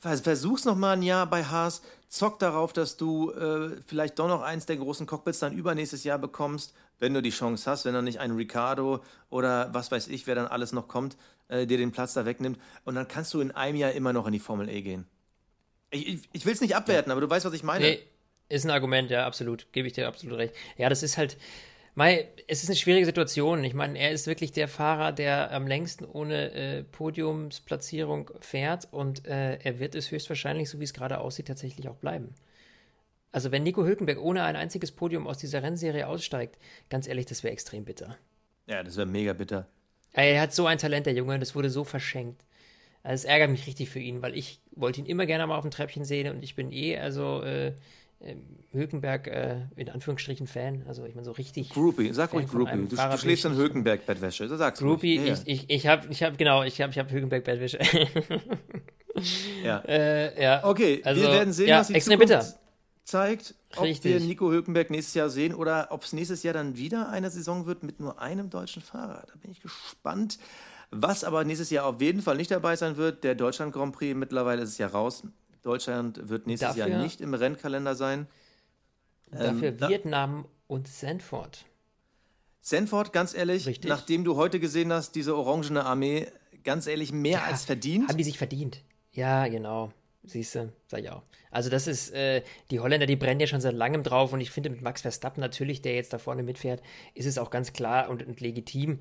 versuch's 0.00 0.64
noch 0.64 0.76
mal 0.76 0.92
ein 0.92 1.02
Jahr 1.02 1.26
bei 1.26 1.44
Haas, 1.44 1.82
zock 2.08 2.38
darauf, 2.38 2.72
dass 2.72 2.96
du 2.96 3.30
äh, 3.32 3.76
vielleicht 3.86 4.18
doch 4.18 4.28
noch 4.28 4.42
eins 4.42 4.66
der 4.66 4.76
großen 4.76 5.06
Cockpits 5.06 5.38
dann 5.38 5.52
übernächstes 5.52 6.04
Jahr 6.04 6.18
bekommst, 6.18 6.74
wenn 6.98 7.14
du 7.14 7.22
die 7.22 7.30
Chance 7.30 7.70
hast, 7.70 7.84
wenn 7.84 7.94
dann 7.94 8.04
nicht 8.04 8.20
ein 8.20 8.32
Ricardo 8.32 9.02
oder 9.30 9.72
was 9.72 9.90
weiß 9.90 10.08
ich, 10.08 10.26
wer 10.26 10.34
dann 10.34 10.46
alles 10.46 10.72
noch 10.72 10.88
kommt, 10.88 11.16
äh, 11.48 11.66
dir 11.66 11.78
den 11.78 11.92
Platz 11.92 12.14
da 12.14 12.24
wegnimmt. 12.24 12.58
Und 12.84 12.94
dann 12.94 13.08
kannst 13.08 13.32
du 13.34 13.40
in 13.40 13.50
einem 13.50 13.76
Jahr 13.76 13.92
immer 13.92 14.12
noch 14.12 14.26
in 14.26 14.32
die 14.32 14.40
Formel 14.40 14.68
E 14.68 14.82
gehen. 14.82 15.06
Ich, 15.90 16.08
ich, 16.08 16.28
ich 16.32 16.46
will 16.46 16.52
es 16.52 16.60
nicht 16.60 16.76
abwerten, 16.76 17.10
ja. 17.10 17.14
aber 17.14 17.20
du 17.20 17.30
weißt, 17.30 17.44
was 17.44 17.52
ich 17.52 17.62
meine. 17.62 17.84
Nee, 17.84 18.02
ist 18.48 18.64
ein 18.64 18.70
Argument, 18.70 19.10
ja, 19.10 19.26
absolut. 19.26 19.66
Gebe 19.72 19.86
ich 19.86 19.94
dir 19.94 20.08
absolut 20.08 20.38
recht. 20.38 20.54
Ja, 20.76 20.88
das 20.88 21.02
ist 21.02 21.18
halt. 21.18 21.36
Mei, 22.00 22.28
es 22.46 22.62
ist 22.62 22.70
eine 22.70 22.76
schwierige 22.76 23.04
Situation. 23.04 23.62
Ich 23.62 23.74
meine, 23.74 23.98
er 23.98 24.10
ist 24.10 24.26
wirklich 24.26 24.52
der 24.52 24.68
Fahrer, 24.68 25.12
der 25.12 25.52
am 25.52 25.66
längsten 25.66 26.06
ohne 26.06 26.50
äh, 26.52 26.82
Podiumsplatzierung 26.82 28.30
fährt 28.40 28.88
und 28.90 29.26
äh, 29.26 29.56
er 29.56 29.80
wird 29.80 29.94
es 29.94 30.10
höchstwahrscheinlich, 30.10 30.70
so 30.70 30.80
wie 30.80 30.84
es 30.84 30.94
gerade 30.94 31.18
aussieht, 31.18 31.48
tatsächlich 31.48 31.90
auch 31.90 31.96
bleiben. 31.96 32.34
Also 33.32 33.52
wenn 33.52 33.64
Nico 33.64 33.84
Hülkenberg 33.84 34.18
ohne 34.18 34.44
ein 34.44 34.56
einziges 34.56 34.92
Podium 34.92 35.26
aus 35.26 35.36
dieser 35.36 35.62
Rennserie 35.62 36.08
aussteigt, 36.08 36.56
ganz 36.88 37.06
ehrlich, 37.06 37.26
das 37.26 37.44
wäre 37.44 37.52
extrem 37.52 37.84
bitter. 37.84 38.16
Ja, 38.66 38.82
das 38.82 38.96
wäre 38.96 39.06
mega 39.06 39.34
bitter. 39.34 39.68
Er 40.14 40.40
hat 40.40 40.54
so 40.54 40.64
ein 40.64 40.78
Talent, 40.78 41.04
der 41.04 41.12
Junge, 41.12 41.38
das 41.38 41.54
wurde 41.54 41.68
so 41.68 41.84
verschenkt. 41.84 42.46
Also 43.02 43.24
es 43.26 43.30
ärgert 43.30 43.50
mich 43.50 43.66
richtig 43.66 43.90
für 43.90 44.00
ihn, 44.00 44.22
weil 44.22 44.34
ich 44.34 44.62
wollte 44.70 45.00
ihn 45.00 45.06
immer 45.06 45.26
gerne 45.26 45.46
mal 45.46 45.58
auf 45.58 45.64
dem 45.64 45.70
Treppchen 45.70 46.06
sehen 46.06 46.34
und 46.34 46.42
ich 46.42 46.54
bin 46.54 46.72
eh, 46.72 46.96
also 46.96 47.42
äh, 47.42 47.74
Hökenberg 48.72 49.26
äh, 49.26 49.62
in 49.76 49.88
Anführungsstrichen 49.88 50.46
Fan, 50.46 50.84
also 50.86 51.04
ich 51.04 51.14
meine 51.14 51.24
so 51.24 51.32
richtig. 51.32 51.70
Groupie, 51.70 52.12
sag 52.12 52.32
ruhig 52.32 52.46
Groupie. 52.46 52.86
Du, 52.88 52.96
du 52.96 53.18
schläfst 53.18 53.46
in 53.46 53.54
Hökenberg 53.54 54.04
Bettwäsche, 54.06 54.46
das 54.46 54.58
sagst 54.58 54.82
Groupie, 54.82 55.16
du. 55.16 55.24
Groupie, 55.24 55.42
ich, 55.46 55.62
ich, 55.62 55.70
ich 55.70 55.86
habe, 55.86 56.06
ich 56.10 56.22
hab, 56.22 56.36
genau, 56.36 56.62
ich 56.62 56.80
habe 56.80 56.92
ich 56.92 56.98
hab 56.98 57.10
Hökenberg 57.10 57.44
Bettwäsche. 57.44 57.78
ja. 59.64 59.78
Äh, 59.80 60.42
ja. 60.42 60.64
Okay, 60.64 61.00
also, 61.02 61.22
wir 61.22 61.30
werden 61.30 61.52
sehen, 61.52 61.68
ja, 61.68 61.80
was 61.80 61.88
die 61.88 61.98
Zukunft 61.98 62.20
bitter. 62.20 62.46
zeigt, 63.04 63.54
ob 63.76 63.84
richtig. 63.84 64.12
wir 64.12 64.20
Nico 64.20 64.50
Hökenberg 64.50 64.90
nächstes 64.90 65.14
Jahr 65.14 65.30
sehen 65.30 65.54
oder 65.54 65.88
ob 65.90 66.04
es 66.04 66.12
nächstes 66.12 66.42
Jahr 66.42 66.54
dann 66.54 66.76
wieder 66.76 67.08
eine 67.08 67.30
Saison 67.30 67.66
wird 67.66 67.82
mit 67.82 68.00
nur 68.00 68.20
einem 68.20 68.50
deutschen 68.50 68.82
Fahrer. 68.82 69.24
Da 69.26 69.34
bin 69.40 69.50
ich 69.50 69.60
gespannt. 69.60 70.38
Was 70.92 71.24
aber 71.24 71.44
nächstes 71.44 71.70
Jahr 71.70 71.86
auf 71.86 72.00
jeden 72.00 72.20
Fall 72.20 72.36
nicht 72.36 72.50
dabei 72.50 72.76
sein 72.76 72.96
wird, 72.96 73.24
der 73.24 73.34
Deutschland 73.34 73.72
Grand 73.72 73.94
Prix, 73.94 74.16
mittlerweile 74.16 74.62
ist 74.62 74.70
es 74.70 74.78
ja 74.78 74.88
raus, 74.88 75.22
Deutschland 75.62 76.28
wird 76.28 76.46
nächstes 76.46 76.70
dafür, 76.70 76.88
Jahr 76.88 77.02
nicht 77.02 77.20
im 77.20 77.34
Rennkalender 77.34 77.94
sein. 77.94 78.26
Dafür 79.30 79.68
ähm, 79.68 79.80
Vietnam 79.80 80.46
und 80.66 80.88
Sanford. 80.88 81.64
Sanford, 82.60 83.12
ganz 83.12 83.34
ehrlich, 83.34 83.66
Richtig. 83.66 83.88
nachdem 83.88 84.24
du 84.24 84.36
heute 84.36 84.60
gesehen 84.60 84.92
hast, 84.92 85.14
diese 85.14 85.36
orangene 85.36 85.84
Armee, 85.84 86.26
ganz 86.62 86.86
ehrlich, 86.86 87.12
mehr 87.12 87.38
ja, 87.38 87.44
als 87.44 87.64
verdient. 87.64 88.08
Haben 88.08 88.18
die 88.18 88.24
sich 88.24 88.38
verdient? 88.38 88.82
Ja, 89.12 89.48
genau. 89.48 89.92
Siehst 90.22 90.54
du, 90.54 90.72
sag 90.86 91.00
ich 91.00 91.10
auch. 91.10 91.22
Also 91.50 91.70
das 91.70 91.86
ist, 91.86 92.10
äh, 92.10 92.42
die 92.70 92.80
Holländer, 92.80 93.06
die 93.06 93.16
brennen 93.16 93.40
ja 93.40 93.46
schon 93.46 93.62
seit 93.62 93.74
langem 93.74 94.02
drauf 94.02 94.32
und 94.32 94.40
ich 94.40 94.50
finde 94.50 94.68
mit 94.68 94.82
Max 94.82 95.00
Verstappen 95.00 95.40
natürlich, 95.40 95.80
der 95.80 95.94
jetzt 95.94 96.12
da 96.12 96.18
vorne 96.18 96.42
mitfährt, 96.42 96.82
ist 97.14 97.26
es 97.26 97.38
auch 97.38 97.50
ganz 97.50 97.72
klar 97.72 98.10
und, 98.10 98.26
und 98.26 98.40
legitim, 98.40 99.00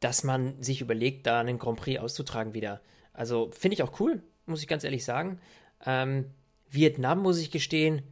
dass 0.00 0.24
man 0.24 0.60
sich 0.62 0.80
überlegt, 0.80 1.26
da 1.26 1.40
einen 1.40 1.58
Grand 1.58 1.78
Prix 1.78 2.00
auszutragen 2.00 2.54
wieder. 2.54 2.80
Also 3.12 3.50
finde 3.50 3.74
ich 3.74 3.82
auch 3.82 4.00
cool, 4.00 4.22
muss 4.46 4.62
ich 4.62 4.68
ganz 4.68 4.82
ehrlich 4.82 5.04
sagen. 5.04 5.38
Ähm, 5.84 6.26
Vietnam, 6.70 7.20
muss 7.20 7.38
ich 7.38 7.50
gestehen, 7.50 8.02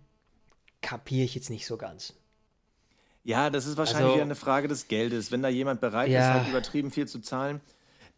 kapiere 0.80 1.24
ich 1.24 1.34
jetzt 1.34 1.50
nicht 1.50 1.66
so 1.66 1.76
ganz. 1.76 2.14
Ja, 3.24 3.48
das 3.48 3.66
ist 3.66 3.76
wahrscheinlich 3.76 4.12
also, 4.12 4.22
eine 4.22 4.34
Frage 4.34 4.68
des 4.68 4.86
Geldes. 4.86 5.32
Wenn 5.32 5.42
da 5.42 5.48
jemand 5.48 5.80
bereit 5.80 6.10
ja. 6.10 6.20
ist, 6.20 6.34
halt 6.34 6.48
übertrieben 6.48 6.90
viel 6.90 7.08
zu 7.08 7.20
zahlen. 7.20 7.60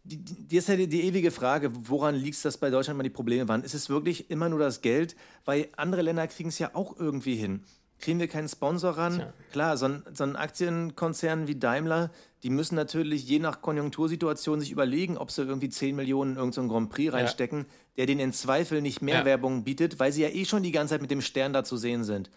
Die, 0.03 0.17
die 0.17 0.57
ist 0.57 0.67
ja 0.69 0.75
die, 0.75 0.87
die, 0.87 1.03
ewige 1.03 1.31
Frage, 1.31 1.71
woran 1.73 2.15
liegt 2.15 2.35
es, 2.35 2.41
dass 2.41 2.57
bei 2.57 2.69
Deutschland 2.69 2.97
mal 2.97 3.03
die 3.03 3.09
Probleme 3.09 3.47
waren? 3.47 3.63
Ist 3.63 3.73
es 3.73 3.89
wirklich 3.89 4.29
immer 4.29 4.49
nur 4.49 4.59
das 4.59 4.81
Geld? 4.81 5.15
Weil 5.45 5.69
andere 5.77 6.01
Länder 6.01 6.27
kriegen 6.27 6.49
es 6.49 6.59
ja 6.59 6.71
auch 6.73 6.97
irgendwie 6.97 7.35
hin 7.35 7.63
kriegen 7.99 8.19
wir 8.19 8.27
keinen 8.27 8.47
Sponsor 8.47 8.97
ran. 8.97 9.15
Tja. 9.15 9.33
Klar, 9.51 9.77
so 9.77 9.85
ein, 9.85 10.03
so 10.13 10.23
ein, 10.23 10.35
Aktienkonzern 10.35 11.47
wie 11.47 11.55
Daimler, 11.55 12.11
die 12.43 12.49
müssen 12.49 12.75
natürlich 12.75 13.27
je 13.27 13.39
nach 13.39 13.61
Konjunktursituation 13.61 14.59
sich 14.59 14.71
überlegen, 14.71 15.17
ob 15.17 15.31
sie 15.31 15.43
irgendwie 15.43 15.69
10 15.69 15.95
Millionen 15.95 16.31
in 16.31 16.37
irgendeinen 16.37 16.69
Grand 16.69 16.89
Prix 16.89 17.13
reinstecken, 17.13 17.59
ja. 17.59 17.65
der 17.97 18.05
denen 18.05 18.21
in 18.21 18.33
Zweifel 18.33 18.81
nicht 18.81 19.01
mehr 19.01 19.19
ja. 19.19 19.25
Werbung 19.25 19.63
bietet, 19.63 19.99
weil 19.99 20.11
sie 20.11 20.21
ja 20.21 20.29
eh 20.29 20.45
schon 20.45 20.63
die 20.63 20.71
ganze 20.71 20.93
Zeit 20.93 21.01
mit 21.01 21.11
dem 21.11 21.21
Stern 21.21 21.53
da 21.53 21.63
zu 21.63 21.77
sehen 21.77 22.03
sind. 22.03 22.29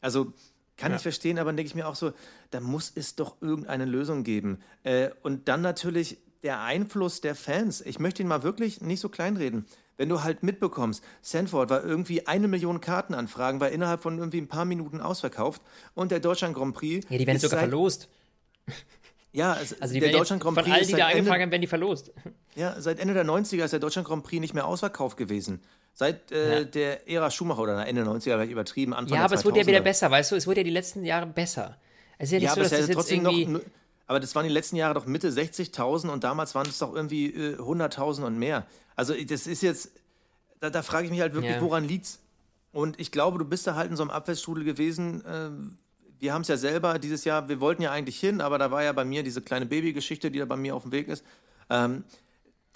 Also 0.00 0.32
kann 0.76 0.90
ja. 0.90 0.96
ich 0.96 1.02
verstehen, 1.02 1.38
aber 1.38 1.50
dann 1.50 1.56
denke 1.56 1.68
ich 1.68 1.74
mir 1.74 1.86
auch 1.86 1.94
so, 1.94 2.12
da 2.50 2.60
muss 2.60 2.90
es 2.94 3.14
doch 3.14 3.36
irgendeine 3.40 3.84
Lösung 3.84 4.24
geben. 4.24 4.58
Äh, 4.82 5.10
und 5.22 5.48
dann 5.48 5.62
natürlich 5.62 6.18
der 6.42 6.60
Einfluss 6.60 7.20
der 7.20 7.34
Fans. 7.34 7.80
Ich 7.80 7.98
möchte 8.00 8.22
ihn 8.22 8.28
mal 8.28 8.42
wirklich 8.42 8.80
nicht 8.80 9.00
so 9.00 9.08
kleinreden 9.08 9.66
wenn 9.96 10.08
du 10.08 10.22
halt 10.22 10.42
mitbekommst, 10.42 11.02
Sanford 11.22 11.70
war 11.70 11.84
irgendwie 11.84 12.26
eine 12.26 12.48
Million 12.48 12.80
Kartenanfragen, 12.80 13.60
war 13.60 13.70
innerhalb 13.70 14.02
von 14.02 14.18
irgendwie 14.18 14.40
ein 14.40 14.48
paar 14.48 14.64
Minuten 14.64 15.00
ausverkauft 15.00 15.62
und 15.94 16.10
der 16.10 16.20
Deutschland 16.20 16.54
Grand 16.54 16.74
Prix. 16.74 17.06
Ja, 17.08 17.18
die 17.18 17.26
werden 17.26 17.38
sogar 17.38 17.60
verlost. 17.60 18.08
Ja, 19.34 19.58
es, 19.60 19.82
also 19.82 19.98
der 19.98 20.12
Deutschland 20.12 20.40
Grand 20.40 20.56
Prix. 20.56 20.68
Von 20.68 20.76
allen, 20.76 20.86
die 20.86 20.92
da 20.92 21.08
angefangen 21.08 21.42
haben, 21.42 21.50
werden 21.50 21.60
die 21.60 21.66
verlost. 21.66 22.12
Ja, 22.54 22.80
seit 22.80 23.00
Ende 23.00 23.14
der 23.14 23.24
90er 23.24 23.64
ist 23.64 23.72
der 23.72 23.80
Deutschland 23.80 24.06
Grand 24.06 24.22
Prix 24.22 24.40
nicht 24.40 24.54
mehr 24.54 24.64
ausverkauft 24.64 25.16
gewesen. 25.16 25.60
Seit 25.92 26.30
äh, 26.30 26.58
ja. 26.58 26.64
der 26.64 27.08
Ära 27.10 27.32
Schumacher 27.32 27.62
oder 27.62 27.84
Ende 27.84 28.04
der 28.04 28.12
90er 28.12 28.26
wäre 28.26 28.44
ich 28.44 28.52
übertrieben, 28.52 28.94
Anfang 28.94 29.18
Ja, 29.18 29.24
aber 29.24 29.34
es 29.34 29.44
wurde 29.44 29.58
ja 29.58 29.66
wieder 29.66 29.80
besser, 29.80 30.08
weißt 30.08 30.30
du? 30.30 30.36
Es 30.36 30.46
wurde 30.46 30.60
ja 30.60 30.64
die 30.64 30.70
letzten 30.70 31.04
Jahre 31.04 31.26
besser. 31.26 31.78
Es 32.16 32.28
ist 32.28 32.32
ja 32.34 32.38
nicht 32.38 32.48
ja, 32.48 32.54
so, 32.54 32.60
dass 32.60 32.70
das 32.70 32.86
jetzt 32.86 32.92
trotzdem 32.92 33.26
irgendwie... 33.26 33.46
noch 33.46 33.60
aber 34.06 34.20
das 34.20 34.34
waren 34.34 34.44
die 34.44 34.52
letzten 34.52 34.76
Jahre 34.76 34.94
doch 34.94 35.06
Mitte 35.06 35.30
60.000 35.30 36.08
und 36.08 36.24
damals 36.24 36.54
waren 36.54 36.66
es 36.68 36.78
doch 36.78 36.94
irgendwie 36.94 37.26
äh, 37.26 37.56
100.000 37.56 38.24
und 38.24 38.38
mehr. 38.38 38.66
Also 38.96 39.14
das 39.14 39.46
ist 39.46 39.62
jetzt, 39.62 39.92
da, 40.60 40.70
da 40.70 40.82
frage 40.82 41.06
ich 41.06 41.10
mich 41.10 41.20
halt 41.20 41.34
wirklich, 41.34 41.54
ja. 41.54 41.60
woran 41.60 41.84
liegt's? 41.84 42.20
Und 42.72 42.98
ich 42.98 43.12
glaube, 43.12 43.38
du 43.38 43.44
bist 43.44 43.66
da 43.66 43.76
halt 43.76 43.90
in 43.90 43.96
so 43.96 44.02
einem 44.02 44.10
Abwärtsstrudel 44.10 44.64
gewesen. 44.64 45.24
Äh, 45.24 45.50
wir 46.18 46.34
haben 46.34 46.42
es 46.42 46.48
ja 46.48 46.56
selber 46.56 46.98
dieses 46.98 47.24
Jahr, 47.24 47.48
wir 47.48 47.60
wollten 47.60 47.82
ja 47.82 47.92
eigentlich 47.92 48.18
hin, 48.18 48.40
aber 48.40 48.58
da 48.58 48.70
war 48.70 48.82
ja 48.82 48.92
bei 48.92 49.04
mir 49.04 49.22
diese 49.22 49.42
kleine 49.42 49.66
Babygeschichte, 49.66 50.30
die 50.30 50.38
da 50.38 50.44
bei 50.44 50.56
mir 50.56 50.74
auf 50.74 50.82
dem 50.82 50.92
Weg 50.92 51.08
ist. 51.08 51.24
Ähm, 51.70 52.04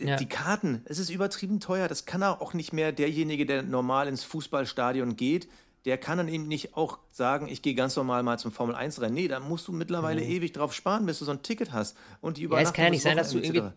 ja. 0.00 0.16
Die 0.16 0.28
Karten, 0.28 0.82
es 0.84 0.98
ist 0.98 1.10
übertrieben 1.10 1.58
teuer. 1.58 1.88
Das 1.88 2.04
kann 2.04 2.22
auch 2.22 2.54
nicht 2.54 2.72
mehr 2.72 2.92
derjenige, 2.92 3.46
der 3.46 3.62
normal 3.62 4.06
ins 4.06 4.22
Fußballstadion 4.22 5.16
geht. 5.16 5.48
Der 5.84 5.98
kann 5.98 6.18
dann 6.18 6.28
eben 6.28 6.48
nicht 6.48 6.76
auch 6.76 6.98
sagen, 7.10 7.48
ich 7.48 7.62
gehe 7.62 7.74
ganz 7.74 7.96
normal 7.96 8.22
mal 8.22 8.38
zum 8.38 8.52
Formel 8.52 8.74
1 8.74 9.00
Rennen. 9.00 9.14
Nee, 9.14 9.28
da 9.28 9.40
musst 9.40 9.68
du 9.68 9.72
mittlerweile 9.72 10.22
mhm. 10.22 10.30
ewig 10.30 10.52
drauf 10.52 10.74
sparen, 10.74 11.06
bis 11.06 11.18
du 11.18 11.24
so 11.24 11.30
ein 11.30 11.42
Ticket 11.42 11.72
hast. 11.72 11.96
Und 12.20 12.36
die 12.36 12.42
Übernachtung. 12.42 12.64
Ja, 12.64 12.70
es 12.70 12.74
kann 12.74 12.84
ja 12.84 12.90
nicht 12.90 13.02
sein, 13.02 13.16
dass 13.16 13.30
du 13.30 13.38
irgendwie 13.38 13.72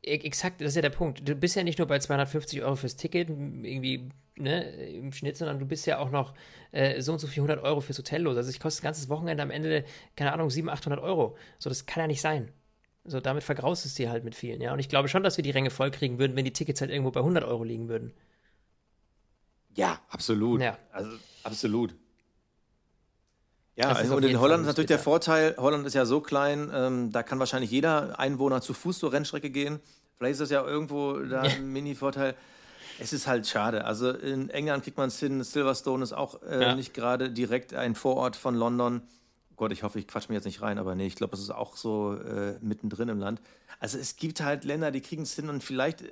Exakt, 0.00 0.60
das 0.60 0.68
ist 0.68 0.76
ja 0.76 0.82
der 0.82 0.90
Punkt. 0.90 1.28
Du 1.28 1.34
bist 1.34 1.56
ja 1.56 1.64
nicht 1.64 1.78
nur 1.78 1.88
bei 1.88 1.98
250 1.98 2.62
Euro 2.62 2.76
fürs 2.76 2.96
Ticket, 2.96 3.28
irgendwie 3.28 4.08
ne, 4.36 4.62
im 4.86 5.12
Schnitt, 5.12 5.36
sondern 5.36 5.58
du 5.58 5.66
bist 5.66 5.86
ja 5.86 5.98
auch 5.98 6.10
noch 6.10 6.34
äh, 6.70 7.00
so 7.02 7.12
und 7.12 7.18
so 7.18 7.26
400 7.26 7.62
Euro 7.62 7.80
fürs 7.80 7.98
Hotel 7.98 8.22
los. 8.22 8.36
Also, 8.36 8.48
ich 8.48 8.60
kostet 8.60 8.82
ein 8.82 8.86
ganzes 8.86 9.08
Wochenende 9.08 9.42
am 9.42 9.50
Ende, 9.50 9.84
keine 10.14 10.32
Ahnung, 10.32 10.50
700, 10.50 10.78
800 10.78 11.02
Euro. 11.02 11.36
So, 11.58 11.68
das 11.68 11.86
kann 11.86 12.02
ja 12.02 12.06
nicht 12.06 12.20
sein. 12.20 12.50
So, 13.04 13.20
damit 13.20 13.42
vergraust 13.42 13.86
es 13.86 13.94
dir 13.94 14.10
halt 14.10 14.24
mit 14.24 14.34
vielen, 14.34 14.60
ja. 14.60 14.72
Und 14.72 14.78
ich 14.78 14.88
glaube 14.88 15.08
schon, 15.08 15.24
dass 15.24 15.36
wir 15.36 15.42
die 15.42 15.50
Ränge 15.50 15.70
voll 15.70 15.90
kriegen 15.90 16.18
würden, 16.18 16.36
wenn 16.36 16.44
die 16.44 16.52
Tickets 16.52 16.80
halt 16.80 16.90
irgendwo 16.90 17.10
bei 17.10 17.20
100 17.20 17.42
Euro 17.44 17.64
liegen 17.64 17.88
würden. 17.88 18.12
Ja, 19.78 20.00
absolut. 20.10 20.60
Ja. 20.60 20.76
Also, 20.92 21.10
absolut. 21.44 21.94
Ja, 23.76 23.92
also, 23.92 24.16
und 24.16 24.24
in 24.24 24.40
Holland 24.40 24.62
ist 24.62 24.66
natürlich 24.66 24.88
der. 24.88 24.98
Vorteil, 24.98 25.54
Holland 25.56 25.86
ist 25.86 25.94
ja 25.94 26.04
so 26.04 26.20
klein, 26.20 26.68
ähm, 26.74 27.12
da 27.12 27.22
kann 27.22 27.38
wahrscheinlich 27.38 27.70
jeder 27.70 28.18
Einwohner 28.18 28.60
zu 28.60 28.74
Fuß 28.74 28.98
zur 28.98 29.12
Rennstrecke 29.12 29.50
gehen. 29.50 29.78
Vielleicht 30.16 30.32
ist 30.32 30.40
das 30.40 30.50
ja 30.50 30.66
irgendwo 30.66 31.16
da 31.18 31.42
ein 31.42 31.72
Mini-Vorteil. 31.72 32.34
Es 32.98 33.12
ist 33.12 33.28
halt 33.28 33.46
schade. 33.46 33.84
Also 33.84 34.10
in 34.10 34.50
England 34.50 34.82
kriegt 34.82 34.96
man 34.96 35.06
es 35.06 35.20
hin, 35.20 35.44
Silverstone 35.44 36.02
ist 36.02 36.12
auch 36.12 36.42
äh, 36.42 36.60
Ja. 36.60 36.74
nicht 36.74 36.92
gerade 36.92 37.30
direkt 37.30 37.72
ein 37.72 37.94
Vorort 37.94 38.34
von 38.34 38.56
London. 38.56 39.02
Gott, 39.54 39.70
ich 39.70 39.84
hoffe, 39.84 40.00
ich 40.00 40.08
quatsch 40.08 40.28
mir 40.28 40.34
jetzt 40.34 40.44
nicht 40.44 40.60
rein, 40.60 40.78
aber 40.78 40.96
nee, 40.96 41.06
ich 41.06 41.14
glaube, 41.14 41.30
das 41.32 41.40
ist 41.40 41.50
auch 41.50 41.76
so 41.76 42.14
äh, 42.14 42.56
mittendrin 42.60 43.08
im 43.08 43.20
Land. 43.20 43.40
Also 43.78 43.96
es 43.96 44.16
gibt 44.16 44.40
halt 44.40 44.64
Länder, 44.64 44.90
die 44.90 45.00
kriegen 45.00 45.22
es 45.22 45.34
hin 45.34 45.48
und 45.48 45.62
vielleicht, 45.62 46.02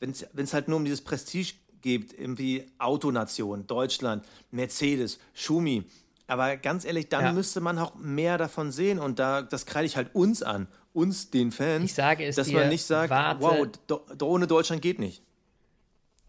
wenn 0.00 0.10
es 0.10 0.54
halt 0.54 0.66
nur 0.66 0.78
um 0.78 0.84
dieses 0.84 1.02
Prestige 1.02 1.52
geht, 1.82 2.18
irgendwie 2.18 2.66
Autonation, 2.78 3.66
Deutschland, 3.66 4.24
Mercedes, 4.50 5.18
Schumi. 5.34 5.84
Aber 6.26 6.56
ganz 6.56 6.84
ehrlich, 6.84 7.08
dann 7.08 7.24
Ja. 7.26 7.32
müsste 7.32 7.60
man 7.60 7.78
auch 7.78 7.94
mehr 7.96 8.38
davon 8.38 8.70
sehen 8.70 8.98
und 8.98 9.18
da, 9.18 9.42
das 9.42 9.66
kreide 9.66 9.86
ich 9.86 9.96
halt 9.96 10.14
uns 10.14 10.42
an, 10.42 10.68
uns, 10.94 11.30
den 11.30 11.52
Fans, 11.52 11.84
Ich 11.84 11.94
sage 11.94 12.24
es 12.24 12.36
dass 12.36 12.46
dir, 12.48 12.60
man 12.60 12.68
nicht 12.68 12.84
sagt, 12.84 13.10
warte. 13.10 13.42
wow, 13.42 13.66
do, 13.86 14.26
ohne 14.26 14.46
Deutschland 14.46 14.80
geht 14.82 14.98
nicht. 14.98 15.22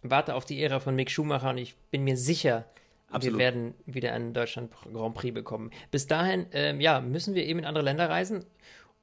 Warte 0.02 0.36
auf 0.36 0.44
die 0.46 0.62
Ära 0.62 0.80
von 0.80 0.96
Mick 0.96 1.10
Schumacher 1.10 1.52
und 1.52 1.58
ich 1.58 1.76
bin 1.92 2.04
mir 2.04 2.18
sicher, 2.18 2.66
Absolut. 3.10 3.38
wir 3.40 3.44
werden 3.46 3.74
wieder 3.86 4.12
einen 4.14 4.34
Deutschland 4.34 4.72
Grand 4.92 5.16
Prix 5.16 5.34
bekommen. 5.34 5.72
Bis 5.92 6.08
dahin, 6.08 6.48
ähm, 6.52 6.82
ja, 6.82 7.00
müssen 7.00 7.36
wir 7.36 7.46
eben 7.46 7.60
in 7.60 7.66
andere 7.66 7.84
Länder 7.86 8.10
reisen 8.10 8.44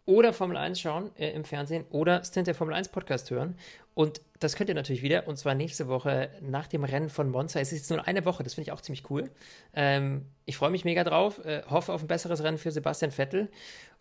oder 0.04 0.32
Formel 0.34 0.56
1 0.58 0.78
schauen 0.80 1.10
äh, 1.16 1.30
im 1.30 1.44
Fernsehen 1.44 1.84
oder 1.90 2.22
Stint 2.24 2.48
der 2.48 2.54
Formel 2.54 2.74
1 2.74 2.88
Podcast 2.88 3.30
hören. 3.30 3.54
Und 3.94 4.20
das 4.40 4.56
könnt 4.56 4.70
ihr 4.70 4.74
natürlich 4.74 5.02
wieder, 5.02 5.28
und 5.28 5.36
zwar 5.36 5.54
nächste 5.54 5.86
Woche 5.86 6.30
nach 6.40 6.66
dem 6.66 6.82
Rennen 6.82 7.10
von 7.10 7.30
Monza. 7.30 7.60
Es 7.60 7.72
ist 7.72 7.78
jetzt 7.78 7.90
nur 7.90 8.06
eine 8.06 8.24
Woche, 8.24 8.42
das 8.42 8.54
finde 8.54 8.68
ich 8.68 8.72
auch 8.72 8.80
ziemlich 8.80 9.08
cool. 9.10 9.30
Ähm, 9.74 10.26
ich 10.46 10.56
freue 10.56 10.70
mich 10.70 10.84
mega 10.84 11.04
drauf, 11.04 11.44
äh, 11.44 11.62
hoffe 11.68 11.92
auf 11.92 12.00
ein 12.00 12.08
besseres 12.08 12.42
Rennen 12.42 12.58
für 12.58 12.72
Sebastian 12.72 13.12
Vettel. 13.12 13.50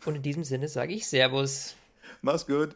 Und 0.06 0.16
in 0.16 0.22
diesem 0.22 0.46
Sinne 0.46 0.70
sage 0.70 0.94
ich 0.94 1.08
Servus. 1.08 1.76
Mach's 2.22 2.48
gut. 2.48 2.76